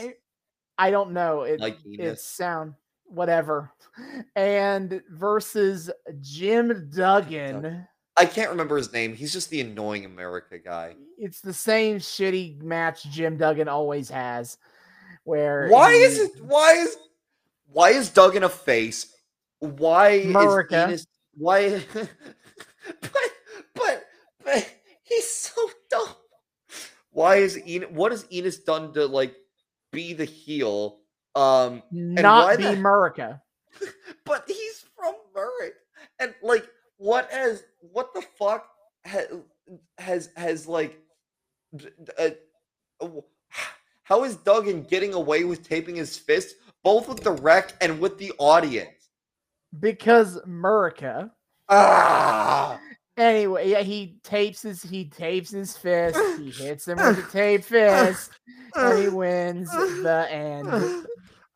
[0.78, 1.42] I don't know.
[1.42, 2.24] It, Like it Enos.
[2.24, 2.74] sound
[3.08, 3.72] whatever.
[4.36, 5.90] And versus
[6.22, 7.88] Jim Duggan.
[8.16, 9.16] I can't remember his name.
[9.16, 10.96] He's just the annoying America guy.
[11.18, 14.58] It's the same shitty match Jim Duggan always has.
[15.24, 16.32] Where Why he- is it?
[16.44, 16.98] Why is?
[17.72, 19.14] Why is Duggan a face?
[19.60, 20.84] Why America.
[20.86, 21.08] is Enos?
[21.36, 21.84] Why?
[21.94, 23.32] but
[23.76, 24.06] but
[24.44, 24.70] but
[25.04, 26.10] he's so dumb.
[27.12, 27.90] Why is Enos?
[27.92, 29.36] What has Enos done to like
[29.92, 31.00] be the heel?
[31.38, 33.42] Um, not be the- America?
[34.26, 35.72] but he's from Murray,
[36.20, 38.68] and like, what has what the fuck
[39.06, 39.28] has
[40.00, 41.00] has has like,
[42.18, 42.30] uh,
[44.04, 48.18] how is Duggan getting away with taping his fist both with the wreck and with
[48.18, 49.10] the audience?
[49.80, 51.32] Because America.
[51.70, 52.80] Ah,
[53.18, 56.20] Anyway, yeah, he tapes his he tapes his fist.
[56.40, 58.32] He hits him with a taped fist,
[58.76, 60.68] and he wins the end.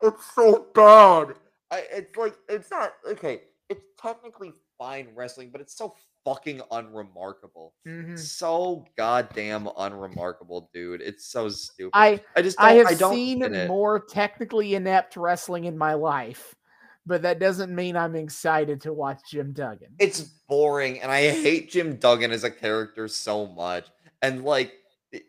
[0.02, 1.36] It's so bad.
[1.70, 3.42] I, it's like it's not okay.
[3.68, 7.74] It's technically fine wrestling, but it's so fucking unremarkable.
[7.86, 8.18] Mhm.
[8.18, 11.00] so goddamn unremarkable, dude.
[11.00, 11.92] It's so stupid.
[11.94, 16.54] I I just don't, I have I seen more technically inept wrestling in my life,
[17.06, 19.94] but that doesn't mean I'm excited to watch Jim Duggan.
[19.98, 23.86] It's boring, and I hate Jim Duggan as a character so much.
[24.20, 24.74] And like,
[25.12, 25.22] the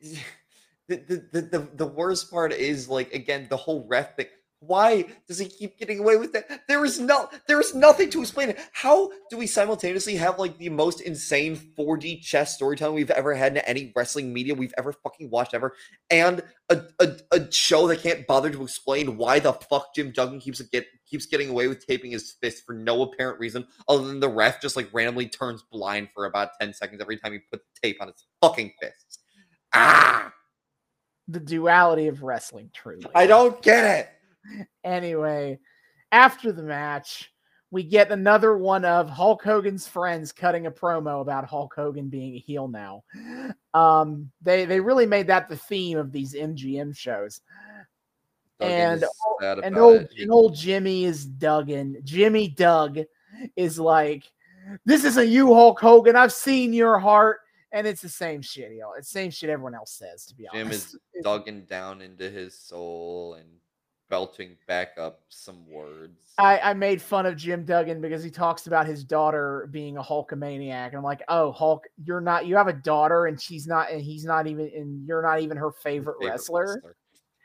[0.88, 4.28] the the, the, the worst part is like again the whole ref thing.
[4.66, 6.62] Why does he keep getting away with that?
[6.68, 8.60] There is no, there is nothing to explain it.
[8.72, 13.54] How do we simultaneously have like the most insane 4D chess storytelling we've ever had
[13.54, 15.74] in any wrestling media we've ever fucking watched ever,
[16.10, 20.40] and a, a, a show that can't bother to explain why the fuck Jim Duggan
[20.40, 24.20] keeps get keeps getting away with taping his fist for no apparent reason other than
[24.20, 27.66] the ref just like randomly turns blind for about 10 seconds every time he puts
[27.82, 29.20] tape on his fucking fists.
[29.74, 30.32] Ah,
[31.28, 33.06] the duality of wrestling, truly.
[33.16, 34.10] I don't get it.
[34.84, 35.60] Anyway,
[36.12, 37.34] after the match,
[37.72, 42.36] we get another one of Hulk Hogan's friends cutting a promo about Hulk Hogan being
[42.36, 43.04] a heel now.
[43.74, 47.42] Um, they they really made that the theme of these MGM shows.
[48.60, 50.12] Duggan And is ol- sad And old it.
[50.20, 51.98] And old Jimmy is Duggan.
[52.04, 53.00] Jimmy Doug
[53.56, 54.24] is like,
[54.86, 56.16] this isn't you, Hulk Hogan.
[56.16, 57.40] I've seen your heart.
[57.72, 58.72] And it's the same shit.
[58.72, 60.92] You know, it's the same shit everyone else says, to be Jim honest.
[60.92, 63.50] Jim is Duggan down into his soul and
[64.10, 66.34] belting back up some words.
[66.38, 70.04] I, I made fun of Jim Duggan because he talks about his daughter being a
[70.04, 70.88] Hulkamaniac.
[70.88, 74.02] And I'm like, oh, Hulk, you're not, you have a daughter and she's not, and
[74.02, 76.96] he's not even, and you're not even her favorite, favorite wrestler.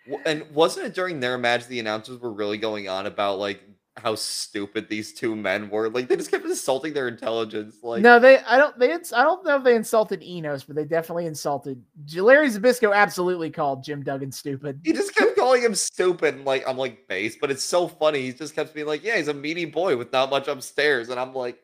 [0.07, 3.63] W- And wasn't it during their match the announcers were really going on about like
[4.01, 5.89] how stupid these two men were?
[5.89, 7.77] Like they just kept insulting their intelligence.
[7.83, 10.85] Like no, they, I don't, they, I don't know if they insulted Enos, but they
[10.85, 11.83] definitely insulted
[12.15, 12.95] Larry Zbyszko.
[12.95, 14.81] Absolutely called Jim Duggan stupid.
[14.85, 16.35] he just kept calling him stupid.
[16.35, 18.23] And like I'm like base, but it's so funny.
[18.23, 21.19] He just kept being like, yeah, he's a meaty boy with not much upstairs, and
[21.19, 21.59] I'm like,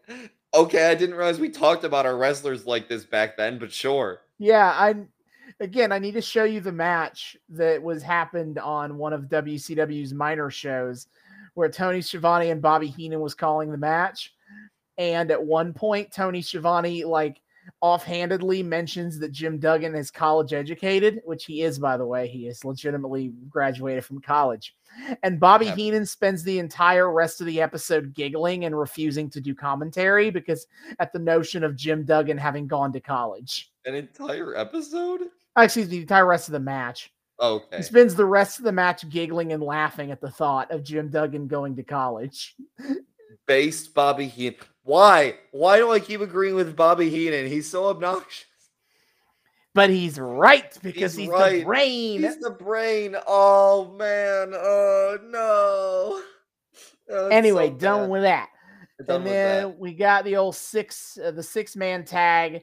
[0.54, 4.20] okay, I didn't realize we talked about our wrestlers like this back then, but sure.
[4.38, 4.94] Yeah, I
[5.60, 10.12] again I need to show you the match that was happened on one of WCW's
[10.12, 11.06] minor shows
[11.54, 14.34] where Tony Schiavone and Bobby Heenan was calling the match.
[14.98, 17.40] And at one point, Tony Schiavone like
[17.80, 22.26] offhandedly mentions that Jim Duggan is college educated, which he is, by the way.
[22.26, 24.74] He is legitimately graduated from college.
[25.22, 25.76] And Bobby Yep.
[25.76, 30.66] Heenan spends the entire rest of the episode giggling and refusing to do commentary because
[30.98, 33.72] at the notion of Jim Duggan having gone to college.
[33.86, 35.22] An entire episode.
[35.56, 37.13] Actually, the entire rest of the match.
[37.40, 37.78] Okay.
[37.78, 41.08] He spends the rest of the match giggling and laughing at the thought of Jim
[41.08, 42.54] Duggan going to college.
[43.46, 44.58] Based Bobby Heenan.
[44.84, 45.36] Why?
[45.50, 47.48] Why do I keep agreeing with Bobby Heenan?
[47.48, 48.46] He's so obnoxious.
[49.74, 51.58] But he's right because he's, He's right.
[51.58, 52.22] the brain.
[52.22, 53.16] He's the brain.
[53.26, 54.52] Oh man.
[54.54, 56.22] Oh no.
[57.10, 58.50] Oh, anyway, so done with that.
[59.04, 59.78] Done and with then that.
[59.78, 62.62] we got the old six, uh, the six man tag.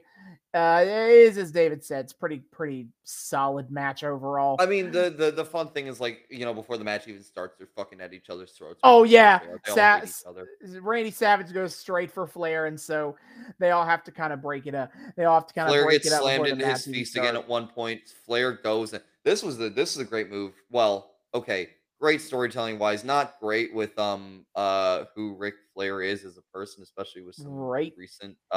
[0.54, 4.56] Uh, it is as David said, it's pretty pretty solid match overall.
[4.58, 7.22] I mean, the, the the fun thing is like you know before the match even
[7.22, 8.78] starts, they're fucking at each other's throats.
[8.84, 9.40] Oh, yeah.
[9.66, 10.46] Sa- hate each other.
[10.82, 13.16] Randy Savage goes straight for Flair, and so
[13.58, 14.92] they all have to kind of break it up.
[15.16, 16.22] They all have to kind of Flair break gets it up.
[16.22, 18.02] slammed into his feast again at one point.
[18.26, 20.52] Flair goes and this was the this is a great move.
[20.70, 26.36] Well, okay, great storytelling wise, not great with um uh who Ric Flair is as
[26.36, 27.94] a person, especially with some Right.
[27.96, 28.54] recent uh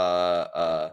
[0.54, 0.92] uh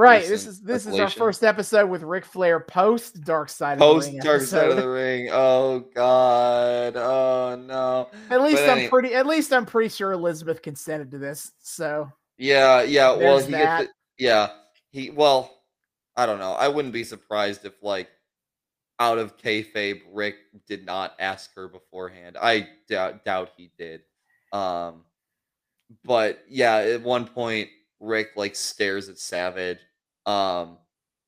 [0.00, 0.26] Right.
[0.26, 4.06] This is this is our first episode with Ric Flair post Dark Side of post
[4.06, 4.22] the Ring.
[4.22, 5.28] Post Dark Side of the Ring.
[5.30, 8.08] Oh god, oh no.
[8.30, 9.12] At least But I'm pretty.
[9.14, 11.52] At least I'm pretty sure Elizabeth consented to this.
[11.58, 13.14] So Yeah, yeah.
[13.14, 13.80] Well, he that.
[13.82, 13.92] gets.
[14.18, 14.48] Yeah,
[14.90, 15.10] he.
[15.10, 15.54] Well,
[16.16, 16.52] I don't know.
[16.52, 18.08] I wouldn't be surprised if, like,
[18.98, 20.36] out of kayfabe, Ric
[20.66, 22.38] did not ask her beforehand.
[22.40, 24.00] I doubt doubt he did.
[24.50, 25.04] Um,
[26.04, 27.68] but yeah, at one point,
[28.00, 29.78] Ric like stares at Savage,
[30.26, 30.78] um,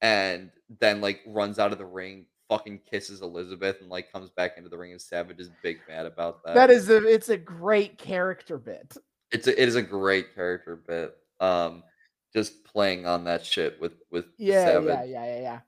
[0.00, 0.50] and
[0.80, 4.68] then like runs out of the ring, fucking kisses Elizabeth, and like comes back into
[4.68, 6.54] the ring, and Savage is big mad about that.
[6.54, 7.06] that is a.
[7.06, 8.96] It's a great character bit.
[9.30, 11.16] it's a, it is a great character bit.
[11.40, 11.82] Um,
[12.34, 14.88] just playing on that shit with with Yeah, Savage.
[14.88, 15.60] yeah, yeah, yeah, yeah.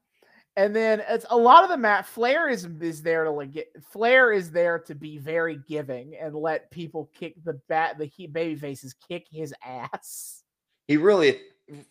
[0.56, 2.06] And then it's a lot of the mat.
[2.06, 3.68] Flair is is there to like get.
[3.92, 7.98] Flair is there to be very giving and let people kick the bat.
[7.98, 10.42] The he, baby faces kick his ass.
[10.86, 11.40] He really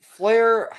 [0.01, 0.69] Flair.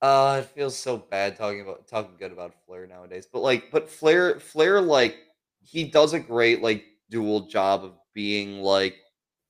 [0.00, 3.26] Uh, it feels so bad talking about talking good about Flair nowadays.
[3.30, 5.18] But like, but Flair, Flair, like
[5.60, 8.96] he does a great like dual job of being like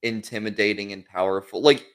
[0.03, 1.61] intimidating and powerful.
[1.61, 1.87] Like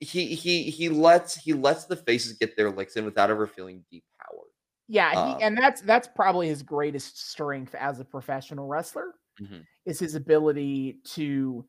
[0.00, 3.84] he he he lets he lets the faces get their licks in without ever feeling
[3.92, 4.52] depowered.
[4.88, 9.66] Yeah, he, Um, and that's that's probably his greatest strength as a professional wrestler Mhm.
[9.86, 11.66] is his ability to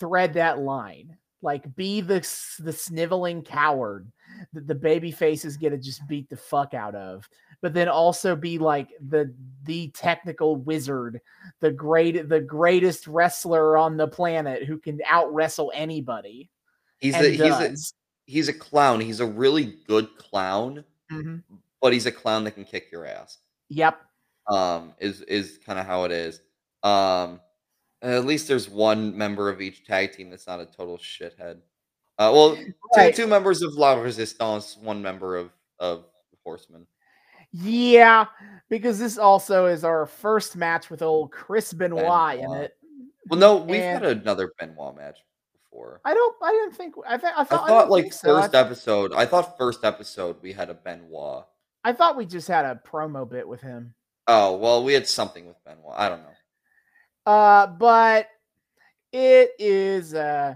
[0.00, 2.20] thread that line, like be the
[2.60, 4.12] the sniveling coward
[4.52, 7.28] that the baby faces get to just beat the fuck out of,
[7.60, 9.32] but then also be like the
[9.64, 11.20] the technical wizard,
[11.60, 16.50] the great the greatest wrestler on the planet who can out wrestle anybody.
[16.98, 17.74] He's a he's a
[18.26, 19.00] he's a clown.
[19.00, 21.42] He's a really good clown, Mhm.
[21.80, 23.38] but he's a clown that can kick your ass.
[23.68, 24.00] Yep.
[24.48, 26.40] Um, is is kind of how it is.
[26.82, 27.40] Um,
[28.02, 31.60] at least there's one member of each tag team that's not a total shithead.
[32.18, 33.14] Uh, well, two, Right.
[33.14, 36.04] two members of La Resistance, one member of of
[36.44, 36.86] Horsemen.
[37.52, 38.26] Yeah,
[38.68, 42.76] because this also is our first match with old Chris Benoit, in it.
[43.28, 45.18] Well, no, we've And- had another Benoit match
[45.52, 46.00] before.
[46.04, 46.36] I don't.
[46.42, 46.94] I didn't think.
[47.06, 47.64] I, th- I I thought.
[47.64, 48.40] I, thought didn't like so.
[48.40, 49.12] First episode.
[49.12, 51.44] I thought first episode we had a Benoit.
[51.84, 53.94] I thought we just had a promo bit with him.
[54.26, 55.94] Oh well, we had something with Benoit.
[55.96, 57.32] I don't know.
[57.32, 58.28] Uh, but
[59.12, 60.54] it is uh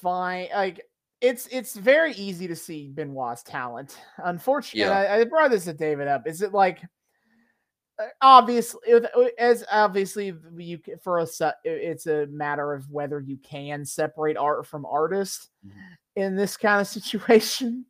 [0.00, 0.48] fine.
[0.54, 0.80] Like
[1.20, 3.96] it's it's very easy to see Benoit's talent.
[4.18, 4.90] Unfortunately, Yeah.
[5.14, 6.26] I, I brought this to David up.
[6.26, 6.82] Is it like
[7.98, 13.36] uh, obviously it- as obviously you for us uh, it's a matter of whether you
[13.38, 15.72] can separate art from artist Mhm.
[16.16, 17.84] in this kind of situation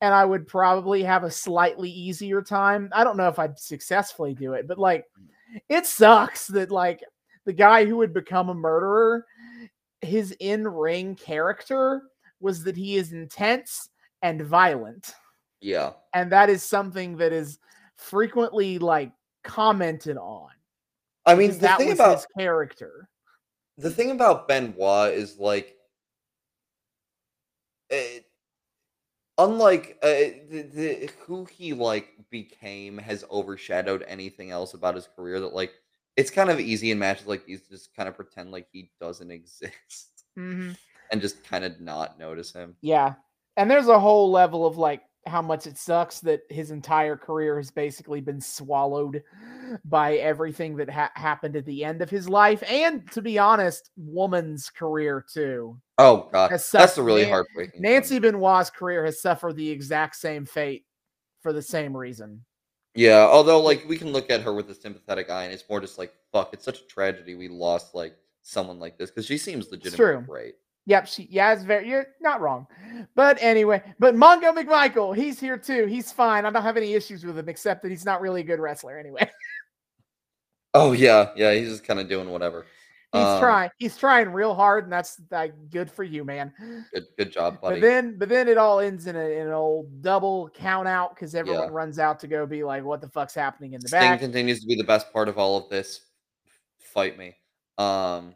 [0.00, 4.32] and i would probably have a slightly easier time i don't know if i'd successfully
[4.32, 5.04] do it but like
[5.68, 7.02] it sucks that like
[7.44, 9.26] the guy who would become a murderer
[10.00, 12.02] his in-ring character
[12.40, 13.90] was that he is intense
[14.22, 15.14] and violent
[15.60, 15.92] Yeah.
[16.14, 17.58] and that is something that is
[17.96, 19.12] frequently like
[19.44, 20.50] commented on
[21.26, 23.08] I mean, the that thing was about his character
[23.78, 25.76] the thing about Benoit is like,
[27.90, 28.18] eh,
[29.38, 30.08] unlike uh,
[30.50, 35.38] the, the, who he like became has overshadowed anything else about his career.
[35.38, 35.72] That like,
[36.18, 38.90] it's kind of easy in matches like these to just kind of pretend like he
[39.00, 40.76] doesn't exist Mhm.
[41.10, 42.76] and just kind of not notice him.
[42.82, 43.14] yeah
[43.56, 47.56] and there's a whole level of like how much it sucks that his entire career
[47.58, 49.22] has basically been swallowed
[49.84, 53.90] by everything that ha- happened at the end of his life and to be honest
[53.96, 57.82] woman's career too Oh god, that's a really Nan- heartbreaking.
[57.82, 60.84] nancy benoit's career has suffered the exact same fate
[61.42, 62.44] for the same reason
[62.98, 65.80] Yeah, although like we can look at her with a sympathetic eye, and it's more
[65.80, 66.52] just like fuck.
[66.52, 70.24] It's such a tragedy we lost like someone like this because she seems legitimately true.
[70.26, 70.54] great.
[70.86, 72.66] Yep, she yeah, it's very you're not wrong.
[73.14, 75.86] But anyway, but Mongo McMichael, he's here too.
[75.86, 76.44] He's fine.
[76.44, 78.98] I don't have any issues with him except that he's not really a good wrestler
[78.98, 79.30] anyway.
[80.74, 82.66] Oh yeah, yeah, he's just kind of doing whatever.
[83.12, 83.70] He's Um, trying.
[83.78, 86.52] He's trying real hard, and that's like good for you, man.
[86.92, 87.80] Good, good job, buddy.
[87.80, 91.14] But then, but then it all ends in, a, in an old double count out
[91.14, 91.74] because everyone Yeah.
[91.74, 94.60] runs out to go be like, "What the fuck's happening in the Sting back?" continues
[94.60, 96.02] to be the best part of all of this.
[96.78, 97.34] Fight me.
[97.78, 98.34] Um,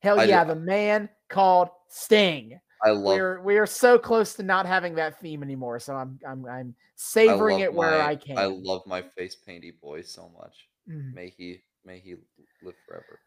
[0.00, 2.58] Hell I- yeah, the man called Sting.
[2.82, 3.16] I love.
[3.16, 6.74] We're we are so close to not having that theme anymore, so I'm I'm I'm
[6.96, 8.38] savoring it where my- I can.
[8.38, 10.68] I love my face painty boy so much.
[10.88, 11.12] Mhm.
[11.12, 12.16] May he may he
[12.62, 13.20] live forever.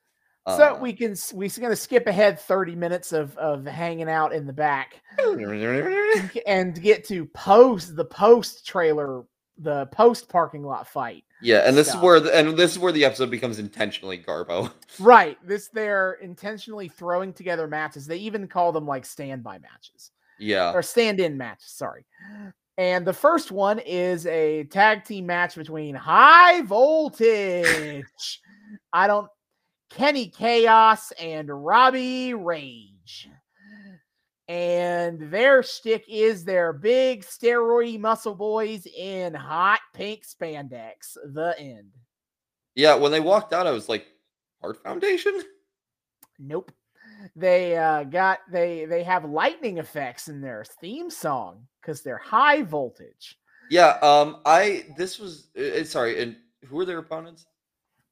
[0.48, 4.48] So Uh, we can we're gonna skip ahead 30 minutes of of hanging out in
[4.48, 5.02] the back
[6.48, 9.24] and get to post the post trailer,
[9.58, 11.26] the post parking lot fight.
[11.42, 12.00] yeah, and this stuff.
[12.00, 14.72] is where the, and this is where the episode becomes intentionally Garbo.
[15.00, 15.38] Right.
[15.46, 18.08] This they're intentionally throwing together matches.
[18.08, 21.72] They even call them like standby matches yeah, or stand-in matches.
[21.72, 22.06] Sorry.
[22.78, 28.06] And the first one is a tag team match between High Voltage.
[28.94, 29.28] I don't
[29.90, 33.30] Kenny Kaos and Robbie Rage.
[34.50, 41.18] And their shtick is their big steroidy muscle boys in hot pink spandex.
[41.34, 41.92] The end.
[42.76, 42.96] yeah.
[42.96, 44.08] When they walked out, I was like,
[44.62, 45.42] Heart Foundation.
[46.40, 46.72] Nope.
[47.36, 52.62] They uh, got they they have lightning effects in their theme song because they're high
[52.62, 53.38] voltage.
[53.70, 53.98] Yeah.
[54.02, 54.38] Um.
[54.46, 56.22] I this was uh, sorry.
[56.22, 57.48] And who are their opponents?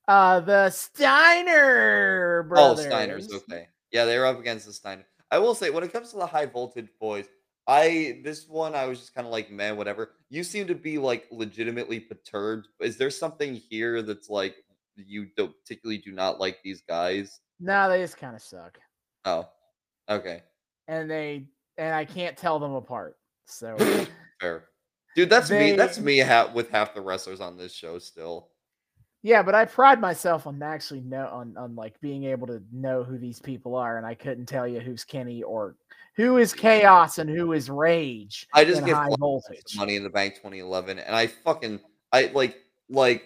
[0.07, 2.85] Uh, the Steiner brothers.
[2.85, 3.33] Oh, Steiners.
[3.33, 3.67] Okay.
[3.91, 5.05] Yeah, they were up against the Steiner.
[5.31, 7.25] I will say, when it comes to the high voltage boys,
[7.67, 10.11] I this one I was just kind of like, man, whatever.
[10.29, 12.67] You seem to be like legitimately perturbed.
[12.79, 14.55] Is there something here that's like
[14.95, 17.39] you don't particularly do not like these guys?
[17.59, 18.77] No, they just kind of suck,
[19.25, 19.49] Oh,
[20.09, 20.43] okay,
[20.87, 23.17] and they and I can't tell them apart.
[23.47, 23.75] So
[24.41, 24.65] fair,
[25.15, 25.29] dude.
[25.29, 25.71] That's me.
[25.71, 28.49] That's me ha- with half the wrestlers on this show still.
[29.25, 33.03] Yeah, but I pride myself on actually know on on like being able to know
[33.03, 35.75] who these people are, and I couldn't tell you who's Kenny or
[36.15, 38.47] who is Kaos and who is Rage.
[38.53, 39.77] I just get high flashbacks to voltage.
[39.77, 41.79] Money in the Bank 2011, and I fucking
[42.11, 42.55] I like
[42.87, 43.23] like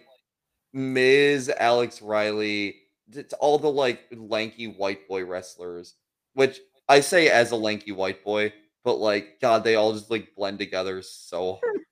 [0.72, 1.52] Ms.
[1.60, 2.78] Alex Riley,
[3.12, 5.96] it's all the like lanky white boy wrestlers,
[6.34, 8.54] which I say as a lanky white boy,
[8.86, 11.82] but like God, they all just like blend together so hard.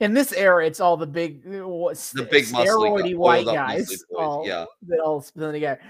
[0.00, 3.68] in this era, it's all the big, uh, the big muscly, steroidy white oiled up
[3.68, 4.64] muscly guys, all yeah.
[4.88, 5.80] that all spin together.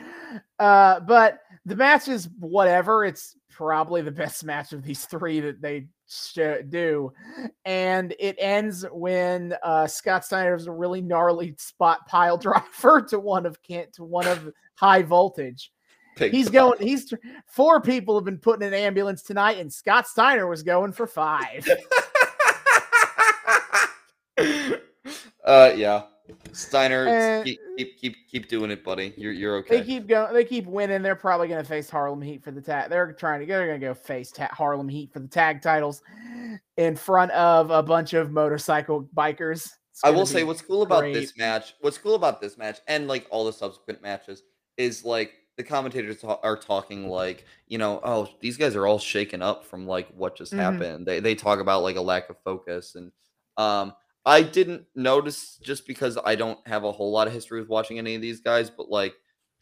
[0.58, 3.04] Uh, but the match is whatever.
[3.04, 5.86] It's probably the best match of these three that they
[6.68, 7.12] do,
[7.64, 13.46] and it ends when uh, Scott Steiner's a really gnarly spot pile driver to one
[13.46, 15.70] of Kent to one of high voltage.
[16.16, 16.80] Big He's going.
[16.80, 17.12] He's
[17.46, 21.06] four people have been put in an ambulance tonight, and Scott Steiner was going for
[21.06, 21.68] five.
[25.44, 26.02] uh, yeah.
[26.52, 29.12] Steiner, Uh, keep, keep keep keep doing it, buddy.
[29.16, 29.80] You're you're okay.
[29.80, 30.32] They keep going.
[30.32, 31.02] They keep winning.
[31.02, 32.88] They're probably going to face Harlem Heat for the tag.
[32.88, 33.46] They're trying to.
[33.46, 36.00] They're going to go face ta- Harlem Heat for the tag titles
[36.78, 39.68] in front of a bunch of motorcycle bikers.
[40.02, 43.26] I will say what's cool about this match, what's cool about this match and like
[43.30, 44.42] all the subsequent matches
[44.76, 49.40] is like the commentators are talking like, you know, oh, these guys are all shaken
[49.40, 50.58] up from like what just Mhm.
[50.58, 51.06] happened.
[51.06, 53.12] They they talk about like a lack of focus and
[53.56, 53.92] um
[54.26, 57.98] I didn't notice just because I don't have a whole lot of history with watching
[57.98, 59.14] any of these guys, but like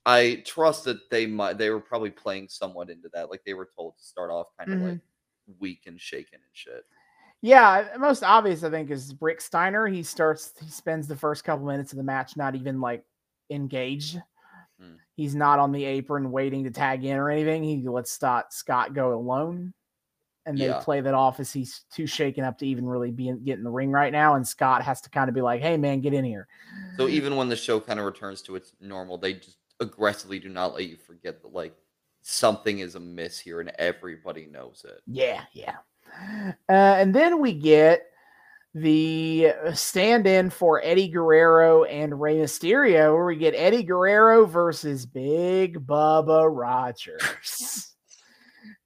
[0.06, 3.30] I trust that they might they were probably playing somewhat into that.
[3.30, 4.89] Like they were told to start off kind of Mhm.
[4.90, 5.01] like
[5.59, 6.84] weak and shaken and shit.
[7.40, 9.86] Yeah, most obvious I think is Rick Steiner.
[9.89, 10.52] He starts.
[10.60, 13.05] He spends the first couple minutes of the match not even like
[13.51, 14.22] engaged.
[14.80, 14.94] Hmm.
[15.16, 17.64] He's not on the apron waiting to tag in or anything.
[17.64, 19.74] He lets Scott Scott go alone,
[20.47, 20.81] and they Yeah.
[20.81, 23.64] play that off as he's too shaken up to even really be in, get in
[23.64, 24.35] the ring right now.
[24.35, 26.48] And Scott has to kind of be like, "Hey, man, get in here."
[26.97, 30.48] So even when the show kind of returns to its normal, they just aggressively do
[30.48, 31.74] not let you forget that like
[32.23, 35.01] something is amiss here and everybody knows it.
[35.06, 35.77] Yeah, yeah.
[36.69, 38.06] Uh, and then we get
[38.74, 45.05] the uh, stand-in for Eddie Guerrero and Rey Mysterio, where we get Eddie Guerrero versus
[45.05, 47.89] Big Bubba Rogers.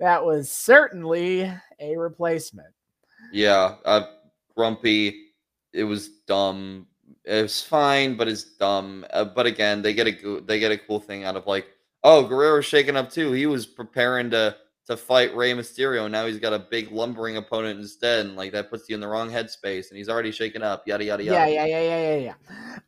[0.01, 2.69] that was certainly a replacement.
[3.33, 4.07] Yeah, uh,
[4.57, 5.33] grumpy.
[5.73, 6.87] It was dumb.
[7.25, 9.05] It was fine, but it's dumb.
[9.13, 11.67] Uh, but again, they get a they get a cool thing out of like,
[12.05, 13.33] oh, Guerrero's shaking up too.
[13.33, 14.57] He was preparing to
[14.87, 16.05] to fight Rey Mysterio.
[16.05, 19.01] And now he's got a big lumbering opponent instead, and like that puts you in
[19.01, 20.87] the wrong headspace, and he's already shaken up.
[20.87, 21.51] Yada yada yada.
[21.51, 22.35] yeah, yeah, yeah, yeah, yeah.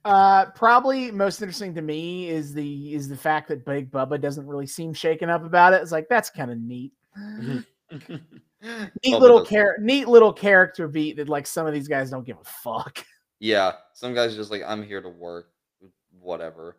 [0.05, 4.47] Uh, probably most interesting to me is the is the fact that Big Bubba doesn't
[4.47, 5.83] really seem shaken up about it.
[5.83, 6.93] It's like that's kind of neat.
[7.19, 7.65] Mhm.
[8.61, 12.11] Neat Bubba little does- char- neat little character beat that like some of these guys
[12.11, 13.05] don't give a fuck.
[13.39, 15.51] Yeah, some guys just like I'm here to work,
[16.21, 16.77] whatever.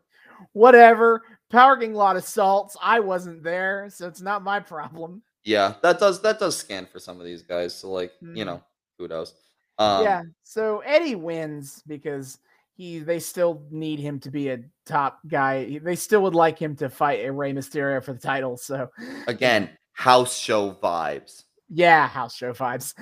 [0.51, 1.21] Whatever.
[1.53, 2.77] A lot of salts.
[2.81, 5.23] I wasn't there, so it's not my problem.
[5.43, 7.73] Yeah, that does that does scan for some of these guys.
[7.75, 8.45] So like you Mhm.
[8.45, 8.63] know,
[8.97, 9.33] kudos.
[9.77, 10.21] Um, yeah.
[10.43, 12.37] So Eddie wins because
[12.75, 15.79] he they still need him to be a top guy.
[15.79, 18.57] They still would like him to fight a Rey Mysterio for the title.
[18.57, 18.89] So
[19.27, 21.45] Again, house show vibes.
[21.69, 22.93] Yeah, house show vibes.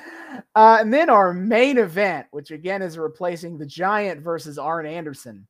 [0.56, 5.48] Uh, and then our main event, which again is replacing the Giant versus Arn Anderson,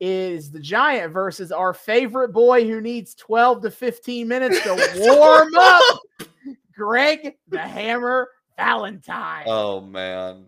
[0.00, 5.54] is the Giant versus our favorite boy who needs 12 to 15 minutes to warm
[5.56, 6.00] up,
[6.74, 9.44] Greg the Hammer Valentine.
[9.46, 10.46] Oh man.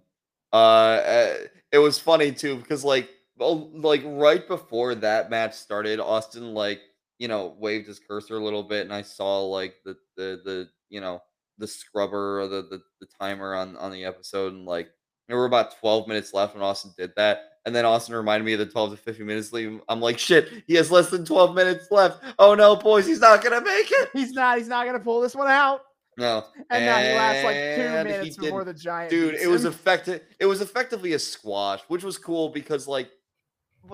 [0.53, 1.35] Uh, uh,
[1.73, 6.81] it was funny too because like like right before that match started, Austin like
[7.19, 10.69] you know waved his cursor a little bit, and I saw like the the the
[10.89, 11.23] you know
[11.59, 14.89] the scrubber or the the, the timer on on the episode, and like
[15.29, 17.43] there were about twelve minutes left when Austin did that.
[17.67, 19.79] And then Austin reminded me of the 12 to 15 minutes leave.
[19.91, 22.25] I'm like, shit, he has less than 12 minutes left.
[22.39, 24.09] Oh no, boys, he's not gonna make it.
[24.15, 24.57] He's not.
[24.57, 25.83] He's not gonna pull this one out.
[26.19, 26.45] No.
[26.71, 29.11] And now he lasts like two minutes before the Giant.
[29.11, 33.09] dude it was effective it was effectively a squash which was cool because like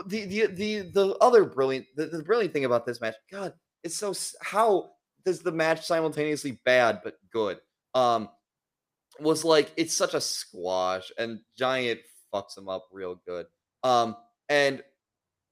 [0.07, 3.53] the the the, the other brilliant the, the brilliant thing about this match god
[3.83, 4.93] it's so how
[5.27, 7.59] does the match simultaneously bad but good
[7.95, 8.31] um
[9.21, 12.01] was like it's such a squash and giant
[12.33, 13.47] fucks him up real good
[13.85, 14.17] um
[14.49, 14.83] and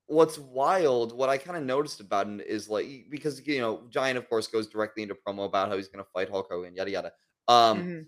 [0.07, 4.19] what's wild what i kind of noticed about him is like because you know giant
[4.19, 6.91] of course goes directly into promo about how he's going to fight hulk hogan yada
[6.91, 7.13] yada
[7.49, 8.07] um Mhm.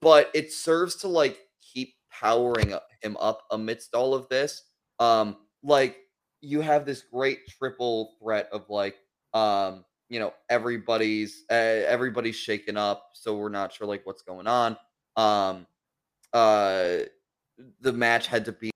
[0.00, 4.62] but it serves to like keep powering him up amidst all of this.
[4.98, 5.96] Um, like
[6.40, 8.96] you have this great triple threat of like,
[9.32, 14.46] um, you know, everybody's uh, everybody's shaken up, so we're not sure like what's going
[14.46, 14.76] on.
[15.16, 15.66] Um,
[16.34, 16.98] uh,
[17.80, 18.70] the match had to be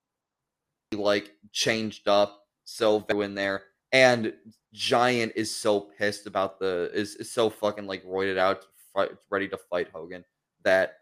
[0.94, 4.32] like changed up so in there, and
[4.72, 8.64] Giant is so pissed about the is, is so fucking like roided out,
[8.94, 10.24] fight, ready to fight Hogan
[10.64, 11.00] that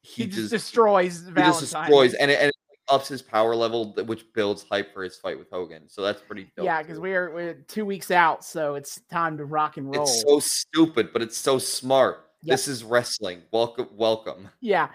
[0.00, 1.60] He, he, just, just destroys he Valentine.
[1.60, 2.50] just destroys and and
[2.90, 5.88] ups his power level, which builds hype for his fight with Hogan.
[5.88, 6.64] So that's pretty dope.
[6.64, 10.02] yeah, because we're we're two weeks out, so it's time to rock and roll.
[10.04, 12.26] it's so stupid, but it's so smart.
[12.42, 12.54] Yep.
[12.54, 13.42] This is wrestling.
[13.52, 14.48] Welcome, welcome.
[14.60, 14.88] Yeah.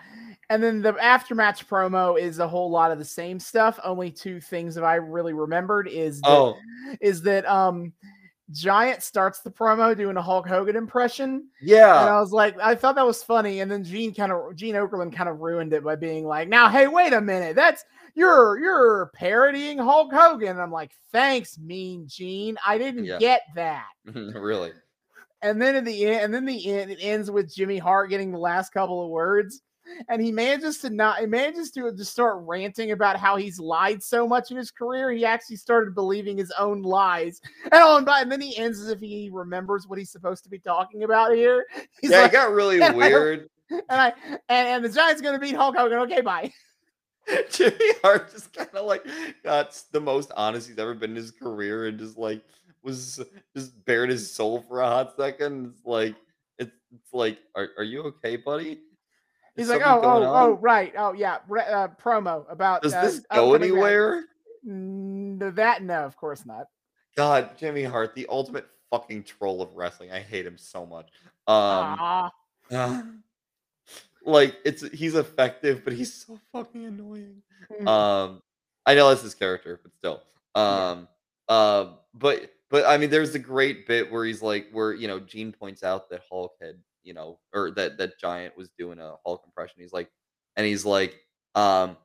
[0.50, 3.80] And then the aftermatch promo is a whole lot of the same stuff.
[3.84, 6.56] Only two things that I really remembered is that, Oh,
[7.02, 7.94] is that um
[8.52, 11.48] Giant starts the promo doing a Hulk Hogan impression.
[11.62, 12.02] Yeah.
[12.02, 12.10] And.
[12.12, 13.62] I was like, I thought that was funny.
[13.62, 16.70] And then Gene kind of Gene Okerlund kind of ruined it by being like, now
[16.70, 17.56] hey, wait a minute.
[17.56, 20.50] That's you're you're parodying Hulk Hogan.
[20.50, 22.56] And I'm like, thanks, mean Gene.
[22.66, 23.18] I didn't Yeah.
[23.18, 23.88] get that.
[24.06, 24.72] really.
[25.42, 28.32] And then in the end, and then the end, it ends with Jimmy Hart getting
[28.32, 29.62] the last couple of words.
[30.08, 34.02] And he manages to not, he manages to just start ranting about how he's lied
[34.02, 35.12] so much in his career.
[35.12, 37.42] He actually started believing his own lies.
[37.66, 40.44] And, oh, and, by, and then he ends as if he remembers what he's supposed
[40.44, 41.66] to be talking about here.
[42.00, 43.50] He's yeah, like, it got really "And I weird.
[43.72, 44.14] and I
[44.50, 45.98] and, and the Giants going to beat Hulk Hogan.
[46.00, 46.52] Okay, bye.
[47.50, 49.04] Jimmy Hart just kind of like
[49.44, 52.42] got the most honest he's ever been in his career, and just like
[52.86, 53.20] was
[53.56, 55.74] just bared his soul for a hot second.
[55.74, 56.16] It's like
[56.58, 58.80] it's, it's like, are, are you okay, buddy?
[59.56, 60.94] He's like, oh, oh, going oh, right.
[60.98, 61.36] Oh, yeah.
[61.36, 64.26] Uh, promo about Does uh, this go anywhere?
[64.68, 66.68] Mm, that, no, of course not.
[67.16, 70.12] God, Jimmy Hart, the ultimate fucking troll of wrestling.
[70.12, 71.10] I hate him so much.
[71.48, 72.32] Um, Aw.
[74.26, 77.42] like it's he's effective, but he's so fucking annoying.
[77.72, 77.88] Mhm.
[77.88, 78.42] Um,
[78.86, 80.22] I know that's his character, but still.
[80.56, 80.90] Yeah.
[80.90, 81.08] Um,
[81.48, 85.20] uh, but but I mean, there's a great bit where he's like, where you know,
[85.20, 86.76] Gene points out that Hulk had,
[87.06, 89.76] you know, or that that Giant was doing a Hulk impression.
[89.80, 90.10] He's like,
[90.58, 91.16] and he's like,
[91.54, 91.96] um,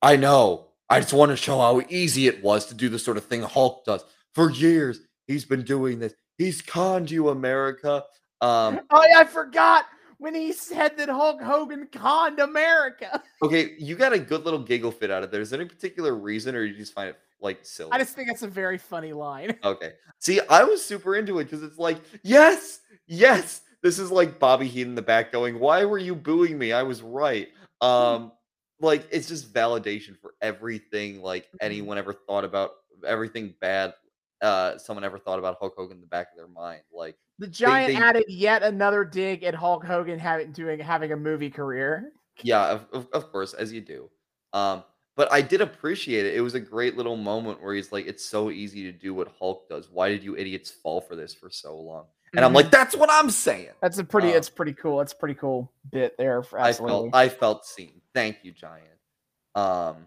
[0.00, 0.68] I know.
[0.88, 3.42] I just want to show how easy it was to do the sort of thing
[3.42, 4.04] Hulk does.
[4.34, 6.14] For years, he's been doing this.
[6.36, 8.04] He's conned you, America.
[8.40, 9.86] Um, Oh yeah, I forgot
[10.18, 13.22] when he said that Hulk Hogan conned America.
[13.42, 15.40] okay, you got a good little giggle fit out of there.
[15.40, 17.90] Is there any particular reason, or you just find it like silly?
[17.92, 19.56] I just think it's a very funny line.
[19.64, 19.92] Okay.
[20.18, 23.62] See, I was super into it because it's like, yes, yes.
[23.82, 26.72] This is like Bobby Heenan in the back going, Why were you booing me?
[26.72, 27.48] I was right.
[27.80, 28.32] Um,
[28.80, 31.56] like it's just validation for everything like Mhm.
[31.60, 32.72] anyone ever thought about
[33.06, 33.94] everything bad
[34.40, 36.82] uh, someone ever thought about Hulk Hogan in the back of their mind.
[36.92, 41.16] Like The Giant they- added yet another dig at Hulk Hogan having doing having a
[41.16, 42.12] movie career.
[42.42, 44.10] Yeah, of, of, of course, as you do.
[44.52, 44.82] Um,
[45.14, 46.34] but I did appreciate it.
[46.34, 49.28] It was a great little moment where he's like, "It's so easy to do what
[49.38, 49.88] Hulk does.
[49.90, 52.56] Why did you idiots fall for this for so long?" And I'm Mhm.
[52.56, 54.30] like, "That's what I'm saying." That's a pretty.
[54.30, 55.00] Um, it's pretty cool.
[55.00, 56.42] It's a pretty cool bit there.
[56.42, 58.00] For I felt I felt seen.
[58.14, 58.86] Thank you, Giant.
[59.54, 60.06] Um,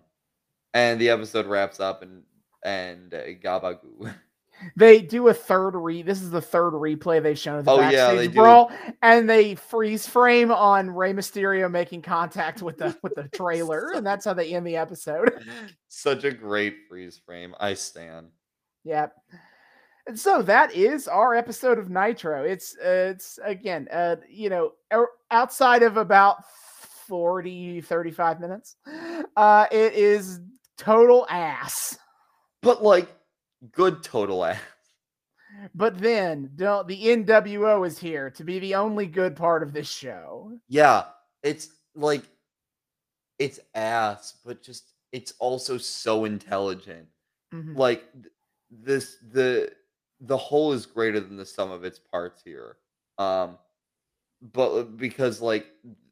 [0.74, 2.24] and the episode wraps up and
[2.64, 4.12] and uh, Gabagoo.
[4.76, 6.02] they do a third re.
[6.02, 8.36] This is the third replay they've shown of the Oh, yeah, backstage do.
[8.40, 8.72] brawl,
[9.04, 14.04] and they freeze frame on Rey Mysterio making contact with the with the trailer, and
[14.06, 15.46] that's how they end the episode.
[15.90, 17.54] Such a great freeze frame.
[17.60, 18.32] I stand.
[18.84, 19.14] Yep.
[20.08, 22.44] And so that is our episode of Nitro.
[22.44, 24.74] It's uh, it's again, uh, you know,
[25.32, 26.46] outside of about
[27.08, 28.76] 40 35 minutes,
[29.36, 30.42] uh it is
[30.78, 31.98] total ass.
[32.62, 33.16] But like,
[33.72, 34.60] good total ass.
[35.74, 39.90] But then don't the NWO is here to be the only good part of this
[39.90, 40.52] show.
[40.68, 41.06] Yeah,
[41.44, 42.24] it's like
[43.40, 47.08] it's ass, but just it's also so intelligent.
[47.54, 47.78] Mhm.
[47.78, 48.04] Like
[48.70, 49.72] this the
[50.22, 52.78] the whole is greater than the sum of its parts here.
[53.18, 53.58] Um
[54.54, 55.68] but uh, because like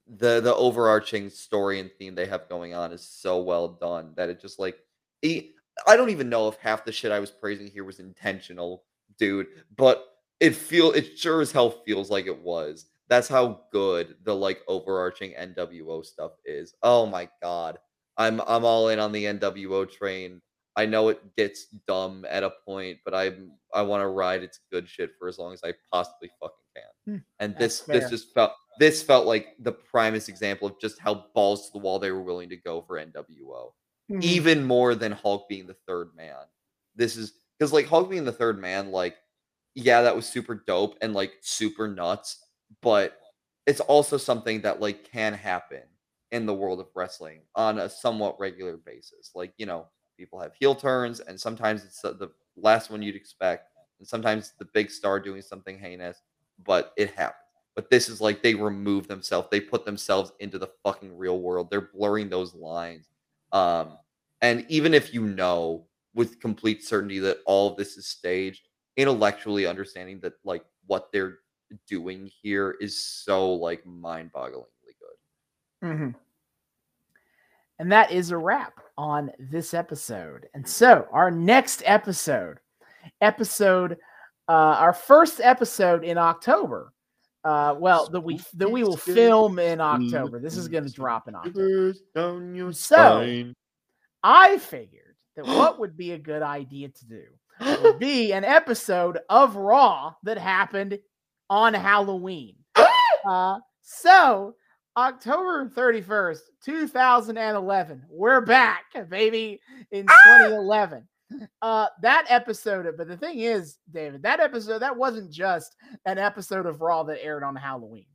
[0.08, 4.30] the the overarching story and theme they have going on is so well done that
[4.30, 4.78] it just like
[5.22, 5.52] e-
[5.88, 8.84] I don't even know if half the shit I was praising here was intentional,
[9.18, 10.06] dude, but
[10.40, 12.86] it feel it sure as hell feels like it was.
[13.10, 16.74] That's how good the like overarching NWO stuff is.
[16.84, 17.78] Oh my god.
[18.18, 20.42] I'm I'm all in on the NWO train.
[20.76, 24.60] I know it gets dumb at a point, but I'm I want to ride its
[24.72, 26.84] good shit for as long as I possibly fucking can.
[27.06, 28.10] Hmm, And that's this this fair.
[28.10, 32.00] just felt this felt like the primest example of just how balls to the wall
[32.00, 33.76] they were willing to go for NWO
[34.10, 34.40] Mhm.
[34.40, 36.46] even more than Hulk being the third man.
[36.96, 39.18] This is because like Hulk being the third man, like,
[39.76, 42.44] yeah, that was super dope and like super nuts,
[42.82, 43.20] but
[43.66, 45.84] it's also something that like can happen
[46.32, 49.32] in the world of wrestling on a somewhat regular basis.
[49.36, 49.88] Like, you know,
[50.18, 54.66] people have heel turns, and sometimes it's the, last one you'd expect, and sometimes the
[54.74, 56.22] big star doing something heinous,
[56.66, 57.40] but it happens.
[57.76, 61.72] But this is like they remove themselves, they put themselves into the fucking real world.
[61.72, 63.10] They're blurring those lines.
[63.52, 63.98] Um,
[64.42, 68.68] and even if you know with complete certainty that all of this is staged,
[68.98, 71.40] intellectually understanding that like what they're
[71.88, 75.88] doing here is so like mind-bogglingly good.
[75.88, 76.16] Mhm.
[77.84, 80.48] And that is a wrap on this episode.
[80.54, 82.60] And so, our next episode,
[83.20, 83.98] episode,
[84.48, 86.94] uh, our first episode in October.
[87.44, 90.40] Uh, well, that we that we will film in October.
[90.40, 91.68] This is going to drop in October.
[92.72, 93.20] So-
[94.24, 97.24] I figured that what would be a good idea to do
[97.84, 101.00] would be an episode of Raw that happened
[101.50, 102.56] on Halloween.
[103.26, 104.54] Uh, so
[104.96, 109.60] October 31st, 2011, we're back, baby,
[109.92, 110.38] in ah!
[110.40, 111.08] 2011.
[111.64, 115.76] Uh, that episode, but the thing is, David, that episode, that wasn't just
[116.06, 118.06] an episode of Raw that aired on Halloween.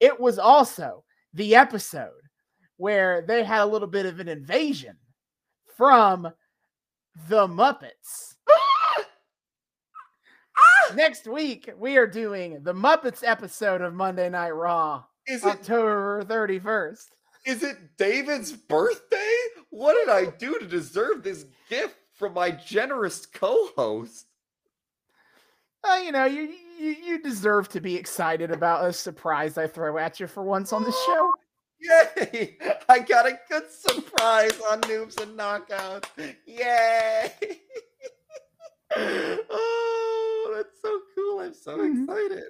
[0.00, 2.10] It was also the episode
[2.76, 4.96] where they had a little bit of an invasion
[5.76, 6.28] from
[7.28, 8.34] the Muppets.
[8.48, 9.04] Ah!
[10.58, 10.94] Ah!
[10.94, 16.24] Next week, we are doing the Muppets episode of Monday Night Raw, is it October
[16.24, 17.06] 31st.
[17.44, 19.34] is it David's birthday?
[19.70, 24.26] What did I do to deserve this gift from my generous co-host?
[25.84, 29.98] Uh, you know, you, you you deserve to be excited about a surprise I throw
[29.98, 31.32] at you for once on the show.
[31.78, 32.56] Yay!
[32.88, 36.08] I got a good surprise on Noobs and Knockouts.
[36.46, 37.32] Yay!
[38.96, 41.40] oh, that's so cool.
[41.40, 42.02] I'm so Mhm.
[42.08, 42.44] excited.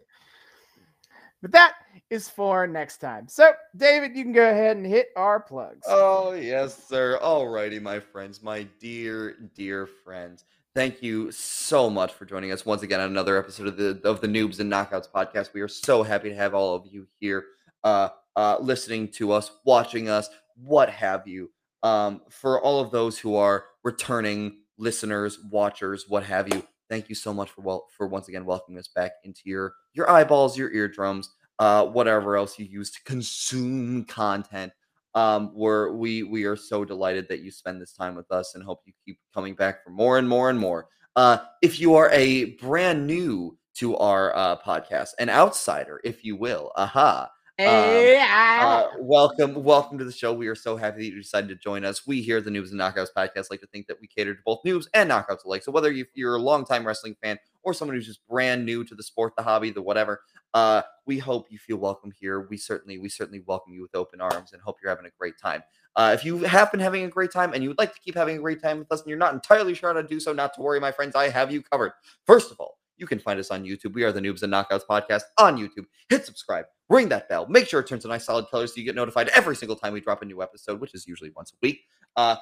[1.43, 1.75] But that
[2.11, 3.29] is for next time.
[3.29, 5.87] So, David, you can go ahead and hit our plugs.
[5.87, 7.19] Oh, yes, sir.
[7.23, 10.45] Alrighty, my friends, my dear, dear friends.
[10.75, 14.21] Thank you so much for joining us once again on another episode of the of
[14.21, 15.55] the Noobs and Knockouts podcast.
[15.55, 17.47] We are so happy to have all of you here,
[17.83, 21.51] uh, uh, listening to us, watching us, what have you.
[21.83, 27.15] Um, for all of those who are returning listeners, watchers, what have you, thank you
[27.15, 30.73] so much for well for once again welcoming us back into your your eyeballs, your
[30.73, 34.73] eardrums, uh, whatever else you use to consume content
[35.17, 38.63] um we're we we are so delighted that you spend this time with us and
[38.63, 40.89] hope you keep coming back for more and more and more.
[41.17, 46.37] Uh if you are a brand new to our uh podcast an outsider if you
[46.37, 50.35] will aha uh, welcome, welcome to the show.
[50.35, 52.07] We are so happy that you decided to join us.
[52.07, 54.41] We here at the Noobs and Knockouts podcast like to think that we cater to
[54.45, 55.63] both noobs and knockouts alike.
[55.63, 59.03] So whether you're a longtime wrestling fan or someone who's just brand new to the
[59.03, 60.21] sport, the hobby, the whatever,
[60.53, 62.47] uh, we hope you feel welcome here.
[62.51, 65.39] We certainly, we certainly welcome you with open arms and hope you're having a great
[65.39, 65.63] time.
[65.97, 68.15] Uh, if you have been having a great time and you would like to keep
[68.15, 70.35] having a great time with us and you're not entirely sure how to do so,
[70.35, 71.93] not to worry, my friends, I have you covered.
[72.27, 73.95] First of all, you can find us on YouTube.
[73.95, 75.85] We are the Noobs and Knockouts podcast on YouTube.
[76.09, 78.85] Hit subscribe, ring that bell, make sure it turns a nice solid color so you
[78.85, 81.57] get notified every single time we drop a new episode, which is usually once a
[81.63, 81.81] week.
[82.17, 82.37] Uh,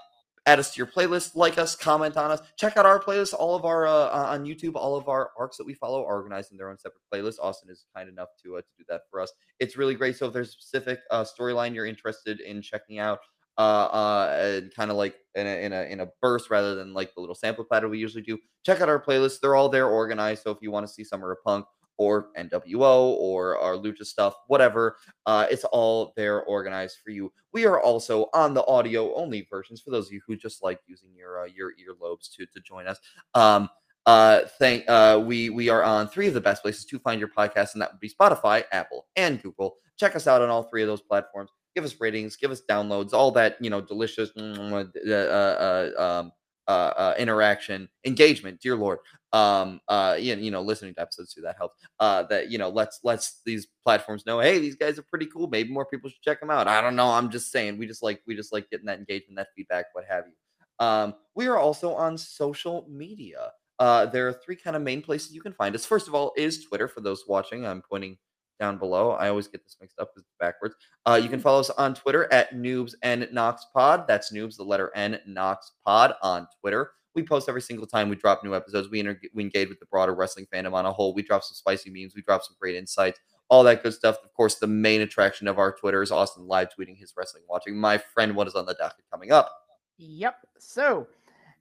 [0.46, 3.34] add us to your playlist, like us, comment on us, check out our playlist.
[3.34, 6.52] All of our uh, on YouTube, all of our arcs that we follow are organized
[6.52, 7.36] in their own separate playlist.
[7.40, 9.32] Austin is kind enough to uh, to do that for us.
[9.58, 10.16] It's really great.
[10.16, 13.20] So if there's a specific uh, storyline you're interested in checking out,
[13.58, 16.92] uh, uh, and kind of like in a, in a in a burst rather than
[16.92, 18.38] like the little sample platter we usually do.
[18.64, 20.42] Check out our playlists; they're all there organized.
[20.42, 21.66] So if you want to see Summer of Punk
[21.96, 27.32] or NWO or our Lucha stuff, whatever, uh, it's all there organized for you.
[27.52, 30.80] We are also on the audio only versions for those of you who just like
[30.86, 32.98] using your uh, your earlobes to to join us.
[33.34, 33.68] Um,
[34.06, 37.30] uh, thank uh, we we are on three of the best places to find your
[37.30, 39.76] podcast, and that would be Spotify, Apple, and Google.
[39.96, 43.12] Check us out on all three of those platforms give us ratings, give us downloads,
[43.12, 46.32] all that you know, delicious mm, uh, uh, uh, um,
[46.66, 48.60] uh, uh, interaction, engagement.
[48.60, 48.98] Dear Lord,
[49.32, 51.78] um, uh, you, you know, listening to episodes too that helps.
[52.00, 55.46] That you know, let's let's these platforms know, hey, these guys are pretty cool.
[55.48, 56.68] Maybe more people should check them out.
[56.68, 57.08] I don't know.
[57.08, 60.04] I'm just saying, we just like we just like getting that engagement, that feedback, what
[60.08, 60.86] have you.
[60.86, 63.50] Um, we are also on social media.
[63.78, 65.84] There are three kind of main places you can find us.
[65.84, 66.88] First of all, is Twitter.
[66.88, 68.16] For those watching, I'm pointing
[68.58, 69.12] down below.
[69.12, 70.74] I always get this mixed up because it's backwards.
[71.06, 71.42] Uh, you can mm.
[71.42, 74.06] follow us on Twitter at Noobs and Knox Pod.
[74.06, 76.92] That's Noobs, the letter N, Knox Pod on Twitter.
[77.14, 78.88] We post every single time we drop new episodes.
[78.90, 81.14] We, inter- we engage with the broader wrestling fandom on a whole.
[81.14, 82.14] We drop some spicy memes.
[82.14, 84.16] We drop some great insights, all that good stuff.
[84.24, 87.76] Of course, the main attraction of our Twitter is Austin live tweeting his wrestling watching.
[87.76, 89.52] My friend, what is on the docket coming up?
[89.98, 90.36] Yep.
[90.58, 91.06] So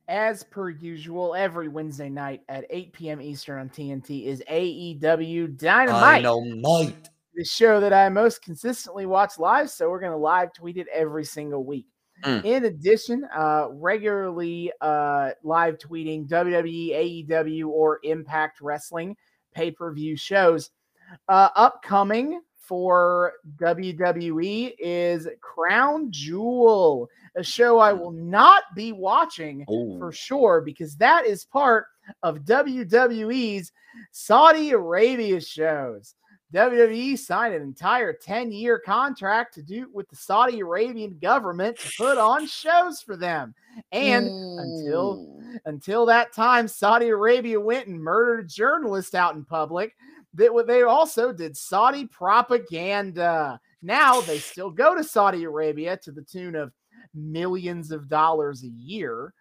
[0.08, 3.22] as per usual, every Wednesday night at 8 p.m.
[3.22, 6.24] Eastern on TNT is AEW Dynamite.
[6.24, 7.10] Dynamite.
[7.36, 9.70] The show that I most consistently watch live.
[9.70, 11.88] So we're going to live tweet it every single week.
[12.24, 12.46] Mm.
[12.46, 19.16] In addition, uh, regularly uh, live tweeting WWE, AEW, or Impact Wrestling
[19.54, 20.70] pay per view shows.
[21.28, 29.98] Uh, upcoming for WWE is Crown Jewel, a show I will not be watching Ooh.
[30.00, 30.12] for oh.
[30.12, 31.88] sure because that is part
[32.22, 33.72] of WWE's
[34.12, 36.16] Saudi Arabia shows.
[36.54, 41.92] WWE signed an entire 10 year contract to do with the Saudi Arabian government to
[41.98, 43.56] put on shows for them.
[43.92, 44.60] And Ooh.
[44.60, 45.56] until hmm.
[45.66, 49.96] until that time, Saudi Arabia went and murdered a journalist out in public
[50.36, 53.60] that they also did Saudi propaganda.
[53.82, 56.72] Now they still go to Saudi Arabia to the tune of
[57.14, 59.34] millions of dollars a year.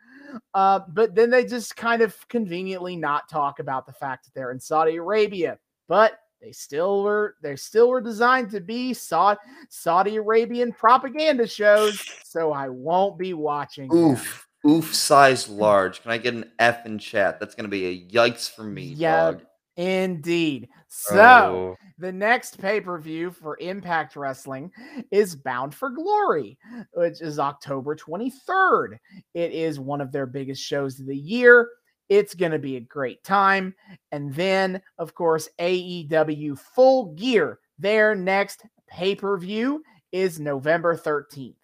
[0.55, 4.53] Uh, but then they just kind of conveniently not talk about the fact that they're
[4.53, 5.59] in Saudi Arabia.
[5.89, 9.39] But they still were they still were designed to be Saudi
[9.69, 12.03] Saudi Arabian propaganda shows.
[12.25, 13.93] So I won't be watching.
[13.93, 14.49] Oof.
[14.65, 14.73] Them.
[14.73, 16.03] Oof size large.
[16.03, 17.41] Can I get an F in chat?
[17.41, 18.95] That's gonna be a yikes for me.
[18.97, 19.43] Yeah, dog.
[19.77, 20.69] Indeed.
[20.89, 21.77] So oh.
[21.99, 24.71] the next pay per view for Impact Wrestling
[25.11, 26.59] is Bound for Glory,
[26.93, 28.99] which is October 23rd.
[29.35, 31.71] It is one of their biggest shows of the year.
[32.11, 33.75] It's going to be a great time.
[34.11, 39.83] And then, of course, AEW Full Gear, their next pay per view
[40.13, 41.55] is November 13th.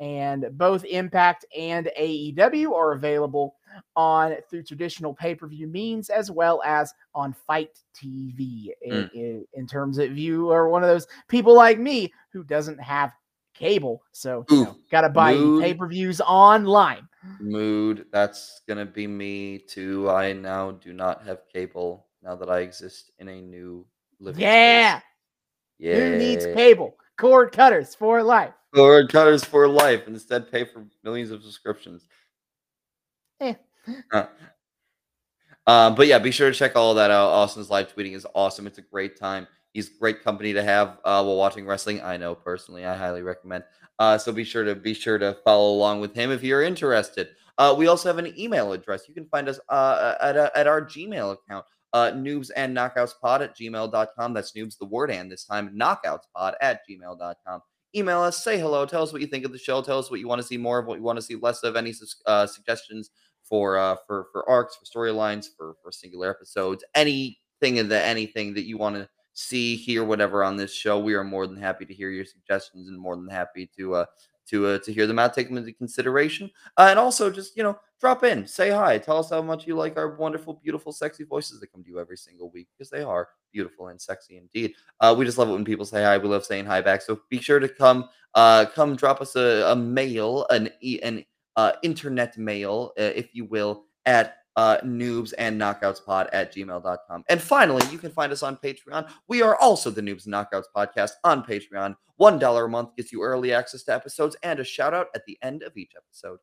[0.00, 3.56] And both Impact and AEW are available
[3.96, 9.12] on through traditional pay-per-view means as well as on FITE TV in, mm.
[9.14, 13.12] in, in, terms of you are one of those people like me who doesn't have
[13.54, 17.08] cable so you know, gotta buy pay-per-views online.
[17.40, 20.10] Mood that's gonna be me too.
[20.10, 23.84] I now do not have cable now that i exist in a new
[24.20, 25.04] living yeah space.
[25.78, 25.94] yeah.
[25.96, 26.96] Who needs cable?
[27.18, 28.54] Cord cutters for life.
[28.74, 30.08] Cord cutters for life.
[30.08, 32.06] Instead pay for millions of subscriptions
[34.12, 34.26] Uh,
[35.66, 37.28] um, but yeah, be sure to check all that out.
[37.28, 38.66] Austin's live tweeting is awesome.
[38.66, 39.46] It's a great time.
[39.72, 42.02] He's great company to have uh, while watching wrestling.
[42.02, 43.64] I know personally, I highly recommend.
[43.98, 47.28] Uh, so be sure to be sure to follow along with him if you're interested.
[47.58, 49.06] Uh, we also have an email address.
[49.08, 53.12] You can find us uh, at, uh, at our Gmail account, uh, noobs and knockouts
[53.20, 54.32] pod at gmail.com.
[54.34, 57.60] That's noobs, the word and this time, knockouts pod at gmail.com.
[57.94, 60.18] Email us, say hello, tell us what you think of the show, tell us what
[60.18, 61.92] you want to see more of, what you want to see less of, any
[62.26, 63.10] uh, suggestions
[63.42, 67.36] for uh, for for arcs, for storylines, for for singular episodes, anything
[67.76, 71.24] in the anything that you want to see, hear whatever on this show, we are
[71.24, 74.04] more than happy to hear your suggestions and more than happy to uh,
[74.48, 77.62] to uh, to hear them out, take them into consideration, uh, and also just you
[77.62, 81.22] know drop in, say hi, tell us how much you like our wonderful, beautiful, sexy
[81.24, 84.74] voices that come to you every single week because they are beautiful and sexy indeed.
[85.00, 86.18] Uh, we just love it when people say hi.
[86.18, 87.02] We love saying hi back.
[87.02, 91.24] So be sure to come uh, come drop us a, a mail, an e- an
[91.56, 97.24] uh, internet mail, uh, if you will, at uh, noobs and knockouts pod at gmail.com.
[97.28, 99.10] And finally, you can find us on Patreon.
[99.28, 101.96] We are also the Noobs and Knockouts podcast on Patreon.
[102.20, 105.38] $1 a month gets you early access to episodes and a shout out at the
[105.42, 106.38] end of each episode.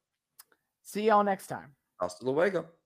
[0.81, 1.75] See y'all next time.
[1.99, 2.78] Hasta luego.